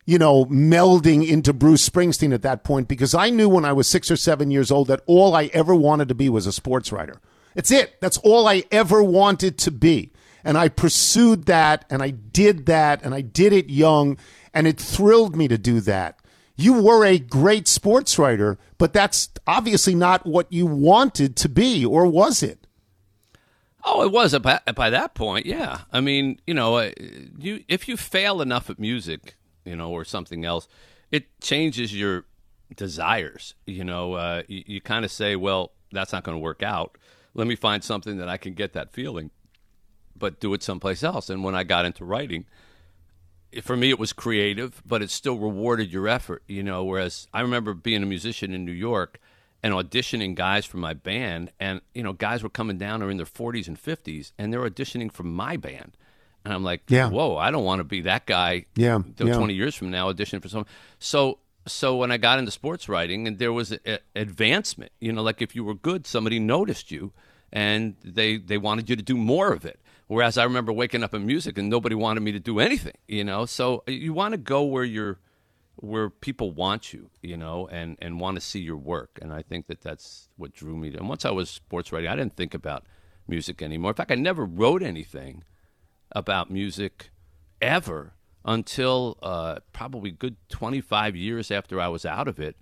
you 0.05 0.17
know, 0.17 0.45
melding 0.45 1.27
into 1.27 1.53
Bruce 1.53 1.87
Springsteen 1.87 2.33
at 2.33 2.41
that 2.41 2.63
point 2.63 2.87
because 2.87 3.13
I 3.13 3.29
knew 3.29 3.49
when 3.49 3.65
I 3.65 3.73
was 3.73 3.87
six 3.87 4.09
or 4.09 4.15
seven 4.15 4.49
years 4.49 4.71
old 4.71 4.87
that 4.87 5.01
all 5.05 5.35
I 5.35 5.45
ever 5.53 5.75
wanted 5.75 6.07
to 6.07 6.15
be 6.15 6.29
was 6.29 6.47
a 6.47 6.51
sports 6.51 6.91
writer. 6.91 7.21
It's 7.55 7.69
it. 7.69 7.99
That's 7.99 8.17
all 8.19 8.47
I 8.47 8.63
ever 8.71 9.03
wanted 9.03 9.57
to 9.59 9.71
be. 9.71 10.11
And 10.43 10.57
I 10.57 10.69
pursued 10.69 11.45
that 11.45 11.85
and 11.89 12.01
I 12.01 12.09
did 12.09 12.65
that 12.65 13.03
and 13.03 13.13
I 13.13 13.21
did 13.21 13.53
it 13.53 13.69
young 13.69 14.17
and 14.53 14.67
it 14.67 14.79
thrilled 14.79 15.35
me 15.35 15.47
to 15.47 15.57
do 15.57 15.79
that. 15.81 16.20
You 16.61 16.81
were 16.83 17.03
a 17.03 17.17
great 17.17 17.67
sports 17.67 18.19
writer, 18.19 18.59
but 18.77 18.93
that's 18.93 19.29
obviously 19.47 19.95
not 19.95 20.27
what 20.27 20.51
you 20.53 20.67
wanted 20.67 21.35
to 21.37 21.49
be, 21.49 21.83
or 21.83 22.05
was 22.05 22.43
it? 22.43 22.67
Oh, 23.83 24.03
it 24.03 24.11
was 24.11 24.37
by, 24.37 24.59
by 24.75 24.91
that 24.91 25.15
point. 25.15 25.47
Yeah, 25.47 25.81
I 25.91 26.01
mean, 26.01 26.39
you 26.45 26.53
know, 26.53 26.75
uh, 26.75 26.91
you 27.39 27.63
if 27.67 27.87
you 27.87 27.97
fail 27.97 28.41
enough 28.41 28.69
at 28.69 28.77
music, 28.77 29.35
you 29.65 29.75
know, 29.75 29.89
or 29.89 30.05
something 30.05 30.45
else, 30.45 30.67
it 31.09 31.39
changes 31.41 31.97
your 31.97 32.25
desires. 32.75 33.55
You 33.65 33.83
know, 33.83 34.13
uh, 34.13 34.43
you, 34.47 34.63
you 34.67 34.81
kind 34.81 35.03
of 35.03 35.11
say, 35.11 35.35
well, 35.35 35.71
that's 35.91 36.13
not 36.13 36.23
going 36.23 36.35
to 36.35 36.41
work 36.43 36.61
out. 36.61 36.95
Let 37.33 37.47
me 37.47 37.55
find 37.55 37.83
something 37.83 38.17
that 38.17 38.29
I 38.29 38.37
can 38.37 38.53
get 38.53 38.73
that 38.73 38.91
feeling, 38.91 39.31
but 40.15 40.39
do 40.39 40.53
it 40.53 40.61
someplace 40.61 41.01
else. 41.01 41.29
And 41.29 41.43
when 41.43 41.55
I 41.55 41.63
got 41.63 41.85
into 41.85 42.05
writing, 42.05 42.45
for 43.63 43.75
me, 43.75 43.89
it 43.89 43.99
was 43.99 44.13
creative, 44.13 44.81
but 44.85 45.01
it 45.01 45.09
still 45.09 45.37
rewarded 45.37 45.91
your 45.91 46.07
effort. 46.07 46.43
You 46.47 46.63
know, 46.63 46.83
whereas 46.83 47.27
I 47.33 47.41
remember 47.41 47.73
being 47.73 48.03
a 48.03 48.05
musician 48.05 48.53
in 48.53 48.65
New 48.65 48.71
York 48.71 49.19
and 49.63 49.73
auditioning 49.73 50.33
guys 50.35 50.65
for 50.65 50.77
my 50.77 50.93
band, 50.93 51.51
and 51.59 51.81
you 51.93 52.03
know, 52.03 52.13
guys 52.13 52.41
were 52.43 52.49
coming 52.49 52.77
down 52.77 53.03
are 53.03 53.11
in 53.11 53.17
their 53.17 53.25
40s 53.25 53.67
and 53.67 53.81
50s, 53.81 54.31
and 54.37 54.51
they're 54.51 54.67
auditioning 54.69 55.11
for 55.11 55.23
my 55.23 55.57
band. 55.57 55.97
And 56.43 56.53
I'm 56.53 56.63
like, 56.63 56.81
Yeah. 56.89 57.09
whoa, 57.09 57.37
I 57.37 57.51
don't 57.51 57.63
want 57.63 57.79
to 57.79 57.83
be 57.83 58.01
that 58.01 58.25
guy. 58.25 58.65
Yeah, 58.75 58.99
yeah. 59.17 59.35
20 59.35 59.53
years 59.53 59.75
from 59.75 59.91
now, 59.91 60.11
auditioning 60.11 60.41
for 60.41 60.49
someone. 60.49 60.65
So, 60.97 61.37
so 61.67 61.95
when 61.97 62.09
I 62.11 62.17
got 62.17 62.39
into 62.39 62.49
sports 62.49 62.89
writing, 62.89 63.27
and 63.27 63.37
there 63.37 63.53
was 63.53 63.71
a, 63.71 63.79
a- 63.85 63.99
advancement, 64.15 64.91
you 64.99 65.11
know, 65.13 65.21
like 65.21 65.41
if 65.43 65.55
you 65.55 65.63
were 65.63 65.75
good, 65.75 66.07
somebody 66.07 66.39
noticed 66.39 66.89
you, 66.89 67.11
and 67.53 67.95
they 68.03 68.37
they 68.37 68.57
wanted 68.57 68.89
you 68.89 68.95
to 68.95 69.03
do 69.03 69.17
more 69.17 69.51
of 69.51 69.65
it. 69.65 69.79
Whereas 70.11 70.37
I 70.37 70.43
remember 70.43 70.73
waking 70.73 71.03
up 71.03 71.13
in 71.13 71.25
music, 71.25 71.57
and 71.57 71.69
nobody 71.69 71.95
wanted 71.95 72.19
me 72.19 72.33
to 72.33 72.39
do 72.41 72.59
anything, 72.59 72.97
you 73.07 73.23
know. 73.23 73.45
So 73.45 73.81
you 73.87 74.11
want 74.11 74.33
to 74.33 74.37
go 74.37 74.61
where 74.63 74.83
you're 74.83 75.19
where 75.77 76.09
people 76.09 76.51
want 76.51 76.91
you, 76.91 77.09
you 77.21 77.37
know, 77.37 77.65
and, 77.71 77.95
and 78.01 78.19
want 78.19 78.35
to 78.35 78.41
see 78.41 78.59
your 78.59 78.75
work. 78.75 79.19
And 79.21 79.31
I 79.31 79.41
think 79.41 79.67
that 79.67 79.79
that's 79.79 80.27
what 80.35 80.51
drew 80.51 80.75
me 80.75 80.91
to. 80.91 80.97
And 80.97 81.07
once 81.07 81.23
I 81.23 81.31
was 81.31 81.49
sports 81.49 81.93
writing, 81.93 82.09
I 82.09 82.17
didn't 82.17 82.35
think 82.35 82.53
about 82.53 82.83
music 83.25 83.61
anymore. 83.61 83.91
In 83.91 83.95
fact, 83.95 84.11
I 84.11 84.15
never 84.15 84.43
wrote 84.43 84.83
anything 84.83 85.45
about 86.11 86.51
music 86.51 87.11
ever 87.61 88.13
until 88.43 89.17
uh, 89.23 89.59
probably 89.71 90.11
good 90.11 90.35
25 90.49 91.15
years 91.15 91.49
after 91.51 91.79
I 91.79 91.87
was 91.87 92.05
out 92.05 92.27
of 92.27 92.37
it, 92.37 92.57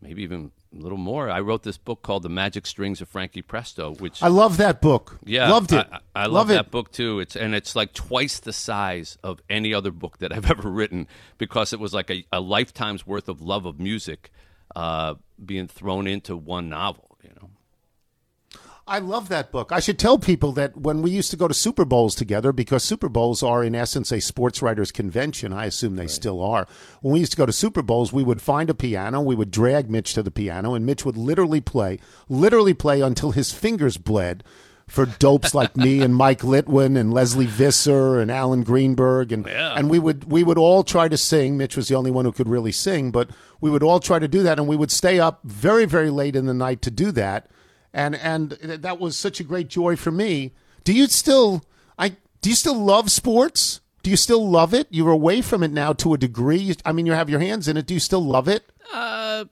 maybe 0.00 0.22
even 0.22 0.52
a 0.74 0.80
little 0.82 0.98
more. 0.98 1.30
I 1.30 1.40
wrote 1.40 1.62
this 1.62 1.78
book 1.78 2.02
called 2.02 2.22
The 2.22 2.28
Magic 2.28 2.66
Strings 2.66 3.00
of 3.00 3.08
Frankie 3.08 3.42
Presto, 3.42 3.94
which 3.94 4.22
I 4.22 4.28
love 4.28 4.56
that 4.58 4.80
book. 4.80 5.18
yeah, 5.24 5.50
loved 5.50 5.72
it. 5.72 5.86
I, 5.90 6.00
I 6.14 6.22
love, 6.24 6.32
love 6.32 6.48
that 6.48 6.66
it. 6.66 6.70
book 6.70 6.90
too. 6.92 7.20
It's 7.20 7.36
and 7.36 7.54
it's 7.54 7.76
like 7.76 7.92
twice 7.92 8.40
the 8.40 8.52
size 8.52 9.16
of 9.22 9.40
any 9.48 9.72
other 9.72 9.90
book 9.90 10.18
that 10.18 10.32
I've 10.32 10.50
ever 10.50 10.68
written 10.68 11.06
because 11.38 11.72
it 11.72 11.80
was 11.80 11.94
like 11.94 12.10
a, 12.10 12.24
a 12.32 12.40
lifetime's 12.40 13.06
worth 13.06 13.28
of 13.28 13.40
love 13.40 13.66
of 13.66 13.78
music 13.78 14.30
uh, 14.74 15.14
being 15.44 15.68
thrown 15.68 16.06
into 16.06 16.36
one 16.36 16.68
novel. 16.68 17.16
You 17.22 17.30
know, 17.40 17.50
I 18.86 18.98
love 18.98 19.30
that 19.30 19.50
book. 19.50 19.72
I 19.72 19.80
should 19.80 19.98
tell 19.98 20.18
people 20.18 20.52
that 20.52 20.76
when 20.76 21.00
we 21.00 21.10
used 21.10 21.30
to 21.30 21.38
go 21.38 21.48
to 21.48 21.54
Super 21.54 21.86
Bowls 21.86 22.14
together, 22.14 22.52
because 22.52 22.84
Super 22.84 23.08
Bowls 23.08 23.42
are 23.42 23.64
in 23.64 23.74
essence 23.74 24.12
a 24.12 24.20
sports 24.20 24.60
writers 24.60 24.92
convention, 24.92 25.54
I 25.54 25.66
assume 25.66 25.96
they 25.96 26.06
still 26.06 26.42
are. 26.42 26.68
When 27.00 27.14
we 27.14 27.20
used 27.20 27.32
to 27.32 27.38
go 27.38 27.46
to 27.46 27.52
Super 27.52 27.80
Bowls, 27.80 28.12
we 28.12 28.22
would 28.22 28.42
find 28.42 28.68
a 28.68 28.74
piano, 28.74 29.22
we 29.22 29.34
would 29.34 29.50
drag 29.50 29.90
Mitch 29.90 30.12
to 30.14 30.22
the 30.22 30.30
piano, 30.30 30.74
and 30.74 30.84
Mitch 30.84 31.04
would 31.04 31.16
literally 31.16 31.62
play, 31.62 31.98
literally 32.28 32.74
play 32.74 33.00
until 33.00 33.30
his 33.30 33.52
fingers 33.52 33.96
bled 33.96 34.44
for 34.86 35.06
dopes 35.06 35.54
like 35.54 35.78
me 35.78 36.02
and 36.02 36.14
Mike 36.14 36.40
Littwin 36.40 36.98
and 36.98 37.14
Lesley 37.14 37.46
Visser 37.46 38.20
and 38.20 38.30
Alan 38.30 38.62
Greenberg 38.62 39.32
and 39.32 39.46
and 39.48 39.88
we 39.88 39.98
would 39.98 40.30
we 40.30 40.44
would 40.44 40.58
all 40.58 40.84
try 40.84 41.08
to 41.08 41.16
sing. 41.16 41.56
Mitch 41.56 41.74
was 41.74 41.88
the 41.88 41.94
only 41.94 42.10
one 42.10 42.26
who 42.26 42.32
could 42.32 42.50
really 42.50 42.70
sing, 42.70 43.10
but 43.10 43.30
we 43.62 43.70
would 43.70 43.82
all 43.82 43.98
try 43.98 44.18
to 44.18 44.28
do 44.28 44.42
that 44.42 44.58
and 44.58 44.68
we 44.68 44.76
would 44.76 44.90
stay 44.90 45.18
up 45.18 45.40
very 45.42 45.86
very 45.86 46.10
late 46.10 46.36
in 46.36 46.44
the 46.44 46.52
night 46.52 46.82
to 46.82 46.90
do 46.90 47.10
that 47.12 47.48
and 47.94 48.14
and 48.16 48.50
that 48.50 48.98
was 48.98 49.16
such 49.16 49.40
a 49.40 49.44
great 49.44 49.68
joy 49.68 49.96
for 49.96 50.10
me. 50.10 50.52
Do 50.82 50.92
you 50.92 51.06
still 51.06 51.64
I 51.98 52.16
do 52.42 52.50
you 52.50 52.56
still 52.56 52.78
love 52.78 53.10
sports? 53.10 53.80
Do 54.02 54.10
you 54.10 54.16
still 54.18 54.46
love 54.46 54.74
it? 54.74 54.86
You're 54.90 55.12
away 55.12 55.40
from 55.40 55.62
it 55.62 55.70
now 55.70 55.94
to 55.94 56.12
a 56.12 56.18
degree. 56.18 56.74
I 56.84 56.92
mean, 56.92 57.06
you 57.06 57.12
have 57.12 57.30
your 57.30 57.40
hands 57.40 57.68
in 57.68 57.78
it. 57.78 57.86
Do 57.86 57.94
you 57.94 58.00
still 58.00 58.22
love 58.22 58.48
it? 58.48 58.70
Uh, 58.92 59.46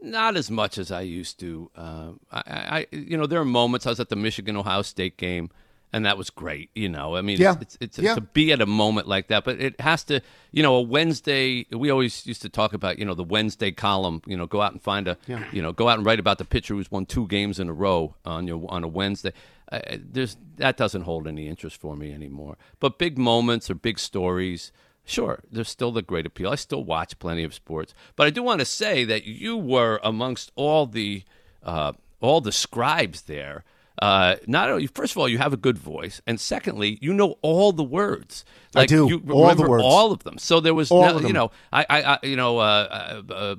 not 0.00 0.36
as 0.36 0.48
much 0.48 0.78
as 0.78 0.92
I 0.92 1.00
used 1.00 1.40
to. 1.40 1.68
Uh, 1.74 2.10
I, 2.30 2.40
I, 2.46 2.86
you 2.92 3.16
know, 3.16 3.26
there 3.26 3.40
are 3.40 3.44
moments. 3.44 3.84
I 3.84 3.90
was 3.90 3.98
at 3.98 4.10
the 4.10 4.16
Michigan 4.16 4.56
Ohio 4.56 4.82
State 4.82 5.16
game, 5.16 5.50
and 5.92 6.04
that 6.04 6.18
was 6.18 6.30
great. 6.30 6.70
You 6.74 6.88
know, 6.88 7.16
I 7.16 7.22
mean, 7.22 7.38
Yeah. 7.40 7.54
it's, 7.60 7.78
it's, 7.80 7.98
Yeah. 7.98 8.14
to 8.14 8.20
be 8.20 8.52
at 8.52 8.60
a 8.60 8.66
moment 8.66 9.06
like 9.08 9.28
that, 9.28 9.44
but 9.44 9.60
it 9.60 9.80
has 9.80 10.04
to. 10.04 10.20
You 10.52 10.62
know, 10.62 10.76
a 10.76 10.82
Wednesday. 10.82 11.66
We 11.70 11.90
always 11.90 12.26
used 12.26 12.42
to 12.42 12.48
talk 12.48 12.72
about, 12.72 12.98
you 12.98 13.04
know, 13.04 13.14
the 13.14 13.24
Wednesday 13.24 13.70
column. 13.72 14.22
You 14.26 14.36
know, 14.36 14.46
go 14.46 14.60
out 14.62 14.72
and 14.72 14.80
find 14.82 15.06
a, 15.08 15.16
you 15.52 15.60
know, 15.62 15.72
go 15.72 15.88
out 15.88 15.98
and 15.98 16.06
write 16.06 16.18
about 16.18 16.38
the 16.38 16.44
pitcher 16.44 16.74
who's 16.74 16.90
won 16.90 17.06
two 17.06 17.26
games 17.26 17.58
in 17.60 17.68
a 17.68 17.72
row 17.72 18.14
on 18.24 18.46
your 18.46 18.64
on 18.68 18.84
a 18.84 18.88
Wednesday. 18.88 19.32
Uh, 19.70 19.80
there's 19.98 20.36
that 20.56 20.76
doesn't 20.76 21.02
hold 21.02 21.26
any 21.26 21.48
interest 21.48 21.76
for 21.76 21.96
me 21.96 22.12
anymore. 22.12 22.56
But 22.80 22.98
big 22.98 23.18
moments 23.18 23.68
or 23.70 23.74
big 23.74 23.98
stories. 23.98 24.72
Sure, 25.08 25.40
there's 25.52 25.68
still 25.68 25.92
the 25.92 26.02
great 26.02 26.26
appeal. 26.26 26.50
I 26.50 26.56
still 26.56 26.82
watch 26.82 27.18
plenty 27.20 27.44
of 27.44 27.54
sports, 27.54 27.94
but 28.16 28.26
I 28.26 28.30
do 28.30 28.42
want 28.42 28.58
to 28.58 28.64
say 28.64 29.04
that 29.04 29.24
you 29.24 29.56
were 29.56 30.00
amongst 30.02 30.50
all 30.56 30.86
the 30.86 31.22
uh, 31.62 31.92
all 32.20 32.40
the 32.40 32.50
scribes 32.52 33.22
there. 33.22 33.64
Uh, 34.02 34.36
not 34.46 34.70
only, 34.70 34.86
first 34.88 35.12
of 35.12 35.18
all, 35.18 35.28
you 35.28 35.38
have 35.38 35.52
a 35.52 35.56
good 35.56 35.78
voice, 35.78 36.20
and 36.26 36.38
secondly, 36.40 36.98
you 37.00 37.14
know 37.14 37.36
all 37.42 37.72
the 37.72 37.82
words. 37.84 38.44
I 38.74 38.80
Like, 38.80 38.88
do. 38.90 39.08
You 39.08 39.22
All 39.32 39.42
the 39.46 39.50
remember 39.54 39.68
words. 39.70 39.84
all 39.84 40.12
of 40.12 40.22
them. 40.24 40.36
So 40.38 40.60
there 40.60 40.74
was, 40.74 40.90
no, 40.90 41.18
you 41.20 41.32
know, 41.32 41.50
I, 41.72 41.86
I, 41.88 42.02
I 42.02 42.18
you 42.22 42.36
know, 42.36 42.58
uh, 42.58 43.22
uh, 43.28 43.32
uh, 43.32 43.56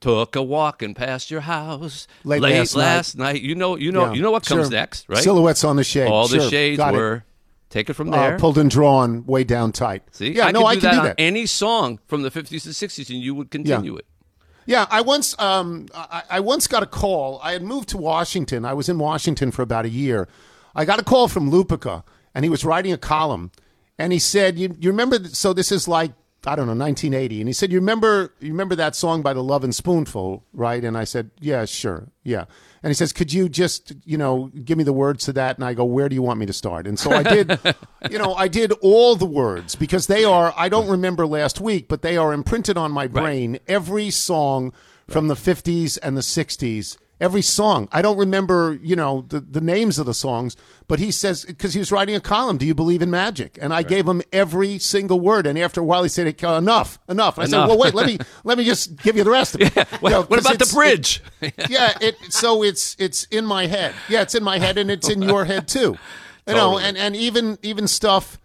took 0.00 0.36
a 0.36 0.42
walking 0.42 0.92
past 0.94 1.30
your 1.30 1.40
house 1.40 2.06
Late 2.24 2.42
last 2.42 2.74
night. 2.76 2.82
last 2.82 3.16
night. 3.16 3.40
You 3.42 3.54
know, 3.54 3.76
you 3.76 3.92
know, 3.92 4.06
Yeah, 4.06 4.12
you 4.12 4.22
know 4.22 4.30
what 4.30 4.44
comes 4.44 4.66
sure. 4.66 4.70
next, 4.70 5.08
right? 5.08 5.22
Silhouettes 5.22 5.64
on 5.64 5.76
the 5.76 5.84
shade. 5.84 6.08
all 6.08 6.28
the 6.28 6.40
Sure, 6.40 6.50
shades 6.50 6.76
got 6.76 6.94
it. 6.94 6.98
were. 6.98 7.24
Take 7.70 7.90
it 7.90 7.94
from 7.94 8.12
Uh, 8.12 8.16
there. 8.16 8.38
pulled 8.38 8.58
and 8.58 8.70
drawn, 8.70 9.24
way 9.26 9.42
down 9.42 9.72
tight. 9.72 10.02
See, 10.12 10.32
yeah, 10.32 10.46
I 10.46 10.52
no, 10.52 10.60
could 10.60 10.66
I 10.66 10.74
do 10.74 10.80
can 10.80 10.88
that 10.90 10.92
do 10.94 10.98
on 11.00 11.04
that. 11.06 11.14
any 11.18 11.46
song 11.46 11.98
from 12.06 12.22
the 12.22 12.30
50s 12.30 12.64
and 12.66 12.74
60s, 12.74 13.10
and 13.10 13.20
you 13.20 13.34
would 13.34 13.50
continue 13.50 13.96
it. 13.96 14.06
Yeah, 14.66 14.86
I 14.90 15.00
once 15.00 15.38
um, 15.38 15.86
I, 15.94 16.22
I 16.30 16.40
once 16.40 16.66
got 16.66 16.82
a 16.82 16.86
call. 16.86 17.40
I 17.42 17.52
had 17.52 17.62
moved 17.62 17.88
to 17.90 17.96
Washington. 17.96 18.64
I 18.64 18.74
was 18.74 18.88
in 18.88 18.98
Washington 18.98 19.50
for 19.52 19.62
about 19.62 19.84
a 19.84 19.88
year. 19.88 20.28
I 20.74 20.84
got 20.84 20.98
a 21.00 21.04
call 21.04 21.28
from 21.28 21.50
Lupica, 21.50 22.02
and 22.34 22.44
he 22.44 22.48
was 22.50 22.64
writing 22.64 22.92
a 22.92 22.98
column, 22.98 23.52
and 23.98 24.12
he 24.12 24.18
said, 24.18 24.58
"You, 24.58 24.76
you 24.78 24.90
remember? 24.90 25.18
th- 25.18 25.30
So 25.30 25.52
this 25.52 25.70
is 25.70 25.86
like 25.88 26.12
I 26.46 26.54
don't 26.56 26.66
know, 26.66 26.74
1980." 26.74 27.40
And 27.40 27.48
he 27.48 27.52
said, 27.52 27.70
"You 27.70 27.78
remember? 27.78 28.34
You 28.40 28.50
remember 28.50 28.74
that 28.74 28.96
song 28.96 29.22
by 29.22 29.32
the 29.32 29.42
Lovin' 29.42 29.72
Spoonful, 29.72 30.44
right?" 30.52 30.84
And 30.84 30.98
I 30.98 31.04
said, 31.04 31.30
"Yeah, 31.40 31.64
sure, 31.64 32.08
yeah." 32.24 32.46
And 32.86 32.90
he 32.92 32.94
says, 32.94 33.12
"Could 33.12 33.32
you 33.32 33.48
just, 33.48 33.94
you 34.04 34.16
know, 34.16 34.52
give 34.64 34.78
me 34.78 34.84
the 34.84 34.92
words 34.92 35.24
to 35.24 35.32
that?" 35.32 35.56
And 35.56 35.64
I 35.64 35.74
go, 35.74 35.84
"Where 35.84 36.08
do 36.08 36.14
you 36.14 36.22
want 36.22 36.38
me 36.38 36.46
to 36.46 36.52
start?" 36.52 36.86
And 36.86 36.96
so 36.96 37.10
I 37.10 37.24
did, 37.24 37.58
you 38.12 38.16
know, 38.16 38.32
I 38.36 38.46
did 38.46 38.70
all 38.80 39.16
the 39.16 39.26
words 39.26 39.74
because 39.74 40.06
they 40.06 40.22
are. 40.22 40.54
I 40.56 40.68
don't 40.68 40.86
remember 40.86 41.26
last 41.26 41.60
week, 41.60 41.88
but 41.88 42.02
they 42.02 42.16
are 42.16 42.32
imprinted 42.32 42.78
on 42.78 42.92
my 42.92 43.08
brain. 43.08 43.58
Every 43.66 44.10
song 44.10 44.72
from 45.08 45.26
the 45.26 45.34
50s 45.34 45.98
and 46.00 46.16
the 46.16 46.20
60s. 46.20 46.96
Every 47.18 47.40
song. 47.40 47.88
I 47.92 48.02
don't 48.02 48.18
remember, 48.18 48.78
you 48.82 48.94
know, 48.94 49.24
the, 49.28 49.40
the 49.40 49.62
names 49.62 49.98
of 49.98 50.04
the 50.04 50.12
songs, 50.12 50.54
but 50.86 50.98
he 50.98 51.10
says, 51.10 51.46
because 51.46 51.72
he 51.72 51.78
was 51.78 51.90
writing 51.90 52.14
a 52.14 52.20
column, 52.20 52.58
Do 52.58 52.66
you 52.66 52.74
believe 52.74 53.00
in 53.00 53.10
magic? 53.10 53.58
And 53.60 53.72
I 53.72 53.82
gave 53.82 54.06
him 54.06 54.20
every 54.34 54.78
single 54.78 55.18
word. 55.18 55.46
And 55.46 55.58
after 55.58 55.80
a 55.80 55.84
while, 55.84 56.02
he 56.02 56.10
said, 56.10 56.26
Enough, 56.26 56.98
enough. 57.08 57.38
And 57.38 57.46
I 57.46 57.48
said, 57.48 57.66
Well, 57.68 57.78
wait, 57.78 57.94
let 57.94 58.06
me, 58.06 58.18
let 58.44 58.58
me 58.58 58.64
just 58.64 58.96
give 58.96 59.16
you 59.16 59.24
the 59.24 59.30
rest 59.30 59.54
of 59.54 59.62
it. 59.62 59.74
What, 60.00 60.10
You 60.10 60.16
know, 60.16 60.22
what 60.24 60.40
about 60.40 60.58
the 60.58 60.70
bridge? 60.74 61.22
yeah, 61.70 61.96
it 62.02 62.16
so 62.28 62.62
it's 62.62 62.94
it's 62.98 63.24
in 63.24 63.46
my 63.46 63.66
head. 63.66 63.94
Yeah, 64.10 64.20
it's 64.22 64.34
in 64.34 64.44
my 64.44 64.58
head 64.58 64.76
and 64.76 64.90
it's 64.90 65.08
in 65.08 65.22
your 65.22 65.46
head 65.46 65.68
too. 65.68 65.96
You 66.46 66.54
know, 66.54 66.72
Totally. 66.72 66.84
and 66.84 66.98
and 66.98 67.16
even 67.16 67.58
even 67.62 67.88
stuff 67.88 68.38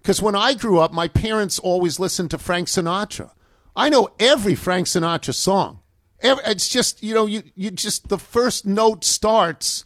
because 0.00 0.22
when 0.22 0.36
I 0.36 0.54
grew 0.54 0.78
up, 0.78 0.92
my 0.92 1.08
parents 1.08 1.58
always 1.58 1.98
listened 1.98 2.30
to 2.30 2.38
Frank 2.38 2.68
Sinatra. 2.68 3.30
I 3.74 3.88
know 3.88 4.10
every 4.20 4.54
Frank 4.54 4.86
Sinatra 4.86 5.34
song. 5.34 5.80
It's 6.24 6.68
just 6.68 7.02
you 7.02 7.14
know 7.14 7.26
you 7.26 7.42
you 7.54 7.70
just 7.70 8.08
the 8.08 8.18
first 8.18 8.66
note 8.66 9.04
starts, 9.04 9.84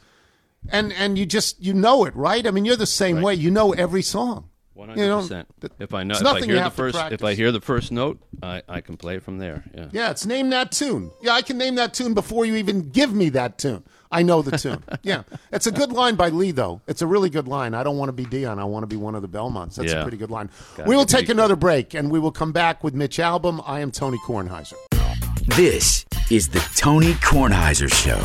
and 0.71 0.93
and 0.93 1.19
you 1.19 1.27
just 1.27 1.63
you 1.63 1.75
know 1.75 2.05
it 2.05 2.15
right. 2.15 2.47
I 2.47 2.51
mean, 2.51 2.65
you're 2.65 2.77
the 2.77 2.87
same 2.87 3.21
way. 3.21 3.35
You 3.35 3.51
know 3.51 3.73
every 3.73 4.03
song. 4.03 4.49
One 4.79 4.91
You 4.91 4.95
hundred 4.95 5.09
know, 5.09 5.21
percent. 5.23 5.49
If 5.81 5.93
I 5.93 6.05
know, 6.05 6.13
it's 6.13 6.21
if 6.21 6.27
I 6.29 6.41
hear 6.41 6.63
the 6.63 6.71
first, 6.71 6.99
if 7.11 7.25
I 7.25 7.35
hear 7.35 7.51
the 7.51 7.61
first 7.61 7.91
note, 7.91 8.21
I, 8.41 8.63
I 8.69 8.81
can 8.81 8.97
play 8.97 9.17
it 9.17 9.25
from 9.25 9.39
there. 9.39 9.65
Yeah. 9.75 9.89
Yeah, 9.91 10.11
it's 10.13 10.25
name 10.25 10.51
that 10.51 10.71
tune. 10.71 11.11
Yeah, 11.21 11.33
I 11.33 11.43
can 11.43 11.59
name 11.59 11.75
that 11.75 11.95
tune 11.95 12.15
before 12.15 12.45
you 12.47 12.55
even 12.55 12.91
give 12.91 13.13
me 13.13 13.29
that 13.31 13.59
tune. 13.59 13.83
I 14.13 14.23
know 14.23 14.41
the 14.41 14.57
tune. 14.57 14.85
yeah, 15.03 15.25
it's 15.51 15.67
a 15.67 15.73
good 15.73 15.91
line 15.91 16.15
by 16.15 16.29
Lee, 16.29 16.53
though. 16.53 16.81
It's 16.87 17.03
a 17.03 17.09
really 17.09 17.29
good 17.29 17.49
line. 17.49 17.75
I 17.75 17.83
don't 17.83 17.99
want 17.99 18.09
to 18.09 18.13
be 18.13 18.25
Dion. 18.25 18.61
I 18.61 18.65
want 18.65 18.85
to 18.85 18.87
be 18.87 18.95
one 18.95 19.17
of 19.17 19.23
the 19.23 19.29
Belmonts. 19.29 19.75
That's 19.75 19.93
a 19.93 20.03
pretty 20.03 20.17
good 20.17 20.31
line. 20.31 20.49
Gotta 20.77 20.89
we 20.89 20.95
will 20.95 21.07
take 21.07 21.29
another 21.29 21.57
break, 21.57 21.95
and 21.95 22.09
we 22.09 22.21
will 22.21 22.31
come 22.31 22.53
back 22.53 22.85
with 22.85 22.95
Mitch 22.95 23.19
Albom. 23.19 23.61
I 23.67 23.81
am 23.81 23.91
Tony 23.91 24.19
Kornheiser. 24.19 24.75
This 25.57 26.05
is 26.31 26.49
the 26.49 26.61
Tony 26.77 27.15
Kornheiser 27.15 27.93
Show. 27.93 28.23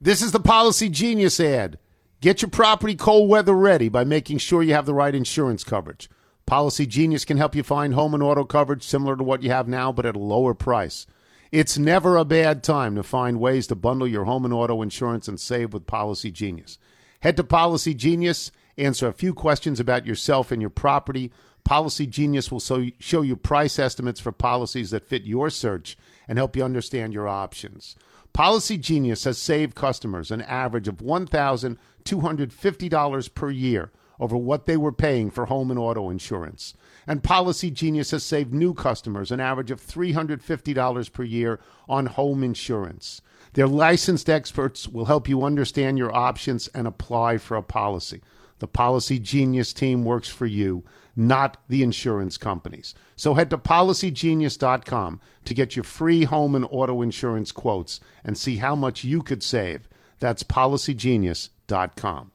This 0.00 0.22
is 0.22 0.32
the 0.32 0.40
Policy 0.40 0.88
Genius 0.88 1.38
ad. 1.38 1.78
Get 2.20 2.40
your 2.40 2.50
property 2.50 2.96
cold 2.96 3.28
weather 3.28 3.52
ready 3.52 3.88
by 3.88 4.02
making 4.04 4.38
sure 4.38 4.62
you 4.62 4.72
have 4.72 4.86
the 4.86 4.94
right 4.94 5.14
insurance 5.14 5.62
coverage. 5.62 6.08
Policy 6.46 6.86
Genius 6.86 7.24
can 7.24 7.36
help 7.36 7.54
you 7.54 7.62
find 7.62 7.94
home 7.94 8.14
and 8.14 8.22
auto 8.22 8.44
coverage 8.44 8.82
similar 8.82 9.14
to 9.14 9.22
what 9.22 9.42
you 9.42 9.50
have 9.50 9.68
now, 9.68 9.92
but 9.92 10.06
at 10.06 10.16
a 10.16 10.18
lower 10.18 10.54
price. 10.54 11.06
It's 11.52 11.78
never 11.78 12.16
a 12.16 12.24
bad 12.24 12.64
time 12.64 12.96
to 12.96 13.02
find 13.02 13.38
ways 13.38 13.66
to 13.68 13.76
bundle 13.76 14.08
your 14.08 14.24
home 14.24 14.44
and 14.44 14.54
auto 14.54 14.80
insurance 14.82 15.28
and 15.28 15.38
save 15.38 15.72
with 15.72 15.86
Policy 15.86 16.30
Genius. 16.32 16.78
Head 17.20 17.36
to 17.36 17.44
Policy 17.44 17.94
Genius, 17.94 18.50
answer 18.78 19.06
a 19.06 19.12
few 19.12 19.34
questions 19.34 19.78
about 19.78 20.06
yourself 20.06 20.50
and 20.50 20.62
your 20.62 20.70
property. 20.70 21.30
Policy 21.66 22.06
Genius 22.06 22.50
will 22.52 22.62
show 23.00 23.22
you 23.22 23.34
price 23.34 23.80
estimates 23.80 24.20
for 24.20 24.30
policies 24.30 24.92
that 24.92 25.04
fit 25.04 25.24
your 25.24 25.50
search 25.50 25.98
and 26.28 26.38
help 26.38 26.54
you 26.54 26.62
understand 26.62 27.12
your 27.12 27.26
options. 27.26 27.96
Policy 28.32 28.78
Genius 28.78 29.24
has 29.24 29.36
saved 29.36 29.74
customers 29.74 30.30
an 30.30 30.42
average 30.42 30.86
of 30.86 30.98
$1,250 30.98 33.34
per 33.34 33.50
year 33.50 33.90
over 34.20 34.36
what 34.36 34.66
they 34.66 34.76
were 34.76 34.92
paying 34.92 35.28
for 35.28 35.46
home 35.46 35.72
and 35.72 35.80
auto 35.80 36.08
insurance. 36.08 36.74
And 37.04 37.24
Policy 37.24 37.72
Genius 37.72 38.12
has 38.12 38.22
saved 38.22 38.54
new 38.54 38.72
customers 38.72 39.32
an 39.32 39.40
average 39.40 39.72
of 39.72 39.84
$350 39.84 41.12
per 41.12 41.24
year 41.24 41.58
on 41.88 42.06
home 42.06 42.44
insurance. 42.44 43.22
Their 43.54 43.66
licensed 43.66 44.30
experts 44.30 44.86
will 44.86 45.06
help 45.06 45.28
you 45.28 45.42
understand 45.42 45.98
your 45.98 46.14
options 46.14 46.68
and 46.68 46.86
apply 46.86 47.38
for 47.38 47.56
a 47.56 47.62
policy. 47.62 48.22
The 48.58 48.66
Policy 48.66 49.18
Genius 49.18 49.72
team 49.72 50.04
works 50.04 50.28
for 50.28 50.46
you, 50.46 50.84
not 51.14 51.58
the 51.68 51.82
insurance 51.82 52.38
companies. 52.38 52.94
So 53.16 53.34
head 53.34 53.50
to 53.50 53.58
policygenius.com 53.58 55.20
to 55.44 55.54
get 55.54 55.76
your 55.76 55.84
free 55.84 56.24
home 56.24 56.54
and 56.54 56.66
auto 56.70 57.02
insurance 57.02 57.52
quotes 57.52 58.00
and 58.24 58.36
see 58.36 58.56
how 58.56 58.74
much 58.74 59.04
you 59.04 59.22
could 59.22 59.42
save. 59.42 59.88
That's 60.18 60.42
policygenius.com. 60.42 62.32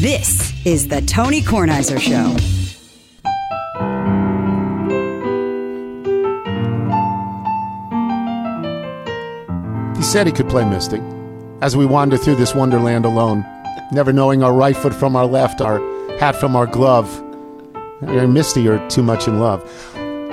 This 0.00 0.66
is 0.66 0.88
the 0.88 1.00
Tony 1.02 1.40
Kornheiser 1.40 1.98
Show. 1.98 2.36
He 9.96 10.04
said 10.04 10.28
he 10.28 10.32
could 10.32 10.48
play 10.48 10.64
Misty 10.64 11.02
as 11.60 11.76
we 11.76 11.84
wander 11.84 12.16
through 12.16 12.36
this 12.36 12.54
wonderland 12.54 13.04
alone, 13.04 13.44
never 13.92 14.12
knowing 14.12 14.42
our 14.42 14.52
right 14.52 14.76
foot 14.76 14.94
from 14.94 15.16
our 15.16 15.26
left, 15.26 15.60
our 15.60 15.78
hat 16.18 16.36
from 16.36 16.56
our 16.56 16.66
glove. 16.66 17.24
You're 18.02 18.28
Misty 18.28 18.68
or 18.68 18.86
too 18.88 19.02
much 19.02 19.26
in 19.26 19.40
love. 19.40 19.62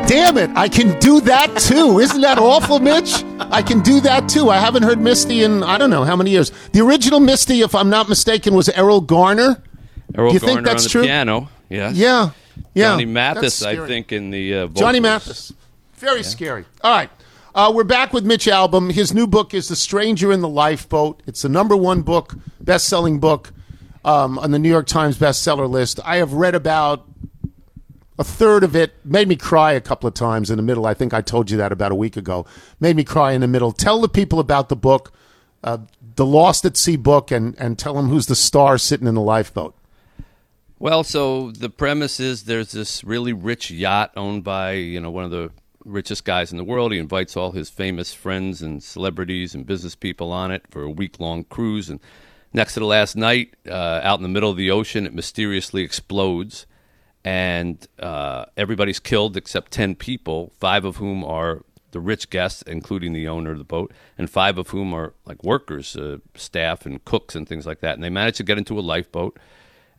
Damn 0.07 0.37
it, 0.37 0.51
I 0.55 0.67
can 0.67 0.99
do 0.99 1.21
that 1.21 1.57
too. 1.57 1.99
Isn't 1.99 2.21
that 2.21 2.37
awful, 2.37 2.79
Mitch? 2.79 3.23
I 3.39 3.61
can 3.61 3.79
do 3.81 3.99
that 4.01 4.27
too. 4.29 4.49
I 4.49 4.57
haven't 4.59 4.83
heard 4.83 4.99
Misty 4.99 5.41
in 5.43 5.63
I 5.63 5.77
don't 5.77 5.89
know 5.89 6.03
how 6.03 6.15
many 6.15 6.31
years. 6.31 6.51
The 6.73 6.81
original 6.81 7.19
Misty, 7.19 7.61
if 7.61 7.73
I'm 7.73 7.89
not 7.89 8.07
mistaken, 8.09 8.53
was 8.53 8.67
Erroll 8.69 9.05
Garner. 9.05 9.61
Erroll 10.13 10.29
Do 10.29 10.33
you 10.35 10.39
Garner 10.39 10.53
think 10.55 10.65
that's 10.65 10.83
on 10.83 10.87
the 10.87 10.89
true? 10.89 11.03
piano. 11.03 11.49
Yes. 11.69 11.95
Yeah. 11.95 12.31
Yeah. 12.73 12.91
Johnny 12.91 13.05
Mathis, 13.05 13.63
I 13.63 13.87
think, 13.87 14.11
in 14.11 14.29
the 14.29 14.53
uh, 14.53 14.67
Johnny. 14.67 14.99
Mathis. 14.99 15.53
Very 15.95 16.23
scary. 16.23 16.65
All 16.81 16.91
right. 16.91 17.09
Uh, 17.55 17.71
we're 17.73 17.85
back 17.85 18.11
with 18.11 18.25
Mitch 18.25 18.47
Albom. 18.47 18.91
His 18.91 19.13
new 19.13 19.25
book 19.25 19.53
is 19.53 19.69
The 19.69 19.77
Stranger 19.77 20.29
in 20.29 20.41
the 20.41 20.49
Lifeboat. 20.49 21.23
It's 21.25 21.43
the 21.43 21.47
number 21.47 21.77
one 21.77 22.01
book, 22.01 22.35
best 22.59 22.85
selling 22.89 23.21
book 23.21 23.53
um, 24.03 24.37
on 24.39 24.51
the 24.51 24.59
New 24.59 24.67
York 24.67 24.87
Times 24.87 25.17
bestseller 25.17 25.69
list. 25.69 26.01
I 26.03 26.17
have 26.17 26.33
read 26.33 26.53
about 26.53 27.07
a 28.19 28.25
third 28.25 28.65
of 28.65 28.75
it. 28.75 28.93
Made 29.05 29.29
me 29.29 29.37
cry 29.37 29.71
a 29.71 29.79
couple 29.79 30.05
of 30.05 30.13
times 30.13 30.51
in 30.51 30.57
the 30.57 30.63
middle. 30.63 30.85
I 30.85 30.93
think 30.93 31.13
I 31.13 31.21
told 31.21 31.49
you 31.49 31.55
that 31.55 31.71
about 31.71 31.93
a 31.93 31.95
week 31.95 32.17
ago. 32.17 32.45
Made 32.81 32.97
me 32.97 33.05
cry 33.05 33.31
in 33.31 33.39
the 33.39 33.47
middle. 33.47 33.71
Tell 33.71 34.01
the 34.01 34.09
people 34.09 34.41
about 34.41 34.67
the 34.67 34.75
book, 34.75 35.13
uh, 35.63 35.77
the 36.17 36.25
Lost 36.25 36.65
at 36.65 36.75
Sea 36.75 36.97
book, 36.97 37.31
and, 37.31 37.55
and 37.57 37.79
tell 37.79 37.93
them 37.93 38.09
who's 38.09 38.25
the 38.25 38.35
star 38.35 38.77
sitting 38.77 39.07
in 39.07 39.15
the 39.15 39.21
lifeboat. 39.21 39.73
Well, 40.77 41.05
so 41.05 41.51
the 41.51 41.69
premise 41.69 42.19
is 42.19 42.43
there's 42.43 42.73
this 42.73 43.01
really 43.05 43.31
rich 43.31 43.71
yacht 43.71 44.11
owned 44.17 44.43
by 44.43 44.73
you 44.73 44.99
know 44.99 45.09
one 45.09 45.23
of 45.23 45.31
the 45.31 45.51
richest 45.85 46.25
guys 46.25 46.51
in 46.51 46.57
the 46.57 46.63
world. 46.63 46.91
He 46.91 46.99
invites 46.99 47.37
all 47.37 47.51
his 47.51 47.69
famous 47.69 48.13
friends 48.13 48.61
and 48.61 48.83
celebrities 48.83 49.55
and 49.55 49.65
business 49.65 49.95
people 49.95 50.31
on 50.31 50.51
it 50.51 50.65
for 50.69 50.81
a 50.81 50.89
week 50.89 51.19
long 51.19 51.43
cruise. 51.43 51.89
And 51.89 51.99
next 52.53 52.73
to 52.73 52.79
the 52.79 52.85
last 52.85 53.15
night, 53.15 53.53
uh, 53.67 54.01
out 54.03 54.19
in 54.19 54.23
the 54.23 54.29
middle 54.29 54.49
of 54.49 54.57
the 54.57 54.71
ocean, 54.71 55.05
it 55.05 55.13
mysteriously 55.13 55.83
explodes, 55.83 56.65
and 57.23 57.87
uh, 57.99 58.45
everybody's 58.57 58.99
killed 58.99 59.37
except 59.37 59.71
ten 59.71 59.95
people, 59.95 60.51
five 60.59 60.85
of 60.85 60.97
whom 60.97 61.23
are 61.23 61.63
the 61.91 61.99
rich 62.01 62.29
guests, 62.29 62.61
including 62.63 63.13
the 63.13 63.27
owner 63.27 63.51
of 63.51 63.57
the 63.57 63.63
boat, 63.63 63.93
and 64.17 64.29
five 64.29 64.57
of 64.57 64.69
whom 64.69 64.93
are 64.93 65.13
like 65.25 65.41
workers, 65.43 65.95
uh, 65.95 66.17
staff, 66.33 66.85
and 66.85 67.05
cooks 67.05 67.35
and 67.35 67.47
things 67.47 67.65
like 67.65 67.79
that. 67.79 67.93
And 67.93 68.03
they 68.03 68.09
manage 68.09 68.37
to 68.37 68.43
get 68.43 68.57
into 68.57 68.77
a 68.77 68.81
lifeboat 68.81 69.39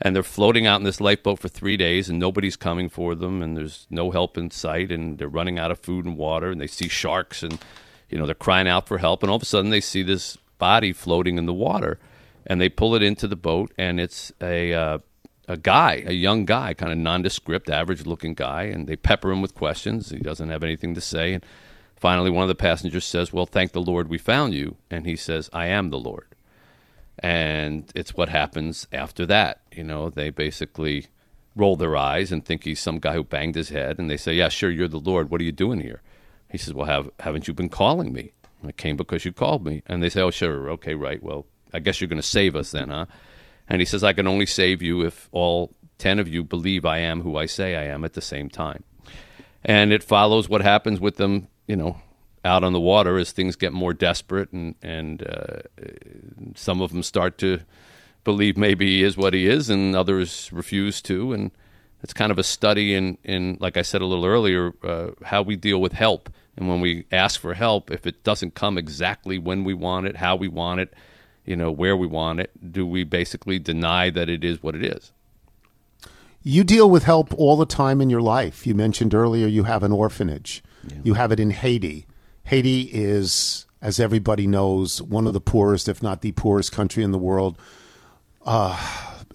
and 0.00 0.14
they're 0.14 0.22
floating 0.22 0.66
out 0.66 0.80
in 0.80 0.84
this 0.84 1.00
lifeboat 1.00 1.38
for 1.38 1.48
three 1.48 1.76
days 1.76 2.08
and 2.08 2.18
nobody's 2.18 2.56
coming 2.56 2.88
for 2.88 3.14
them 3.14 3.42
and 3.42 3.56
there's 3.56 3.86
no 3.90 4.10
help 4.10 4.36
in 4.36 4.50
sight 4.50 4.92
and 4.92 5.18
they're 5.18 5.28
running 5.28 5.58
out 5.58 5.70
of 5.70 5.78
food 5.78 6.04
and 6.04 6.16
water 6.16 6.50
and 6.50 6.60
they 6.60 6.66
see 6.66 6.88
sharks 6.88 7.42
and 7.42 7.58
you 8.08 8.18
know 8.18 8.26
they're 8.26 8.34
crying 8.34 8.68
out 8.68 8.86
for 8.86 8.98
help 8.98 9.22
and 9.22 9.30
all 9.30 9.36
of 9.36 9.42
a 9.42 9.46
sudden 9.46 9.70
they 9.70 9.80
see 9.80 10.02
this 10.02 10.36
body 10.58 10.92
floating 10.92 11.38
in 11.38 11.46
the 11.46 11.54
water 11.54 11.98
and 12.46 12.60
they 12.60 12.68
pull 12.68 12.94
it 12.94 13.02
into 13.02 13.26
the 13.26 13.36
boat 13.36 13.72
and 13.78 13.98
it's 13.98 14.32
a 14.40 14.72
uh, 14.72 14.98
a 15.48 15.56
guy 15.56 16.02
a 16.06 16.12
young 16.12 16.44
guy 16.44 16.74
kind 16.74 16.92
of 16.92 16.98
nondescript 16.98 17.70
average 17.70 18.04
looking 18.04 18.34
guy 18.34 18.64
and 18.64 18.86
they 18.86 18.96
pepper 18.96 19.30
him 19.30 19.40
with 19.40 19.54
questions. 19.54 20.10
He 20.10 20.18
doesn't 20.18 20.50
have 20.50 20.62
anything 20.62 20.94
to 20.94 21.00
say 21.00 21.32
and 21.34 21.44
finally 21.96 22.30
one 22.30 22.42
of 22.42 22.48
the 22.48 22.54
passengers 22.54 23.04
says 23.04 23.32
well 23.32 23.46
thank 23.46 23.72
the 23.72 23.80
lord 23.80 24.08
we 24.08 24.18
found 24.18 24.54
you 24.54 24.76
and 24.90 25.06
he 25.06 25.16
says 25.16 25.48
i 25.52 25.66
am 25.66 25.90
the 25.90 25.98
lord 25.98 26.26
and 27.18 27.90
it's 27.94 28.14
what 28.14 28.28
happens 28.28 28.86
after 28.92 29.26
that. 29.26 29.62
You 29.72 29.84
know, 29.84 30.10
they 30.10 30.30
basically 30.30 31.06
roll 31.54 31.76
their 31.76 31.96
eyes 31.96 32.30
and 32.30 32.44
think 32.44 32.64
he's 32.64 32.80
some 32.80 32.98
guy 32.98 33.14
who 33.14 33.24
banged 33.24 33.54
his 33.54 33.70
head, 33.70 33.98
and 33.98 34.10
they 34.10 34.16
say, 34.16 34.34
"Yeah, 34.34 34.48
sure, 34.48 34.70
you're 34.70 34.88
the 34.88 35.00
Lord. 35.00 35.30
What 35.30 35.40
are 35.40 35.44
you 35.44 35.52
doing 35.52 35.80
here?" 35.80 36.02
He 36.50 36.58
says, 36.58 36.74
"Well, 36.74 36.86
have 36.86 37.10
haven't 37.20 37.48
you 37.48 37.54
been 37.54 37.68
calling 37.68 38.12
me? 38.12 38.32
I 38.64 38.72
came 38.72 38.96
because 38.96 39.24
you 39.24 39.32
called 39.32 39.64
me." 39.64 39.82
And 39.86 40.02
they 40.02 40.10
say, 40.10 40.20
"Oh, 40.20 40.30
sure, 40.30 40.70
okay, 40.70 40.94
right. 40.94 41.22
Well, 41.22 41.46
I 41.72 41.80
guess 41.80 42.00
you're 42.00 42.08
going 42.08 42.20
to 42.20 42.26
save 42.26 42.54
us 42.54 42.70
then, 42.72 42.88
huh?" 42.88 43.06
And 43.68 43.80
he 43.80 43.86
says, 43.86 44.04
"I 44.04 44.12
can 44.12 44.26
only 44.26 44.46
save 44.46 44.82
you 44.82 45.02
if 45.02 45.28
all 45.32 45.74
ten 45.98 46.18
of 46.18 46.28
you 46.28 46.44
believe 46.44 46.84
I 46.84 46.98
am 46.98 47.22
who 47.22 47.36
I 47.36 47.46
say 47.46 47.74
I 47.76 47.84
am 47.84 48.04
at 48.04 48.12
the 48.12 48.20
same 48.20 48.48
time." 48.48 48.84
And 49.64 49.92
it 49.92 50.04
follows 50.04 50.48
what 50.48 50.60
happens 50.60 51.00
with 51.00 51.16
them, 51.16 51.48
you 51.66 51.74
know, 51.74 52.00
out 52.46 52.64
on 52.64 52.72
the 52.72 52.80
water 52.80 53.18
as 53.18 53.32
things 53.32 53.56
get 53.56 53.72
more 53.72 53.92
desperate 53.92 54.50
and 54.52 54.74
and 54.82 55.22
uh, 55.28 55.58
some 56.54 56.80
of 56.80 56.92
them 56.92 57.02
start 57.02 57.36
to 57.38 57.58
believe 58.24 58.56
maybe 58.56 58.86
he 58.96 59.02
is 59.02 59.16
what 59.16 59.34
he 59.34 59.46
is 59.46 59.68
and 59.70 59.94
others 59.94 60.50
refuse 60.52 61.02
to 61.02 61.32
and 61.32 61.50
it's 62.02 62.12
kind 62.12 62.32
of 62.32 62.38
a 62.38 62.42
study 62.42 62.94
in 62.94 63.18
in 63.24 63.58
like 63.60 63.76
I 63.76 63.82
said 63.82 64.00
a 64.00 64.06
little 64.06 64.24
earlier 64.24 64.72
uh, 64.82 65.10
how 65.24 65.42
we 65.42 65.56
deal 65.56 65.80
with 65.80 65.92
help 65.92 66.30
and 66.56 66.68
when 66.68 66.80
we 66.80 67.04
ask 67.12 67.40
for 67.40 67.54
help 67.54 67.90
if 67.90 68.06
it 68.06 68.24
doesn't 68.24 68.54
come 68.54 68.78
exactly 68.78 69.38
when 69.38 69.64
we 69.64 69.74
want 69.74 70.06
it 70.06 70.16
how 70.16 70.36
we 70.36 70.48
want 70.48 70.80
it 70.80 70.94
you 71.44 71.56
know 71.56 71.70
where 71.70 71.96
we 71.96 72.06
want 72.06 72.40
it 72.40 72.50
do 72.72 72.86
we 72.86 73.04
basically 73.04 73.58
deny 73.58 74.10
that 74.10 74.28
it 74.28 74.42
is 74.44 74.62
what 74.62 74.74
it 74.74 74.84
is 74.84 75.12
You 76.42 76.62
deal 76.62 76.88
with 76.88 77.02
help 77.04 77.34
all 77.34 77.56
the 77.56 77.66
time 77.66 78.00
in 78.00 78.08
your 78.08 78.22
life. 78.22 78.68
You 78.68 78.74
mentioned 78.74 79.14
earlier 79.14 79.48
you 79.48 79.64
have 79.64 79.82
an 79.82 79.90
orphanage. 79.90 80.62
You 81.02 81.14
have 81.14 81.32
it 81.32 81.40
in 81.40 81.50
Haiti. 81.50 82.06
Haiti 82.46 82.82
is, 82.92 83.66
as 83.80 84.00
everybody 84.00 84.46
knows, 84.46 85.02
one 85.02 85.26
of 85.26 85.32
the 85.32 85.40
poorest, 85.40 85.88
if 85.88 86.02
not 86.02 86.22
the 86.22 86.32
poorest 86.32 86.72
country 86.72 87.02
in 87.02 87.12
the 87.12 87.18
world, 87.18 87.58
uh, 88.44 88.76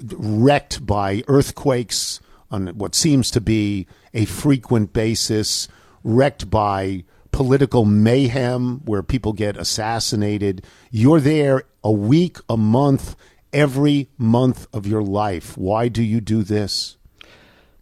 wrecked 0.01 0.86
by 0.86 1.24
earthquakes 1.28 2.20
on 2.49 2.68
what 2.70 2.95
seems 2.95 3.32
to 3.32 3.41
be 3.41 3.88
a 4.14 4.26
frequent 4.26 4.93
basis, 4.93 5.68
wrecked 6.03 6.49
by 6.49 7.03
political 7.32 7.86
mayhem 7.86 8.82
where 8.86 9.03
people 9.03 9.34
get 9.34 9.55
assassinated. 9.55 10.66
You're 10.89 11.20
there 11.20 11.64
a 11.84 11.91
week, 11.91 12.38
a 12.49 12.57
month, 12.57 13.16
every 13.53 14.09
month 14.18 14.68
of 14.74 14.86
your 14.86 15.03
life. 15.03 15.57
Why 15.57 15.88
do 15.88 16.03
you 16.03 16.22
do 16.22 16.43
this? 16.43 16.97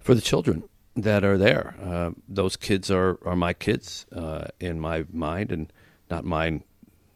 for 0.10 0.16
the 0.16 0.22
children 0.22 0.64
that 1.02 1.24
are 1.24 1.38
there. 1.38 1.76
Uh, 1.82 2.12
those 2.28 2.56
kids 2.56 2.90
are, 2.92 3.20
are 3.26 3.36
my 3.36 3.54
kids 3.54 4.06
uh, 4.12 4.46
in 4.60 4.80
my 4.80 5.06
mind, 5.12 5.52
and 5.52 5.72
not 6.10 6.26
mine. 6.26 6.64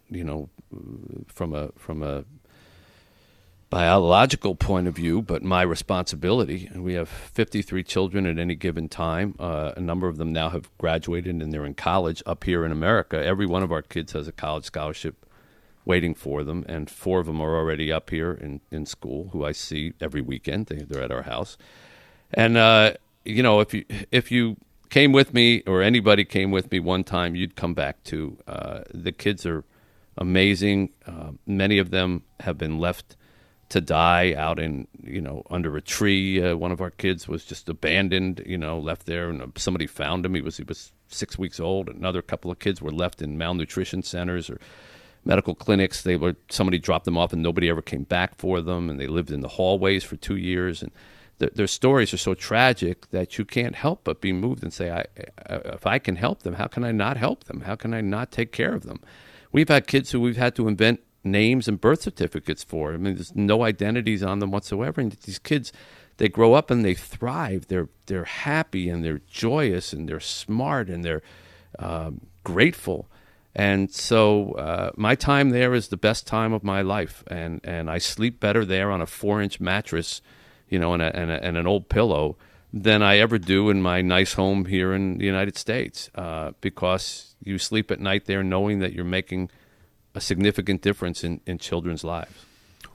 You 0.10 0.24
know, 0.24 0.50
from 1.28 1.56
a 1.56 1.70
from 1.78 2.04
a 2.04 2.26
biological 3.74 4.54
point 4.54 4.88
of 4.88 4.96
view, 4.96 5.20
but 5.20 5.42
my 5.42 5.64
responsibility. 5.64 6.70
And 6.72 6.84
we 6.84 6.94
have 6.94 7.10
53 7.10 7.82
children 7.82 8.28
at 8.28 8.38
any 8.38 8.54
given 8.54 8.88
time. 8.88 9.34
Uh, 9.40 9.72
a 9.76 9.82
number 9.82 10.08
of 10.08 10.18
them 10.18 10.32
now 10.32 10.50
have 10.50 10.70
graduated 10.78 11.42
and 11.42 11.52
they're 11.52 11.66
in 11.66 11.74
college 11.74 12.22
up 12.28 12.44
here 12.44 12.66
in 12.66 12.72
America. 12.72 13.18
Every 13.18 13.48
one 13.48 13.64
of 13.64 13.72
our 13.72 13.82
kids 13.82 14.12
has 14.12 14.28
a 14.28 14.32
college 14.32 14.66
scholarship 14.66 15.26
waiting 15.86 16.14
for 16.14 16.44
them, 16.44 16.64
and 16.70 16.88
four 16.88 17.20
of 17.20 17.26
them 17.26 17.42
are 17.42 17.58
already 17.58 17.92
up 17.92 18.12
here 18.12 18.32
in, 18.32 18.62
in 18.70 18.86
school, 18.86 19.30
who 19.34 19.44
I 19.44 19.54
see 19.54 19.94
every 20.00 20.22
weekend. 20.22 20.68
They, 20.68 20.84
they're 20.84 21.02
at 21.02 21.12
our 21.12 21.24
house. 21.24 21.58
And, 22.32 22.58
uh, 22.58 22.94
you 23.26 23.44
know, 23.44 23.60
if 23.60 23.74
you, 23.74 23.86
if 24.12 24.32
you 24.32 24.58
came 24.90 25.12
with 25.12 25.34
me 25.34 25.64
or 25.66 25.82
anybody 25.82 26.26
came 26.26 26.52
with 26.52 26.72
me 26.72 26.80
one 26.80 27.04
time, 27.04 27.36
you'd 27.36 27.56
come 27.56 27.74
back 27.74 28.04
to. 28.06 28.38
Uh, 28.48 28.82
the 28.94 29.12
kids 29.12 29.46
are 29.46 29.64
amazing. 30.18 30.94
Uh, 31.06 31.32
many 31.46 31.78
of 31.78 31.90
them 31.90 32.24
have 32.42 32.58
been 32.58 32.80
left 32.80 33.16
to 33.70 33.82
die 33.82 34.34
out 34.34 34.60
in 34.60 34.88
you 35.02 35.20
know 35.20 35.42
under 35.50 35.76
a 35.76 35.82
tree. 35.82 36.44
Uh, 36.44 36.56
one 36.56 36.72
of 36.72 36.80
our 36.80 36.92
kids 36.92 37.28
was 37.28 37.44
just 37.44 37.70
abandoned, 37.70 38.44
you 38.46 38.58
know, 38.58 38.78
left 38.78 39.08
there, 39.08 39.30
and 39.30 39.42
uh, 39.42 39.48
somebody 39.56 39.88
found 39.88 40.26
him. 40.26 40.36
He 40.36 40.42
was 40.42 40.58
he 40.58 40.64
was 40.64 40.92
six 41.08 41.40
weeks 41.40 41.60
old. 41.60 41.90
Another 41.90 42.22
couple 42.22 42.52
of 42.52 42.60
kids 42.60 42.82
were 42.82 42.92
left 42.92 43.22
in 43.22 43.38
malnutrition 43.38 44.04
centers 44.04 44.50
or 44.50 44.60
medical 45.26 45.56
clinics. 45.56 46.04
They 46.04 46.18
were 46.18 46.36
somebody 46.50 46.78
dropped 46.78 47.06
them 47.06 47.18
off, 47.18 47.34
and 47.34 47.42
nobody 47.42 47.68
ever 47.68 47.82
came 47.82 48.04
back 48.04 48.36
for 48.36 48.62
them, 48.62 48.92
and 48.92 49.00
they 49.00 49.08
lived 49.08 49.32
in 49.32 49.42
the 49.42 49.48
hallways 49.48 50.04
for 50.04 50.18
two 50.18 50.38
years. 50.38 50.84
And 50.84 50.92
th- 51.40 51.54
their 51.54 51.68
stories 51.68 52.14
are 52.14 52.18
so 52.18 52.34
tragic 52.34 53.10
that 53.12 53.38
you 53.38 53.46
can't 53.46 53.76
help 53.76 54.04
but 54.04 54.22
be 54.22 54.34
moved 54.34 54.64
and 54.64 54.74
say, 54.74 54.92
I, 54.92 55.06
if 55.50 55.86
I 55.86 56.00
can 56.00 56.16
help 56.16 56.44
them, 56.44 56.56
how 56.56 56.68
can 56.68 56.84
I 56.84 56.92
not 56.92 57.18
help 57.18 57.46
them? 57.46 57.62
How 57.62 57.76
can 57.76 57.94
I 57.94 58.02
not 58.02 58.32
take 58.32 58.52
care 58.52 58.74
of 58.74 58.84
them? 58.84 59.02
We've 59.52 59.70
had 59.70 59.88
kids 59.88 60.12
who 60.12 60.20
we've 60.20 60.38
had 60.38 60.56
to 60.56 60.68
invent 60.68 61.02
names 61.24 61.68
and 61.68 61.80
birth 61.80 62.02
certificates 62.02 62.64
for. 62.64 62.94
I 62.94 62.98
mean, 62.98 63.16
there's 63.16 63.36
no 63.36 63.64
identities 63.64 64.24
on 64.24 64.40
them 64.40 64.52
whatsoever. 64.52 65.00
And 65.00 65.12
these 65.12 65.40
kids, 65.40 65.72
they 66.18 66.28
grow 66.28 66.54
up 66.54 66.70
and 66.70 66.84
they 66.84 66.94
thrive. 66.96 67.68
They're 67.68 67.90
they're 68.08 68.26
happy 68.26 68.90
and 68.90 69.04
they're 69.04 69.22
joyous 69.30 69.94
and 69.94 70.08
they're 70.08 70.20
smart 70.20 70.90
and 70.90 71.04
they're 71.04 71.22
um, 71.80 72.22
grateful. 72.44 73.08
And 73.56 73.92
so 73.92 74.54
uh, 74.54 74.92
my 74.96 75.16
time 75.16 75.52
there 75.52 75.74
is 75.74 75.90
the 75.90 75.98
best 75.98 76.26
time 76.26 76.54
of 76.54 76.64
my 76.64 76.82
life, 76.82 77.24
and, 77.28 77.62
and 77.64 77.90
I 77.90 78.00
sleep 78.00 78.40
better 78.40 78.66
there 78.66 78.90
on 78.90 79.00
a 79.00 79.06
four 79.06 79.42
inch 79.42 79.60
mattress, 79.60 80.22
you 80.74 80.80
know, 80.80 80.94
and, 80.94 81.04
a, 81.04 81.16
and, 81.16 81.30
a, 81.30 81.44
and 81.44 81.56
an 81.56 81.68
old 81.68 81.88
pillow 81.88 82.36
than 82.74 83.04
I 83.04 83.20
ever 83.20 83.38
do 83.38 83.70
in 83.70 83.84
my 83.84 84.02
nice 84.02 84.34
home 84.34 84.66
here 84.66 84.92
in 84.92 85.20
the 85.20 85.26
United 85.26 85.56
States, 85.56 86.10
uh, 86.16 86.54
because 86.62 87.36
you 87.44 87.60
sleep 87.60 87.92
at 87.92 88.00
night 88.00 88.26
there 88.26 88.42
knowing 88.42 88.80
that 88.80 88.94
you're 88.94 89.06
making 89.06 89.52
a 90.16 90.20
significant 90.20 90.82
difference 90.82 91.24
in, 91.24 91.42
in 91.46 91.60
children's 91.60 92.04
lives. 92.04 92.34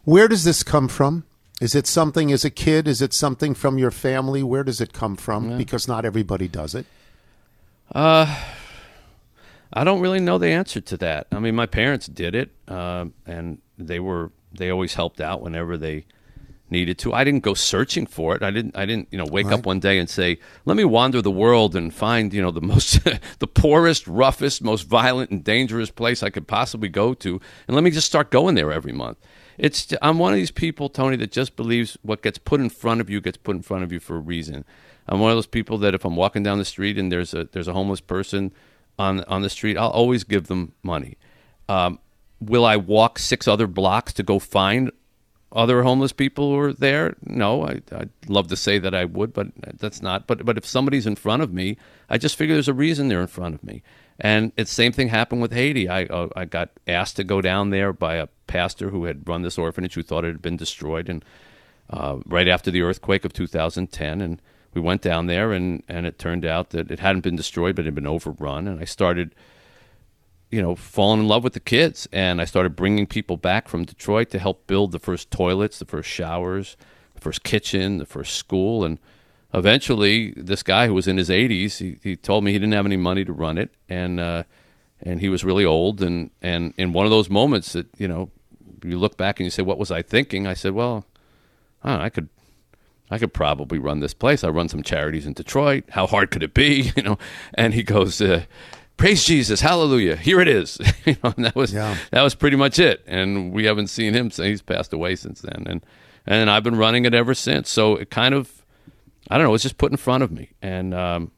Where 0.03 0.26
does 0.26 0.43
this 0.43 0.64
come 0.64 0.89
from? 0.89 1.22
Is 1.61 1.76
it 1.76 1.87
something 1.87 2.33
as 2.33 2.45
a 2.45 2.51
kid? 2.51 2.89
Is 2.89 3.01
it 3.01 3.12
something 3.12 3.55
from 3.55 3.79
your 3.79 3.93
family? 3.93 4.43
Where 4.43 4.64
does 4.64 4.81
it 4.81 4.93
come 4.93 5.14
from? 5.14 5.57
Because 5.57 5.87
not 5.87 6.05
everybody 6.05 6.49
does 6.49 6.74
it. 6.74 6.87
I 9.72 9.85
don't 9.85 10.01
really 10.01 10.20
know 10.20 10.39
the 10.39 10.49
answer 10.49 10.81
to 10.81 10.97
that. 10.97 11.29
I 11.31 11.39
mean, 11.39 11.55
my 11.55 11.66
parents 11.66 12.07
did 12.09 12.35
it, 12.35 12.51
uh, 12.66 13.07
and 13.24 13.59
they 13.76 14.01
were 14.01 14.33
they 14.53 14.70
always 14.70 14.95
helped 14.95 15.20
out 15.20 15.43
whenever 15.43 15.76
they 15.76 16.07
needed 16.71 16.99
to. 16.99 17.12
I 17.12 17.25
didn't 17.25 17.43
go 17.43 17.55
searching 17.55 18.07
for 18.07 18.35
it. 18.37 18.43
I 18.43 18.51
didn't. 18.51 18.77
I 18.77 18.87
didn't. 18.87 19.09
You 19.11 19.19
know, 19.19 19.27
wake 19.31 19.47
Right. 19.47 19.55
up 19.59 19.66
one 19.66 19.81
day 19.81 19.99
and 19.99 20.09
say, 20.09 20.39
"Let 20.64 20.77
me 20.77 20.85
wander 20.85 21.21
the 21.23 21.31
world 21.31 21.75
and 21.77 21.93
find 21.93 22.33
you 22.33 22.43
know 22.43 22.51
the 22.51 22.61
most, 22.73 23.01
the 23.39 23.47
poorest, 23.47 24.07
roughest, 24.07 24.62
most 24.62 24.83
violent 24.89 25.31
and 25.31 25.43
dangerous 25.45 25.91
place 25.91 26.23
I 26.23 26.31
could 26.31 26.47
possibly 26.47 26.89
go 26.89 27.14
to, 27.14 27.41
and 27.66 27.75
let 27.75 27.85
me 27.85 27.91
just 27.91 28.07
start 28.07 28.31
going 28.31 28.55
there 28.55 28.73
every 28.73 28.93
month." 28.93 29.19
It's. 29.59 29.93
I'm 30.03 30.19
one 30.19 30.33
of 30.33 30.39
these 30.39 30.51
people, 30.53 30.89
Tony, 30.89 31.16
that 31.16 31.33
just 31.33 31.57
believes 31.57 31.97
what 32.03 32.23
gets 32.23 32.39
put 32.39 32.61
in 32.61 32.69
front 32.71 33.01
of 33.01 33.11
you 33.11 33.21
gets 33.21 33.39
put 33.39 33.57
in 33.57 33.62
front 33.62 33.83
of 33.85 33.93
you 33.93 33.99
for 34.01 34.16
a 34.16 34.21
reason. 34.21 34.64
I'm 35.09 35.21
one 35.21 35.31
of 35.31 35.37
those 35.37 35.47
people 35.47 35.79
that 35.79 35.95
if 35.95 36.05
I'm 36.05 36.16
walking 36.16 36.43
down 36.43 36.59
the 36.59 36.64
street 36.64 36.99
and 36.99 37.11
there's 37.11 37.35
a 37.35 37.49
there's 37.53 37.66
a 37.69 37.73
homeless 37.73 38.01
person 38.01 38.53
on 38.99 39.25
on 39.25 39.43
the 39.43 39.51
street, 39.51 39.77
I'll 39.77 39.89
always 39.91 40.23
give 40.25 40.47
them 40.49 40.73
money. 40.83 41.16
Um, 41.69 41.99
will 42.41 42.64
I 42.64 42.77
walk 42.77 43.19
six 43.19 43.49
other 43.49 43.66
blocks 43.66 44.12
to 44.14 44.23
go 44.23 44.39
find 44.39 44.93
other 45.53 45.82
homeless 45.82 46.12
people 46.12 46.51
were 46.53 46.72
there? 46.72 47.16
No, 47.24 47.64
I, 47.66 47.80
I'd 47.92 48.11
love 48.28 48.49
to 48.49 48.57
say 48.57 48.78
that 48.78 48.94
I 48.94 49.05
would, 49.05 49.32
but 49.32 49.49
that's 49.78 50.03
not. 50.03 50.26
But 50.26 50.44
but 50.44 50.59
if 50.59 50.66
somebody's 50.66 51.07
in 51.07 51.16
front 51.16 51.42
of 51.42 51.53
me, 51.53 51.76
I 52.11 52.18
just 52.18 52.36
figure 52.36 52.55
there's 52.55 52.68
a 52.68 52.74
reason 52.74 53.09
they're 53.09 53.20
in 53.20 53.26
front 53.26 53.55
of 53.55 53.64
me. 53.64 53.82
And 54.20 54.53
it's 54.57 54.70
same 54.70 54.92
thing 54.92 55.09
happened 55.09 55.40
with 55.40 55.53
Haiti. 55.53 55.88
I 55.88 56.05
uh, 56.05 56.28
I 56.36 56.44
got 56.44 56.70
asked 56.86 57.16
to 57.16 57.24
go 57.24 57.40
down 57.40 57.70
there 57.70 57.92
by 57.92 58.16
a 58.16 58.28
pastor 58.46 58.90
who 58.90 59.05
had 59.05 59.28
run 59.28 59.42
this 59.42 59.59
orphanage 59.59 59.94
who 59.94 60.03
thought 60.03 60.24
it 60.24 60.28
had 60.28 60.42
been 60.42 60.57
destroyed, 60.57 61.09
and 61.09 61.24
uh, 61.88 62.18
right 62.26 62.49
after 62.49 62.70
the 62.70 62.82
earthquake 62.82 63.24
of 63.24 63.32
2010, 63.32 64.20
and 64.20 64.42
we 64.74 64.80
went 64.80 65.03
down 65.03 65.26
there, 65.26 65.53
and 65.53 65.82
and 65.88 66.05
it 66.05 66.18
turned 66.18 66.44
out 66.44 66.70
that 66.70 66.90
it 66.90 66.99
hadn't 66.99 67.22
been 67.22 67.36
destroyed, 67.36 67.76
but 67.76 67.82
it 67.82 67.86
had 67.86 67.94
been 67.94 68.07
overrun, 68.07 68.68
and 68.68 68.80
I 68.80 68.84
started 68.84 69.34
you 70.51 70.62
know, 70.62 70.74
falling 70.74 71.20
in 71.20 71.28
love 71.28 71.44
with 71.44 71.53
the 71.53 71.61
kids. 71.61 72.09
And 72.12 72.40
I 72.40 72.44
started 72.44 72.76
bringing 72.76 73.07
people 73.07 73.36
back 73.36 73.68
from 73.68 73.84
Detroit 73.84 74.30
to 74.30 74.38
help 74.38 74.66
build 74.66 74.92
the 74.92 74.99
first 74.99 75.30
toilets, 75.30 75.78
the 75.78 75.84
first 75.84 76.09
showers, 76.09 76.76
the 77.14 77.20
first 77.20 77.42
kitchen, 77.42 77.99
the 77.99 78.07
first 78.07 78.36
school. 78.36 78.84
And 78.84 78.99
eventually, 79.53 80.32
this 80.36 80.62
guy 80.62 80.86
who 80.86 80.94
was 80.94 81.07
in 81.07 81.16
his 81.16 81.28
80s, 81.28 81.78
he, 81.78 81.99
he 82.03 82.16
told 82.16 82.44
me 82.44 82.53
he 82.53 82.59
didn't 82.59 82.74
have 82.74 82.86
any 82.86 82.96
money 82.96 83.24
to 83.24 83.32
run 83.32 83.59
it. 83.59 83.70
And, 83.88 84.20
uh, 84.20 84.44
and 85.03 85.20
he 85.20 85.28
was 85.28 85.44
really 85.44 85.64
old. 85.64 86.03
And, 86.03 86.30
and 86.40 86.72
in 86.76 86.92
one 86.92 87.05
of 87.05 87.11
those 87.11 87.28
moments 87.28 87.72
that, 87.74 87.86
you 87.99 88.09
know, 88.09 88.30
you 88.82 88.99
look 88.99 89.16
back 89.16 89.38
and 89.40 89.44
you 89.44 89.51
say, 89.51 89.62
what 89.62 89.78
was 89.78 89.90
I 89.90 90.03
thinking? 90.03 90.46
I 90.46 90.55
said, 90.55 90.72
well, 90.72 91.05
I, 91.82 91.96
know, 91.96 92.03
I 92.03 92.09
could 92.09 92.28
I 93.11 93.18
could 93.18 93.32
probably 93.32 93.78
run 93.78 94.01
this 94.01 94.14
place. 94.14 94.44
I 94.44 94.49
run 94.49 94.68
some 94.68 94.82
charities 94.82 95.26
in 95.26 95.32
Detroit. 95.32 95.84
How 95.90 96.07
hard 96.07 96.30
could 96.30 96.42
it 96.42 96.55
be? 96.55 96.92
You 96.96 97.03
know, 97.03 97.18
and 97.55 97.74
he 97.74 97.82
goes, 97.82 98.20
uh, 98.20 98.44
"Praise 98.99 99.24
Jesus, 99.24 99.62
Hallelujah! 99.62 100.16
Here 100.16 100.40
it 100.40 100.49
is." 100.49 100.78
you 101.07 101.16
know, 101.24 101.32
and 101.36 101.46
that 101.46 101.57
was 101.57 101.72
Yeah. 101.72 101.96
that 102.11 102.20
was 102.22 102.34
pretty 102.34 102.57
much 102.57 102.78
it. 102.78 103.03
And 103.07 103.53
we 103.53 103.64
haven't 103.64 103.86
seen 103.88 104.12
him 104.12 104.30
since 104.30 104.46
he's 104.46 104.62
passed 104.62 104.92
away 104.92 105.16
since 105.16 105.40
then. 105.40 105.64
And 105.66 105.86
and 106.26 106.51
I've 106.51 106.62
been 106.62 106.76
running 106.76 107.07
it 107.07 107.14
ever 107.14 107.32
since. 107.32 107.70
So 107.70 107.96
it 107.96 108.11
kind 108.11 108.34
of, 108.34 108.64
I 109.30 109.38
don't 109.38 109.46
know, 109.46 109.55
it's 109.55 109.62
just 109.62 109.78
put 109.78 109.90
in 109.90 109.96
front 109.96 110.22
of 110.22 110.30
me, 110.30 110.51
and 110.61 110.92
um, 110.92 111.30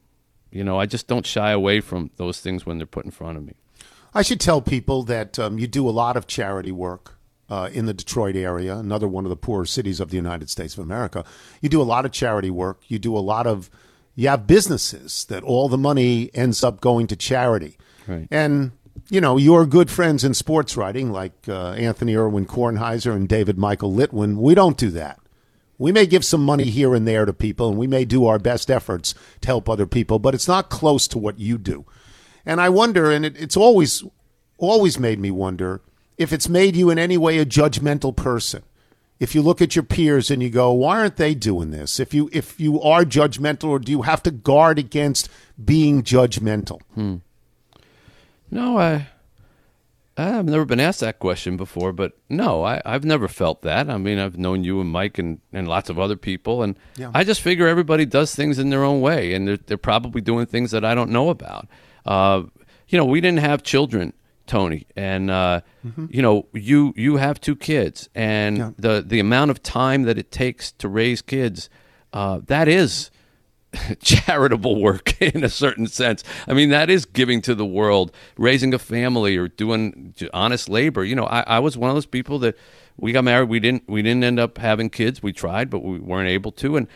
you 0.51 0.65
know, 0.65 0.81
I 0.81 0.87
just 0.87 1.07
don't 1.07 1.25
shy 1.25 1.53
away 1.53 1.81
from 1.81 2.11
those 2.17 2.41
things 2.41 2.67
when 2.67 2.79
they're 2.79 2.87
put 2.87 3.05
in 3.05 3.13
front 3.13 3.39
of 3.39 3.45
me. 3.45 3.55
I 4.13 4.23
should 4.23 4.41
tell 4.41 4.61
people 4.61 5.05
that 5.05 5.39
um, 5.39 5.61
you 5.61 5.69
do 5.69 5.89
a 5.89 5.93
lot 5.93 6.17
of 6.17 6.27
charity 6.27 6.73
work 6.73 7.17
uh, 7.49 7.69
in 7.73 7.87
the 7.87 7.95
Detroit 7.95 8.35
area, 8.35 8.77
another 8.77 9.07
one 9.07 9.25
of 9.25 9.29
the 9.31 9.37
poorer 9.37 9.65
cities 9.67 10.01
of 10.01 10.11
the 10.11 10.17
United 10.17 10.51
States 10.51 10.75
of 10.75 10.81
America. 10.83 11.25
You 11.61 11.69
do 11.69 11.81
a 11.81 11.85
lot 11.85 12.05
of 12.05 12.11
charity 12.11 12.51
work. 12.51 12.81
You 12.89 12.99
do 12.99 13.17
a 13.17 13.21
lot 13.21 13.47
of, 13.47 13.71
you 14.15 14.29
have 14.29 14.47
businesses 14.47 15.25
that 15.27 15.43
all 15.43 15.69
the 15.69 15.79
money 15.79 16.31
ends 16.35 16.63
up 16.63 16.81
going 16.81 17.07
to 17.09 17.17
charity. 17.17 17.77
Right. 18.07 18.29
And, 18.31 18.73
you 19.09 19.21
know, 19.21 19.37
your 19.37 19.67
good 19.67 19.91
friends 19.91 20.25
in 20.25 20.35
sports 20.35 20.77
writing, 20.77 21.11
like 21.11 21.49
uh, 21.49 21.73
Anthony 21.73 22.17
Irwin 22.17 22.47
Kornheiser 22.47 23.15
and 23.15 23.29
David 23.29 23.59
Michael 23.59 23.93
Littwin, 23.93 24.37
we 24.37 24.55
don't 24.55 24.77
do 24.77 24.91
that. 24.91 25.19
We 25.79 25.93
may 25.93 26.05
give 26.07 26.27
some 26.27 26.45
money 26.45 26.65
here 26.65 26.95
and 26.95 27.09
there 27.09 27.25
to 27.25 27.33
people, 27.33 27.71
and 27.71 27.79
we 27.79 27.87
may 27.87 28.05
do 28.05 28.27
our 28.27 28.39
best 28.39 28.71
efforts 28.71 29.15
to 29.41 29.47
help 29.47 29.69
other 29.69 29.87
people, 29.87 30.19
but 30.19 30.35
it's 30.35 30.49
not 30.49 30.69
close 30.69 31.09
to 31.09 31.19
what 31.19 31.39
you 31.39 31.57
do. 31.57 31.87
And 32.45 32.61
I 32.61 32.69
wonder, 32.69 33.11
and 33.11 33.25
it, 33.25 33.35
it's 33.41 33.57
always 33.57 34.05
always 34.59 34.99
made 34.99 35.19
me 35.19 35.31
wonder 35.31 35.81
if 36.19 36.35
it's 36.35 36.49
made 36.49 36.77
you 36.77 36.91
in 36.91 36.99
any 36.99 37.17
way 37.17 37.39
a 37.39 37.47
judgmental 37.47 38.15
person. 38.15 38.63
If 39.21 39.35
you 39.35 39.43
look 39.43 39.61
at 39.63 39.77
your 39.77 39.83
peers 39.83 40.31
and 40.31 40.43
you 40.43 40.49
go, 40.51 40.73
why 40.73 40.99
aren't 40.99 41.17
they 41.17 41.35
doing 41.35 41.71
this? 41.71 42.01
If 42.01 42.13
you 42.15 42.29
if 42.33 42.59
you 42.59 42.81
are 42.81 43.05
judgmental, 43.05 43.69
or 43.69 43.79
do 43.79 43.93
you 43.93 44.03
have 44.03 44.23
to 44.25 44.31
guard 44.31 44.79
against 44.79 45.29
being 45.63 46.03
judgmental? 46.03 46.81
No, 48.51 48.79
I 48.79 49.09
I've 50.17 50.45
never 50.47 50.65
been 50.65 50.81
asked 50.81 51.01
that 51.01 51.19
question 51.19 51.57
before, 51.57 51.93
but 51.93 52.13
no, 52.29 52.63
I, 52.65 52.83
I've 52.85 53.05
never 53.05 53.27
felt 53.29 53.63
that. 53.63 53.89
I 53.89 53.97
mean, 53.97 54.19
I've 54.19 54.37
known 54.37 54.65
you 54.65 54.81
and 54.81 54.91
Mike 54.91 55.19
and, 55.19 55.41
and 55.53 55.67
lots 55.69 55.89
of 55.89 55.99
other 55.99 56.17
people, 56.17 56.63
and 56.63 56.77
Yeah. 56.97 57.11
I 57.15 57.25
just 57.25 57.41
figure 57.41 57.67
everybody 57.69 58.05
does 58.05 58.35
things 58.35 58.59
in 58.59 58.69
their 58.71 58.85
own 58.85 59.01
way, 59.01 59.33
and 59.33 59.47
they're, 59.49 59.57
they're 59.57 59.79
probably 59.79 60.21
doing 60.21 60.45
things 60.47 60.73
that 60.73 60.85
I 60.85 60.95
don't 60.95 61.11
know 61.11 61.31
about. 61.31 61.69
Uh, 62.05 62.43
you 62.89 62.99
know, 62.99 63.05
we 63.07 63.21
didn't 63.23 63.39
have 63.39 63.63
children, 63.63 64.13
Tony, 64.51 64.87
and 64.97 65.31
uh, 65.31 65.61
you 66.09 66.21
know, 66.23 66.47
you 66.53 66.93
you 66.97 67.17
have 67.19 67.41
two 67.41 67.55
kids, 67.55 68.09
and 68.15 68.57
Yeah. 68.59 68.71
the 68.77 69.05
the 69.07 69.21
amount 69.21 69.51
of 69.53 69.63
time 69.63 70.03
that 70.03 70.19
it 70.19 70.31
takes 70.33 70.73
to 70.73 70.89
raise 70.89 71.23
kids, 71.23 71.71
uh, 72.13 72.41
that 72.47 72.67
is 72.69 73.11
charitable 74.03 74.81
work 74.83 75.21
in 75.35 75.45
a 75.45 75.49
certain 75.49 75.87
sense. 75.87 76.25
I 76.49 76.53
mean, 76.55 76.71
that 76.71 76.91
is 76.91 77.05
giving 77.05 77.41
to 77.43 77.55
the 77.55 77.65
world, 77.65 78.13
raising 78.37 78.75
a 78.75 78.79
family 78.79 79.37
or 79.37 79.49
doing 79.49 80.15
honest 80.35 80.69
labor. 80.69 81.05
You 81.05 81.15
know, 81.15 81.27
I, 81.27 81.41
I 81.47 81.59
was 81.61 81.77
one 81.79 81.91
of 81.91 81.97
those 81.97 82.07
people 82.07 82.39
that 82.41 82.57
we 82.97 83.13
got 83.13 83.25
married. 83.25 83.49
We 83.49 83.61
didn't 83.61 83.85
we 83.89 84.03
didn't 84.03 84.25
end 84.25 84.41
up 84.41 84.59
having 84.59 84.91
kids. 84.91 85.23
We 85.23 85.33
tried, 85.33 85.71
but 85.71 85.85
we 85.85 85.99
weren't 86.01 86.29
able 86.29 86.53
to. 86.53 86.77
And 86.77 86.89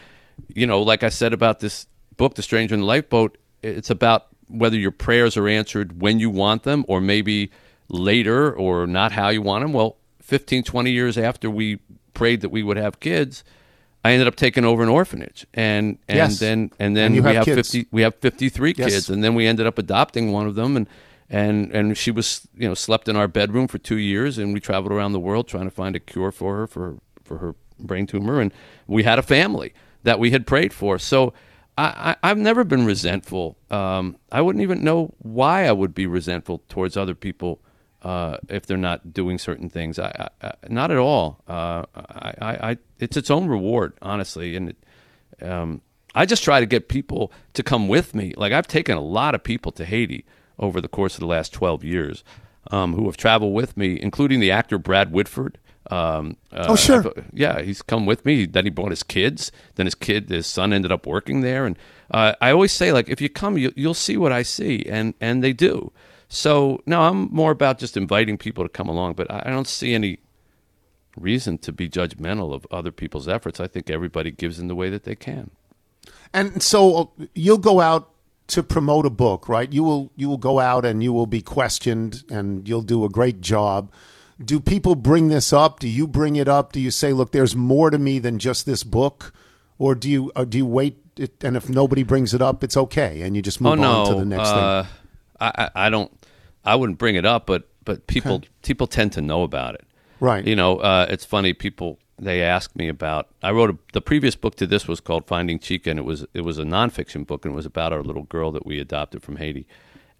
you 0.49 0.67
know, 0.67 0.83
like 0.83 1.03
I 1.05 1.09
said 1.11 1.33
about 1.33 1.61
this 1.61 1.87
book, 2.17 2.35
The 2.35 2.43
Stranger 2.43 2.75
in 2.75 2.81
the 2.81 2.87
Lifeboat, 2.87 3.39
it's 3.63 3.91
about 3.91 4.27
whether 4.49 4.77
your 4.77 4.91
prayers 4.91 5.37
are 5.37 5.49
answered 5.49 6.01
when 6.01 6.19
you 6.21 6.31
want 6.31 6.63
them 6.63 6.85
or 6.89 7.01
maybe 7.01 7.51
later 7.89 8.53
or 8.53 8.87
not 8.87 9.13
how 9.13 9.29
you 9.29 9.43
want 9.43 9.65
them. 9.65 9.73
Well, 9.73 9.97
15, 10.21 10.63
20 10.65 10.91
years 10.91 11.19
after 11.19 11.51
we 11.51 11.79
prayed 12.15 12.41
that 12.41 12.49
we 12.51 12.63
would 12.63 12.77
have 12.77 13.01
kids. 13.01 13.45
I 14.05 14.13
ended 14.13 14.29
up 14.29 14.37
taking 14.37 14.65
over 14.67 14.83
an 14.83 14.91
orphanage, 14.91 15.47
and 15.55 15.99
and 16.09 16.17
Yes. 16.19 16.39
then 16.39 16.71
and 16.79 16.95
then 16.95 17.15
And 17.15 17.25
we 17.25 17.35
have 17.35 17.47
have 17.47 17.55
fifty 17.57 17.87
we 17.91 18.03
have 18.03 18.15
fifty 18.17 18.51
three 18.51 18.75
Yes. 18.77 18.93
kids, 18.93 19.11
and 19.11 19.25
then 19.25 19.35
we 19.35 19.47
ended 19.47 19.67
up 19.67 19.79
adopting 19.79 20.31
one 20.31 20.47
of 20.47 20.57
them, 20.57 20.77
and 20.77 20.87
and 21.31 21.73
and 21.73 21.97
she 21.97 22.11
was 22.11 22.47
you 22.55 22.69
know 22.69 22.75
slept 22.75 23.09
in 23.09 23.17
our 23.17 23.29
bedroom 23.29 23.67
for 23.67 23.79
two 23.79 23.97
years, 23.97 24.37
and 24.37 24.53
we 24.53 24.61
traveled 24.61 24.93
around 24.93 25.13
the 25.13 25.21
world 25.21 25.49
trying 25.49 25.65
to 25.65 25.71
find 25.71 25.97
a 25.97 26.01
cure 26.01 26.31
for 26.31 26.57
her 26.57 26.67
for 26.67 26.99
for 27.25 27.39
her 27.39 27.55
brain 27.81 28.07
tumor, 28.07 28.41
and 28.43 28.53
we 28.87 29.05
had 29.05 29.19
a 29.19 29.23
family 29.23 29.73
that 30.03 30.19
we 30.19 30.31
had 30.33 30.47
prayed 30.47 30.75
for. 30.75 30.99
So 30.99 31.33
I, 31.77 32.17
I've 32.23 32.39
never 32.39 32.65
been 32.65 32.85
resentful. 32.85 33.57
Um, 33.71 34.17
I 34.31 34.41
wouldn't 34.41 34.63
even 34.63 34.85
know 34.85 35.15
why 35.19 35.67
I 35.67 35.73
would 35.73 35.95
be 35.95 36.07
resentful 36.07 36.63
towards 36.69 36.97
other 36.97 37.15
people. 37.15 37.61
Uh, 38.03 38.37
if 38.49 38.67
they're 38.67 38.77
not 38.77 39.13
doing 39.13 39.39
certain 39.39 39.71
things, 39.71 39.99
I, 39.99 40.29
I, 40.43 40.47
I 40.47 40.53
not 40.69 40.91
at 40.91 40.99
all. 40.99 41.43
Uh, 41.49 41.85
I, 41.95 42.79
it's 42.99 43.17
its 43.17 43.31
own 43.31 43.49
reward, 43.49 43.95
honestly, 44.03 44.57
and 44.57 44.71
it, 44.71 44.77
um, 45.43 45.81
I 46.15 46.27
just 46.27 46.45
try 46.45 46.61
to 46.61 46.67
get 46.67 46.89
people 46.89 47.33
to 47.55 47.63
come 47.63 47.89
with 47.89 48.15
me. 48.15 48.35
Like 48.37 48.53
I've 48.53 48.69
taken 48.69 48.97
a 48.97 49.01
lot 49.01 49.35
of 49.35 49.43
people 49.43 49.73
to 49.73 49.85
Haiti 49.85 50.25
over 50.59 50.81
the 50.81 50.89
course 50.89 51.15
of 51.15 51.21
the 51.21 51.27
last 51.27 51.53
12 51.53 51.83
years 51.83 52.23
um, 52.71 52.95
who 52.95 53.07
have 53.07 53.17
traveled 53.17 53.55
with 53.55 53.77
me, 53.77 54.01
including 54.01 54.39
the 54.39 54.51
actor 54.51 54.79
Brad 54.79 55.11
Whitford. 55.11 55.59
Um, 55.91 56.37
uh, 56.53 56.67
Oh, 56.71 56.77
sure. 56.77 57.01
I've- 57.07 57.23
yeah, 57.33 57.61
he's 57.63 57.83
come 57.83 58.07
with 58.07 58.25
me. 58.25 58.47
Then 58.47 58.65
he 58.65 58.71
brought 58.71 58.91
his 58.91 59.03
kids. 59.03 59.53
Then 59.75 59.87
his 59.87 59.95
kid, 59.95 60.29
his 60.31 60.47
son, 60.47 60.73
ended 60.73 60.91
up 60.93 61.07
working 61.07 61.43
there. 61.43 61.67
And 61.67 61.77
uh, 62.11 62.35
I 62.41 62.51
always 62.53 62.73
say, 62.73 62.93
like, 62.93 63.09
if 63.09 63.21
you 63.21 63.29
come, 63.29 63.59
you, 63.59 63.73
you'll 63.77 63.95
see 63.95 64.17
what 64.17 64.33
I 64.33 64.43
see, 64.43 64.85
and 64.89 65.15
and 65.21 65.43
they 65.45 65.53
do. 65.53 65.93
So 66.29 66.81
no, 66.87 67.03
I'm 67.03 67.29
more 67.31 67.51
about 67.53 67.79
just 67.79 67.97
inviting 67.97 68.39
people 68.39 68.65
to 68.65 68.69
come 68.69 68.89
along, 68.89 69.15
but 69.15 69.31
I 69.31 69.43
I 69.47 69.51
don't 69.51 69.69
see 69.69 69.95
any 69.95 70.19
reason 71.17 71.59
to 71.59 71.71
be 71.73 71.89
judgmental 71.89 72.53
of 72.53 72.67
other 72.71 72.91
people's 72.91 73.29
efforts. 73.29 73.61
I 73.61 73.67
think 73.69 73.89
everybody 73.91 74.31
gives 74.31 74.59
in 74.59 74.69
the 74.69 74.75
way 74.75 74.91
that 74.91 75.05
they 75.05 75.15
can. 75.15 75.51
And 76.33 76.63
so 76.63 76.97
uh, 77.21 77.27
you'll 77.35 77.59
go 77.59 77.81
out 77.81 78.11
to 78.49 78.63
promote 78.63 79.07
a 79.07 79.11
book, 79.11 79.49
right? 79.49 79.73
You 79.73 79.85
will 79.85 80.11
you 80.17 80.29
will 80.29 80.39
go 80.39 80.59
out 80.61 80.85
and 80.85 81.03
you 81.03 81.13
will 81.13 81.27
be 81.27 81.41
questioned 81.43 82.25
and 82.31 82.69
you'll 82.69 82.83
do 82.83 83.05
a 83.05 83.09
great 83.09 83.41
job. 83.41 83.93
Do 84.43 84.61
people 84.61 84.95
bring 84.95 85.29
this 85.29 85.53
up? 85.53 85.81
Do 85.81 85.89
you 85.89 86.07
bring 86.07 86.37
it 86.37 86.49
up? 86.49 86.73
Do 86.73 86.81
you 86.81 86.91
say, 86.91 87.13
"Look, 87.13 87.33
there's 87.33 87.55
more 87.55 87.91
to 87.91 87.99
me 87.99 88.19
than 88.19 88.39
just 88.39 88.67
this 88.67 88.83
book," 88.83 89.33
or 89.79 89.95
do 89.95 90.11
you 90.11 90.33
or 90.35 90.45
do 90.45 90.59
you 90.59 90.67
wait? 90.67 90.99
It, 91.17 91.45
and 91.45 91.57
if 91.57 91.69
nobody 91.69 92.03
brings 92.03 92.35
it 92.35 92.43
up, 92.43 92.65
it's 92.65 92.77
okay, 92.77 93.23
and 93.23 93.37
you 93.37 93.43
just 93.43 93.61
move 93.61 93.73
oh 93.73 93.77
no, 93.77 93.93
on 93.93 94.09
to 94.09 94.15
the 94.17 94.25
next 94.25 94.49
uh, 94.49 94.83
thing. 94.83 94.93
I, 95.41 95.71
I 95.75 95.91
don't. 95.91 96.11
I 96.65 96.75
wouldn't 96.75 96.99
bring 96.99 97.15
it 97.15 97.25
up, 97.25 97.47
but 97.47 97.69
but 97.85 98.07
people 98.07 98.43
people 98.63 98.87
tend 98.87 99.13
to 99.13 99.21
know 99.21 99.43
about 99.43 99.75
it. 99.75 99.87
Right. 100.21 100.47
You 100.47 100.57
know, 100.57 100.79
uh, 100.79 101.07
it's 101.09 101.25
funny. 101.25 101.53
People 101.53 101.99
they 102.19 102.43
ask 102.43 102.75
me 102.77 102.89
about. 102.89 103.29
I 103.43 103.51
wrote 103.51 103.71
a, 103.71 103.79
the 103.93 104.01
previous 104.01 104.35
book 104.37 104.57
to 104.57 104.67
this 104.67 104.89
was 104.89 105.01
called 105.01 105.27
Finding 105.27 105.59
Chica, 105.59 105.91
and 105.91 105.99
it 105.99 106.05
was 106.05 106.25
it 106.35 106.43
was 106.43 106.59
a 106.59 106.65
nonfiction 106.65 107.27
book, 107.27 107.45
and 107.45 107.53
it 107.53 107.57
was 107.57 107.67
about 107.67 107.93
our 107.93 108.03
little 108.03 108.25
girl 108.25 108.53
that 108.53 108.67
we 108.67 108.81
adopted 108.81 109.23
from 109.23 109.37
Haiti. 109.37 109.67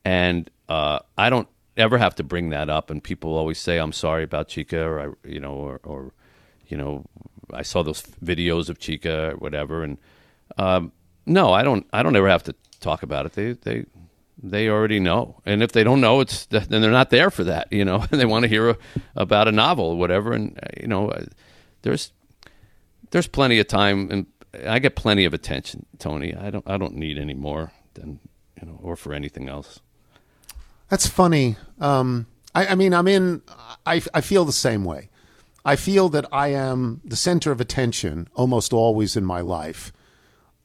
And 0.05 0.51
uh, 0.69 0.99
I 1.17 1.31
don't 1.31 1.49
ever 1.77 1.99
have 1.99 2.15
to 2.17 2.25
bring 2.25 2.51
that 2.51 2.69
up, 2.69 2.91
and 2.91 3.03
people 3.03 3.37
always 3.37 3.59
say 3.59 3.79
I'm 3.79 3.93
sorry 3.93 4.25
about 4.25 4.49
Chica, 4.49 4.83
or 4.83 5.01
I, 5.01 5.29
you 5.29 5.41
know, 5.41 5.53
or, 5.53 5.81
or 5.85 6.13
you 6.67 6.77
know, 6.77 7.05
I 7.53 7.63
saw 7.63 7.83
those 7.83 8.03
videos 8.03 8.69
of 8.69 8.79
Chica 8.79 9.33
or 9.33 9.37
whatever, 9.37 9.83
and 9.83 9.99
um, 10.57 10.93
no, 11.27 11.53
I 11.53 11.63
don't. 11.63 11.87
I 11.93 12.03
don't 12.03 12.17
ever 12.17 12.29
have 12.29 12.45
to 12.45 12.55
talk 12.81 13.03
about 13.03 13.27
it. 13.27 13.33
They 13.33 13.53
they 13.53 13.87
they 14.43 14.69
already 14.69 15.01
know, 15.01 15.41
and 15.47 15.63
if 15.63 15.73
they 15.73 15.85
don't 15.85 16.01
know, 16.01 16.21
it's 16.21 16.47
then 16.47 16.69
they're 16.69 16.91
not 16.91 17.11
there 17.11 17.31
for 17.31 17.45
that. 17.45 17.73
You 17.73 17.85
know, 17.85 17.99
they 18.11 18.25
want 18.25 18.45
to 18.45 18.49
hear 18.49 18.71
a, 18.71 18.79
about 19.17 19.49
a 19.49 19.53
novel 19.53 19.87
or 19.87 19.97
whatever, 19.97 20.33
and 20.33 20.59
uh, 20.59 20.69
you 20.81 20.87
know, 20.87 21.11
uh, 21.11 21.25
there's 21.83 22.13
there's 23.11 23.27
plenty 23.27 23.59
of 23.59 23.69
time, 23.69 24.11
and 24.11 24.27
I 24.67 24.79
get 24.79 24.97
plenty 24.97 25.25
of 25.25 25.35
attention, 25.35 25.87
Tony. 25.99 26.35
I 26.35 26.51
don't 26.51 26.69
I 26.69 26.77
don't 26.77 26.95
need 26.97 27.19
any 27.19 27.35
more 27.35 27.73
than 27.95 28.21
you 28.61 28.69
know, 28.69 28.79
or 28.83 28.97
for 28.97 29.13
anything 29.13 29.49
else. 29.49 29.81
That's 30.89 31.07
funny. 31.07 31.57
Um, 31.81 32.27
I, 32.55 32.69
I 32.69 32.75
mean, 32.75 32.95
I'm 32.95 33.09
in. 33.09 33.43
I 33.87 34.03
I 34.13 34.21
feel 34.21 34.45
the 34.45 34.53
same 34.53 34.85
way. 34.85 35.11
I 35.65 35.77
feel 35.77 36.09
that 36.11 36.27
I 36.31 36.49
am 36.49 37.01
the 37.05 37.17
center 37.17 37.51
of 37.51 37.61
attention 37.61 38.29
almost 38.35 38.73
always 38.73 39.17
in 39.17 39.25
my 39.25 39.41
life. 39.41 39.93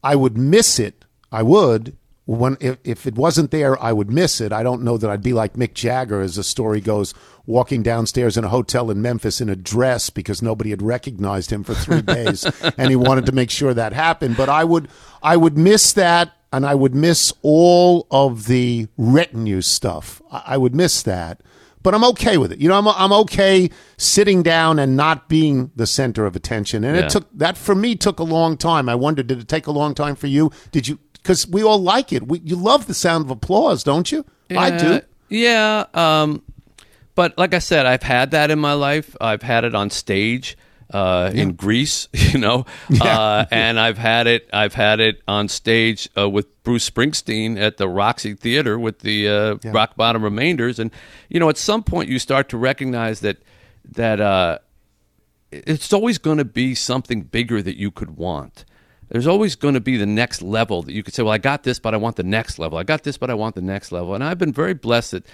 I 0.03 0.15
would 0.15 0.37
miss 0.37 0.77
it. 0.79 1.05
I 1.31 1.43
would 1.43 1.95
when 2.29 2.57
if, 2.59 2.77
if 2.83 3.07
it 3.07 3.15
wasn't 3.15 3.49
there, 3.49 3.81
I 3.81 3.91
would 3.91 4.11
miss 4.11 4.39
it. 4.39 4.53
I 4.53 4.61
don't 4.61 4.83
know 4.83 4.97
that 4.97 5.09
I'd 5.09 5.23
be 5.23 5.33
like 5.33 5.53
Mick 5.53 5.73
Jagger, 5.73 6.21
as 6.21 6.35
the 6.35 6.43
story 6.43 6.79
goes, 6.79 7.11
walking 7.47 7.81
downstairs 7.81 8.37
in 8.37 8.43
a 8.43 8.49
hotel 8.49 8.91
in 8.91 9.01
Memphis 9.01 9.41
in 9.41 9.49
a 9.49 9.55
dress 9.55 10.11
because 10.11 10.39
nobody 10.39 10.69
had 10.69 10.83
recognized 10.83 11.51
him 11.51 11.63
for 11.63 11.73
three 11.73 12.01
days, 12.03 12.45
and 12.77 12.91
he 12.91 12.95
wanted 12.95 13.25
to 13.25 13.31
make 13.31 13.49
sure 13.49 13.73
that 13.73 13.93
happened. 13.93 14.37
But 14.37 14.47
I 14.47 14.63
would, 14.63 14.89
I 15.23 15.37
would 15.37 15.57
miss 15.57 15.91
that, 15.93 16.33
and 16.51 16.65
I 16.65 16.75
would 16.75 16.95
miss 16.95 17.33
all 17.41 18.07
of 18.09 18.45
the 18.47 18.87
retinue 18.97 19.61
stuff. 19.61 20.21
I, 20.31 20.57
would 20.57 20.73
miss 20.75 21.01
that. 21.03 21.41
But 21.81 21.93
I'm 21.93 22.03
okay 22.05 22.37
with 22.37 22.51
it. 22.51 22.59
You 22.59 22.67
know, 22.67 22.77
I'm 22.77 22.87
I'm 22.87 23.13
okay 23.23 23.69
sitting 23.97 24.43
down 24.43 24.79
and 24.79 24.97
not 24.97 25.29
being 25.29 25.71
the 25.75 25.87
center 25.87 26.25
of 26.25 26.35
attention. 26.35 26.83
And 26.83 26.97
Yeah. 26.97 27.05
it 27.05 27.09
took 27.09 27.27
that 27.37 27.57
for 27.57 27.73
me 27.73 27.95
took 27.95 28.19
a 28.19 28.23
long 28.23 28.57
time. 28.57 28.89
I 28.89 28.95
wondered, 28.95 29.27
did 29.27 29.39
it 29.39 29.47
take 29.47 29.65
a 29.67 29.71
long 29.71 29.93
time 29.95 30.15
for 30.15 30.27
you? 30.27 30.51
Did 30.71 30.87
you? 30.89 30.99
Because 31.13 31.47
we 31.47 31.63
all 31.63 31.79
like 31.81 32.11
it. 32.11 32.27
We, 32.27 32.39
you 32.39 32.55
love 32.57 32.87
the 32.87 32.93
sound 32.93 33.25
of 33.25 33.31
applause, 33.31 33.83
don't 33.83 34.11
you? 34.11 34.25
I 34.49 34.71
do. 34.71 35.01
Yeah. 35.29 35.85
Um, 35.93 36.41
but 37.15 37.37
like 37.37 37.53
I 37.53 37.59
said, 37.59 37.85
I've 37.85 38.03
had 38.03 38.31
that 38.31 38.51
in 38.51 38.59
my 38.59 38.73
life. 38.73 39.15
I've 39.21 39.41
had 39.41 39.63
it 39.63 39.75
on 39.75 39.89
stage 39.89 40.57
uh, 40.91 41.31
in 41.33 41.53
Greece, 41.53 42.07
you 42.13 42.39
know, 42.39 42.65
uh, 43.01 43.45
and 43.51 43.79
I've 43.79 43.97
had 43.97 44.27
it. 44.27 44.49
I've 44.51 44.73
had 44.73 44.99
it 44.99 45.21
on 45.27 45.47
stage 45.47 46.09
uh, 46.17 46.29
with 46.29 46.63
Bruce 46.63 46.89
Springsteen 46.89 47.59
at 47.59 47.77
the 47.77 47.87
Roxy 47.87 48.33
Theater 48.33 48.79
with 48.79 48.99
the 48.99 49.27
uh, 49.27 49.55
Rock 49.71 49.95
Bottom 49.95 50.23
Remainders, 50.23 50.79
and 50.79 50.91
you 51.29 51.39
know, 51.39 51.49
at 51.49 51.57
some 51.57 51.83
point 51.83 52.09
you 52.09 52.19
start 52.19 52.49
to 52.49 52.57
recognize 52.57 53.19
that 53.21 53.37
that 53.91 54.19
uh, 54.19 54.59
it's 55.51 55.93
always 55.93 56.17
going 56.17 56.37
to 56.37 56.45
be 56.45 56.75
something 56.75 57.21
bigger 57.21 57.61
that 57.61 57.77
you 57.77 57.91
could 57.91 58.17
want. 58.17 58.65
There's 59.09 59.27
always 59.27 59.55
going 59.55 59.73
to 59.73 59.79
be 59.79 59.97
the 59.97 60.05
next 60.05 60.41
level 60.41 60.83
that 60.83 60.93
you 60.93 61.01
could 61.01 61.15
say, 61.15 61.23
well, 61.23 61.33
I 61.33 61.39
got 61.39 61.63
this, 61.63 61.79
but 61.79 61.95
I 61.95 61.97
want 61.97 62.15
the 62.15 62.23
next 62.23 62.59
level. 62.59 62.77
I 62.77 62.83
got 62.83 63.03
this, 63.03 63.17
but 63.17 63.31
I 63.31 63.33
want 63.33 63.55
the 63.55 63.61
next 63.61 63.91
level. 63.91 64.13
And 64.13 64.23
I've 64.23 64.37
been 64.37 64.53
very 64.53 64.75
blessed 64.75 65.11
that 65.11 65.25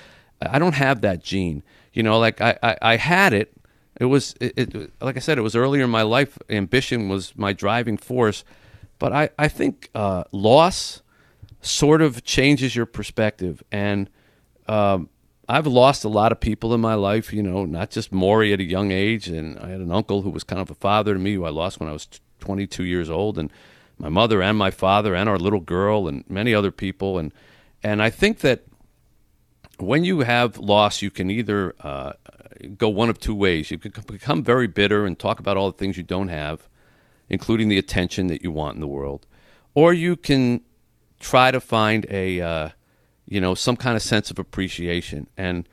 I 0.42 0.60
don't 0.60 0.76
have 0.76 1.02
that 1.02 1.22
gene. 1.22 1.62
You 1.92 2.04
know, 2.04 2.18
like 2.18 2.40
I, 2.40 2.58
I, 2.64 2.78
I 2.82 2.98
had 2.98 3.34
it. 3.34 3.52
It 4.00 4.06
was, 4.06 4.36
it, 4.42 4.54
it, 4.58 4.92
like 5.02 5.16
I 5.16 5.20
said, 5.20 5.38
it 5.38 5.42
was 5.42 5.56
earlier 5.56 5.84
in 5.84 5.90
my 5.90 6.02
life. 6.02 6.38
Ambition 6.50 7.08
was 7.08 7.36
my 7.38 7.54
driving 7.54 7.98
force. 7.98 8.44
But 9.00 9.14
I, 9.14 9.30
I 9.38 9.48
think 9.48 9.90
uh, 9.96 10.26
loss 10.32 11.02
sort 11.62 12.02
of 12.02 12.24
changes 12.24 12.76
your 12.76 12.86
perspective. 12.86 13.64
And 13.72 14.10
um, 14.68 15.10
I've 15.48 15.68
lost 15.68 16.04
a 16.04 16.10
lot 16.10 16.32
of 16.32 16.40
people 16.40 16.74
in 16.74 16.82
my 16.82 16.96
life, 16.96 17.32
you 17.34 17.44
know, 17.44 17.66
not 17.66 17.90
just 17.90 18.12
Morrie 18.12 18.54
at 18.54 18.60
a 18.60 18.64
young 18.64 18.92
age. 18.92 19.28
And 19.28 19.58
I 19.60 19.70
had 19.70 19.80
an 19.80 19.92
uncle 19.92 20.22
who 20.22 20.30
was 20.30 20.44
kind 20.44 20.62
of 20.62 20.70
a 20.70 20.76
father 20.76 21.14
to 21.14 21.20
me 21.20 21.34
who 21.34 21.46
I 21.46 21.50
lost 21.50 21.80
when 21.80 21.90
I 21.90 21.94
was 21.94 22.08
22 22.40 22.84
years 22.84 23.10
old. 23.10 23.38
And 23.38 23.52
my 23.98 24.10
mother 24.10 24.42
and 24.42 24.58
my 24.58 24.72
father 24.72 25.16
and 25.16 25.30
our 25.30 25.38
little 25.38 25.62
girl 25.62 26.08
and 26.08 26.24
many 26.30 26.54
other 26.54 26.72
people. 26.72 27.18
And, 27.18 27.34
and 27.82 28.02
I 28.02 28.10
think 28.10 28.40
that 28.40 28.64
when 29.78 30.04
you 30.04 30.20
have 30.22 30.58
loss, 30.58 31.02
you 31.02 31.10
can 31.10 31.30
either 31.30 31.76
uh, 31.82 32.14
go 32.78 32.90
one 32.90 33.10
of 33.10 33.20
two 33.20 33.36
ways. 33.36 33.72
You 33.72 33.78
can 33.78 33.92
become 34.08 34.44
very 34.44 34.68
bitter 34.68 35.06
and 35.06 35.18
talk 35.18 35.40
about 35.40 35.58
all 35.58 35.72
the 35.72 35.78
things 35.78 35.98
you 35.98 36.04
don't 36.04 36.30
have, 36.30 36.68
including 37.30 37.70
the 37.70 37.78
attention 37.78 38.28
that 38.28 38.44
you 38.44 38.52
want 38.52 38.76
in 38.76 38.82
the 38.82 38.88
world, 38.88 39.26
or 39.74 39.94
you 39.94 40.16
can 40.16 40.62
try 41.20 41.52
to 41.52 41.60
find 41.60 42.06
a, 42.10 42.42
uh, 42.42 42.70
you 43.26 43.42
know, 43.42 43.56
some 43.56 43.76
kind 43.76 43.96
of 43.96 44.02
sense 44.02 44.32
of 44.32 44.40
appreciation. 44.40 45.28
And 45.38 45.68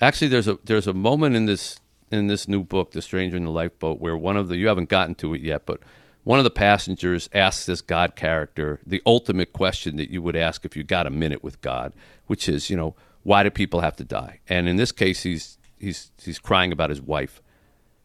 actually, 0.00 0.28
there's 0.28 0.48
a 0.48 0.58
there's 0.64 0.86
a 0.86 0.94
moment 0.94 1.36
in 1.36 1.46
this 1.46 1.80
in 2.10 2.26
this 2.28 2.46
new 2.48 2.62
book, 2.62 2.92
The 2.92 3.02
Stranger 3.02 3.36
in 3.36 3.44
the 3.44 3.50
Lifeboat, 3.50 4.00
where 4.00 4.16
one 4.16 4.36
of 4.36 4.48
the 4.48 4.56
you 4.56 4.68
haven't 4.68 4.88
gotten 4.88 5.14
to 5.16 5.34
it 5.34 5.40
yet, 5.40 5.66
but 5.66 5.80
one 6.24 6.38
of 6.38 6.44
the 6.44 6.50
passengers 6.50 7.28
asks 7.34 7.66
this 7.66 7.82
God 7.82 8.16
character 8.16 8.80
the 8.86 9.02
ultimate 9.04 9.52
question 9.52 9.96
that 9.96 10.10
you 10.10 10.22
would 10.22 10.36
ask 10.36 10.64
if 10.64 10.76
you 10.76 10.82
got 10.82 11.06
a 11.06 11.10
minute 11.10 11.44
with 11.44 11.60
God, 11.60 11.92
which 12.26 12.48
is, 12.48 12.70
you 12.70 12.76
know, 12.76 12.94
why 13.22 13.42
do 13.42 13.50
people 13.50 13.80
have 13.80 13.96
to 13.96 14.04
die? 14.04 14.40
And 14.48 14.68
in 14.68 14.76
this 14.76 14.90
case, 14.90 15.22
he's 15.22 15.58
he's 15.78 16.10
he's 16.22 16.38
crying 16.38 16.72
about 16.72 16.90
his 16.90 17.02
wife 17.02 17.42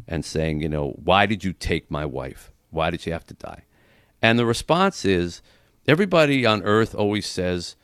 and 0.07 0.25
saying, 0.25 0.61
you 0.61 0.69
know, 0.69 0.91
why 1.03 1.25
did 1.25 1.43
you 1.43 1.53
take 1.53 1.89
my 1.91 2.05
wife? 2.05 2.51
Why 2.71 2.89
did 2.89 3.01
she 3.01 3.11
have 3.11 3.25
to 3.27 3.33
die? 3.33 3.63
And 4.21 4.37
the 4.37 4.45
response 4.45 5.05
is, 5.05 5.41
everybody 5.87 6.45
on 6.45 6.63
earth 6.63 6.93
always 6.93 7.25
says, 7.25 7.75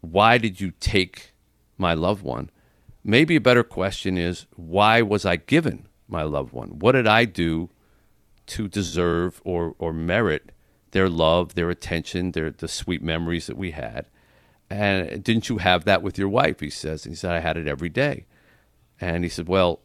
why 0.00 0.38
did 0.38 0.60
you 0.60 0.72
take 0.80 1.32
my 1.78 1.94
loved 1.94 2.22
one? 2.22 2.50
Maybe 3.04 3.36
a 3.36 3.40
better 3.40 3.62
question 3.62 4.18
is, 4.18 4.46
why 4.56 5.02
was 5.02 5.24
I 5.24 5.36
given 5.36 5.86
my 6.08 6.22
loved 6.22 6.52
one? 6.52 6.78
What 6.78 6.92
did 6.92 7.06
I 7.06 7.24
do 7.24 7.70
to 8.48 8.68
deserve 8.68 9.40
or, 9.44 9.74
or 9.78 9.92
merit 9.92 10.50
their 10.90 11.08
love, 11.08 11.54
their 11.54 11.70
attention, 11.70 12.32
their 12.32 12.50
the 12.50 12.68
sweet 12.68 13.02
memories 13.02 13.46
that 13.46 13.56
we 13.56 13.72
had? 13.72 14.06
And 14.68 15.22
didn't 15.22 15.48
you 15.48 15.58
have 15.58 15.84
that 15.84 16.02
with 16.02 16.18
your 16.18 16.28
wife? 16.28 16.60
He 16.60 16.70
says. 16.70 17.04
And 17.04 17.12
he 17.12 17.16
said, 17.16 17.30
I 17.30 17.40
had 17.40 17.56
it 17.56 17.68
every 17.68 17.88
day. 17.88 18.26
And 19.00 19.24
he 19.24 19.30
said, 19.30 19.48
Well, 19.48 19.80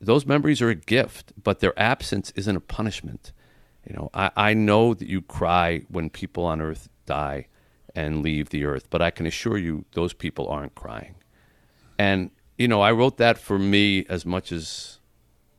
those 0.00 0.26
memories 0.26 0.60
are 0.60 0.68
a 0.68 0.74
gift, 0.74 1.32
but 1.42 1.60
their 1.60 1.78
absence 1.78 2.32
isn't 2.36 2.56
a 2.56 2.60
punishment. 2.60 3.32
You 3.88 3.96
know, 3.96 4.10
I, 4.12 4.30
I 4.36 4.54
know 4.54 4.94
that 4.94 5.08
you 5.08 5.22
cry 5.22 5.82
when 5.88 6.10
people 6.10 6.44
on 6.44 6.60
earth 6.60 6.88
die 7.06 7.46
and 7.94 8.22
leave 8.22 8.50
the 8.50 8.64
earth, 8.64 8.88
but 8.90 9.00
I 9.00 9.10
can 9.10 9.26
assure 9.26 9.56
you 9.56 9.84
those 9.92 10.12
people 10.12 10.48
aren't 10.48 10.74
crying. 10.74 11.14
And, 11.98 12.30
you 12.58 12.68
know, 12.68 12.82
I 12.82 12.92
wrote 12.92 13.16
that 13.18 13.38
for 13.38 13.58
me 13.58 14.04
as 14.08 14.26
much 14.26 14.52
as 14.52 14.98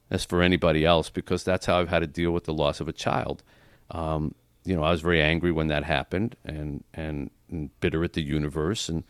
as 0.09 0.23
for 0.23 0.41
anybody 0.41 0.85
else 0.85 1.09
because 1.09 1.43
that's 1.43 1.65
how 1.65 1.79
I've 1.79 1.89
had 1.89 1.99
to 1.99 2.07
deal 2.07 2.31
with 2.31 2.45
the 2.45 2.53
loss 2.53 2.79
of 2.79 2.87
a 2.87 2.93
child. 2.93 3.43
Um, 3.91 4.35
you 4.63 4.75
know, 4.75 4.83
I 4.83 4.91
was 4.91 5.01
very 5.01 5.21
angry 5.21 5.51
when 5.51 5.67
that 5.67 5.83
happened 5.83 6.35
and, 6.45 6.83
and, 6.93 7.29
and 7.49 7.77
bitter 7.79 8.03
at 8.03 8.13
the 8.13 8.21
universe 8.21 8.89
and 8.89 9.03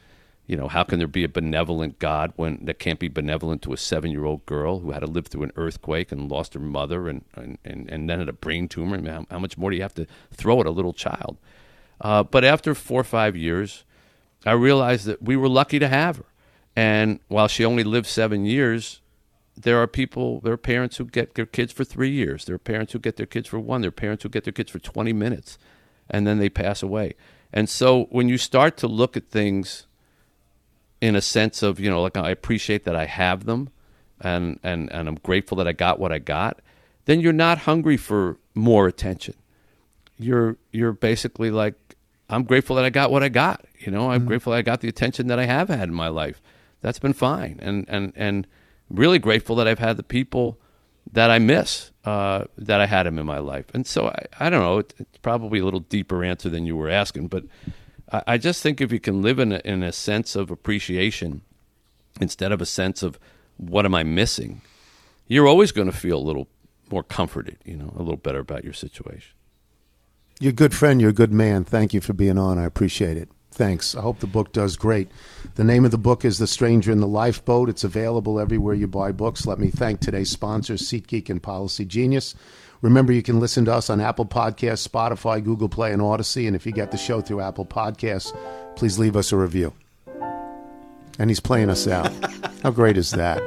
you 0.47 0.55
know, 0.55 0.69
how 0.69 0.83
can 0.83 0.97
there 0.97 1.09
be 1.09 1.25
a 1.25 1.29
benevolent 1.29 1.99
God 1.99 2.31
when 2.37 2.63
that 2.65 2.79
can't 2.79 2.99
be 2.99 3.09
benevolent 3.09 3.61
to 3.63 3.73
a 3.73 3.77
seven 3.77 4.11
year 4.11 4.23
old 4.23 4.45
girl 4.45 4.79
who 4.79 4.91
had 4.91 5.01
to 5.01 5.05
live 5.05 5.27
through 5.27 5.43
an 5.43 5.51
earthquake 5.57 6.11
and 6.11 6.31
lost 6.31 6.53
her 6.53 6.59
mother 6.61 7.09
and, 7.09 7.25
and, 7.35 7.57
and, 7.65 7.89
and 7.89 8.09
then 8.09 8.19
had 8.19 8.29
a 8.29 8.33
brain 8.33 8.69
tumor? 8.69 8.95
I 8.95 9.01
mean, 9.01 9.13
how, 9.13 9.25
how, 9.29 9.39
much 9.39 9.57
more 9.57 9.69
do 9.69 9.75
you 9.75 9.81
have 9.81 9.93
to 9.95 10.07
throw 10.31 10.61
at 10.61 10.65
a 10.65 10.71
little 10.71 10.93
child? 10.93 11.37
Uh, 11.99 12.23
but 12.23 12.45
after 12.45 12.73
four 12.73 13.01
or 13.01 13.03
five 13.03 13.35
years, 13.35 13.83
I 14.45 14.53
realized 14.53 15.05
that 15.05 15.21
we 15.21 15.35
were 15.35 15.49
lucky 15.49 15.79
to 15.79 15.87
have 15.89 16.17
her. 16.17 16.25
And 16.77 17.19
while 17.27 17.49
she 17.49 17.65
only 17.65 17.83
lived 17.83 18.07
seven 18.07 18.45
years, 18.45 19.01
there 19.57 19.81
are 19.81 19.87
people, 19.87 20.39
there 20.41 20.53
are 20.53 20.57
parents 20.57 20.95
who 20.95 21.05
get 21.05 21.35
their 21.35 21.45
kids 21.45 21.73
for 21.73 21.83
three 21.83 22.11
years. 22.11 22.45
There 22.45 22.55
are 22.55 22.59
parents 22.59 22.93
who 22.93 22.99
get 22.99 23.17
their 23.17 23.25
kids 23.25 23.49
for 23.49 23.59
one. 23.59 23.81
There 23.81 23.89
are 23.89 23.91
parents 23.91 24.23
who 24.23 24.29
get 24.29 24.45
their 24.45 24.53
kids 24.53 24.71
for 24.71 24.79
20 24.79 25.11
minutes 25.11 25.57
and 26.09 26.25
then 26.25 26.37
they 26.37 26.47
pass 26.47 26.81
away. 26.81 27.15
And 27.51 27.67
so 27.67 28.05
when 28.11 28.29
you 28.29 28.37
start 28.37 28.77
to 28.77 28.87
look 28.87 29.17
at 29.17 29.29
things 29.29 29.86
in 31.01 31.15
a 31.15 31.21
sense 31.21 31.63
of 31.63 31.79
you 31.79 31.89
know 31.89 32.01
like 32.01 32.17
I 32.17 32.29
appreciate 32.29 32.83
that 32.85 32.95
I 32.95 33.05
have 33.05 33.45
them, 33.45 33.69
and 34.19 34.59
and 34.63 34.91
and 34.91 35.07
I'm 35.07 35.15
grateful 35.15 35.57
that 35.57 35.67
I 35.67 35.73
got 35.73 35.99
what 35.99 36.11
I 36.11 36.19
got. 36.19 36.59
Then 37.05 37.21
you're 37.21 37.33
not 37.33 37.59
hungry 37.59 37.97
for 37.97 38.37
more 38.53 38.87
attention. 38.87 39.35
You're 40.17 40.57
you're 40.71 40.93
basically 40.93 41.51
like 41.51 41.75
I'm 42.29 42.43
grateful 42.43 42.75
that 42.75 42.85
I 42.85 42.89
got 42.89 43.11
what 43.11 43.23
I 43.23 43.29
got. 43.29 43.65
You 43.79 43.91
know, 43.91 44.11
I'm 44.11 44.21
mm-hmm. 44.21 44.27
grateful 44.27 44.53
I 44.53 44.61
got 44.61 44.81
the 44.81 44.89
attention 44.89 45.27
that 45.27 45.39
I 45.39 45.45
have 45.45 45.69
had 45.69 45.87
in 45.87 45.93
my 45.93 46.09
life. 46.09 46.41
That's 46.81 46.99
been 46.99 47.13
fine, 47.13 47.59
and 47.61 47.85
and 47.87 48.13
and 48.15 48.47
really 48.89 49.19
grateful 49.19 49.55
that 49.57 49.67
I've 49.67 49.79
had 49.79 49.97
the 49.97 50.03
people 50.03 50.59
that 51.13 51.29
I 51.29 51.39
miss 51.39 51.91
uh, 52.05 52.45
that 52.57 52.81
I 52.81 52.85
had 52.85 53.03
them 53.03 53.19
in 53.19 53.25
my 53.25 53.39
life. 53.39 53.65
And 53.73 53.85
so 53.85 54.07
I, 54.07 54.25
I 54.39 54.49
don't 54.49 54.61
know. 54.61 54.79
It, 54.79 54.93
it's 54.97 55.17
probably 55.19 55.59
a 55.59 55.65
little 55.65 55.79
deeper 55.81 56.23
answer 56.23 56.49
than 56.49 56.65
you 56.65 56.75
were 56.75 56.89
asking, 56.89 57.27
but 57.27 57.45
I 58.12 58.38
just 58.38 58.64
think 58.64 58.80
if 58.80 58.91
you 58.91 58.99
can 58.99 59.22
live 59.22 59.38
in 59.39 59.51
a, 59.51 59.62
in 59.66 59.84
a 59.84 59.91
sense 59.91 60.36
of 60.36 60.49
appreciation 60.49 61.41
instead 62.22 62.51
of 62.51 62.62
a 62.62 62.66
sense 62.66 63.03
of 63.03 63.20
what 63.58 63.86
am 63.86 63.93
I 63.93 64.03
missing, 64.03 64.62
you're 65.28 65.47
always 65.47 65.72
going 65.72 65.91
to 65.91 65.97
feel 65.97 66.18
a 66.18 66.24
little 66.24 66.47
more 66.89 67.03
comforted, 67.03 67.58
you 67.66 67.76
know, 67.76 67.91
a 67.95 67.99
little 67.99 68.18
better 68.18 68.39
about 68.39 68.64
your 68.64 68.74
situation. 68.74 69.34
You're 70.39 70.51
a 70.51 70.53
good 70.53 70.74
friend. 70.74 71.01
You're 71.01 71.10
a 71.10 71.14
good 71.14 71.34
man. 71.34 71.64
Thank 71.64 71.93
you 71.93 71.99
for 71.99 72.14
being 72.14 72.38
on. 72.38 72.58
I 72.58 72.64
appreciate 72.64 73.18
it. 73.18 73.30
Thanks. 73.51 73.95
I 73.95 74.01
hope 74.01 74.20
the 74.20 74.28
book 74.28 74.53
does 74.53 74.78
great. 74.78 75.10
The 75.55 75.64
name 75.64 75.84
of 75.84 75.89
the 75.89 75.97
book 75.97 76.24
is 76.24 76.38
The 76.38 76.45
Stranger 76.45 76.91
in 76.91 76.99
the 76.99 77.08
Lifeboat. 77.08 77.70
It's 77.70 77.84
available 77.84 78.39
everywhere 78.39 78.76
you 78.76 78.88
buy 78.88 79.12
books. 79.12 79.47
Let 79.47 79.58
me 79.58 79.72
thank 79.72 79.99
today's 79.99 80.30
sponsors, 80.30 80.84
SeatGeek 80.84 81.30
and 81.30 81.41
Policy 81.41 81.84
Genius. 81.84 82.36
Remember, 82.82 83.11
you 83.11 83.23
can 83.23 83.39
listen 83.39 83.65
to 83.65 83.73
us 83.73 83.89
on 83.89 83.99
Apple 83.99 84.25
Podcasts, 84.25 84.88
Spotify, 84.88 85.43
Google 85.43 85.69
Play, 85.69 85.91
and 85.91 86.01
Audacy. 86.01 86.47
And 86.47 86.55
if 86.55 86.65
you 86.65 86.71
get 86.71 86.91
the 86.91 86.97
show 86.97 87.21
through 87.21 87.41
Apple 87.41 87.65
Podcasts, 87.65 88.36
please 88.75 88.99
leave 88.99 89.15
us 89.15 89.32
a 89.32 89.38
review. 89.38 89.73
And 91.19 91.30
he's 91.30 91.39
playing 91.39 91.69
us 91.69 91.88
out. 91.88 92.11
How 92.61 92.71
great 92.71 92.97
is 92.97 93.11
that? 93.11 93.41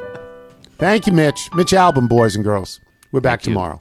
Thank 0.78 1.07
you, 1.07 1.12
Mitch. 1.12 1.49
Mitch 1.55 1.72
Albom, 1.72 2.09
boys 2.09 2.35
and 2.35 2.45
girls. 2.45 2.81
We're 3.12 3.20
back 3.20 3.43
tomorrow. 3.43 3.81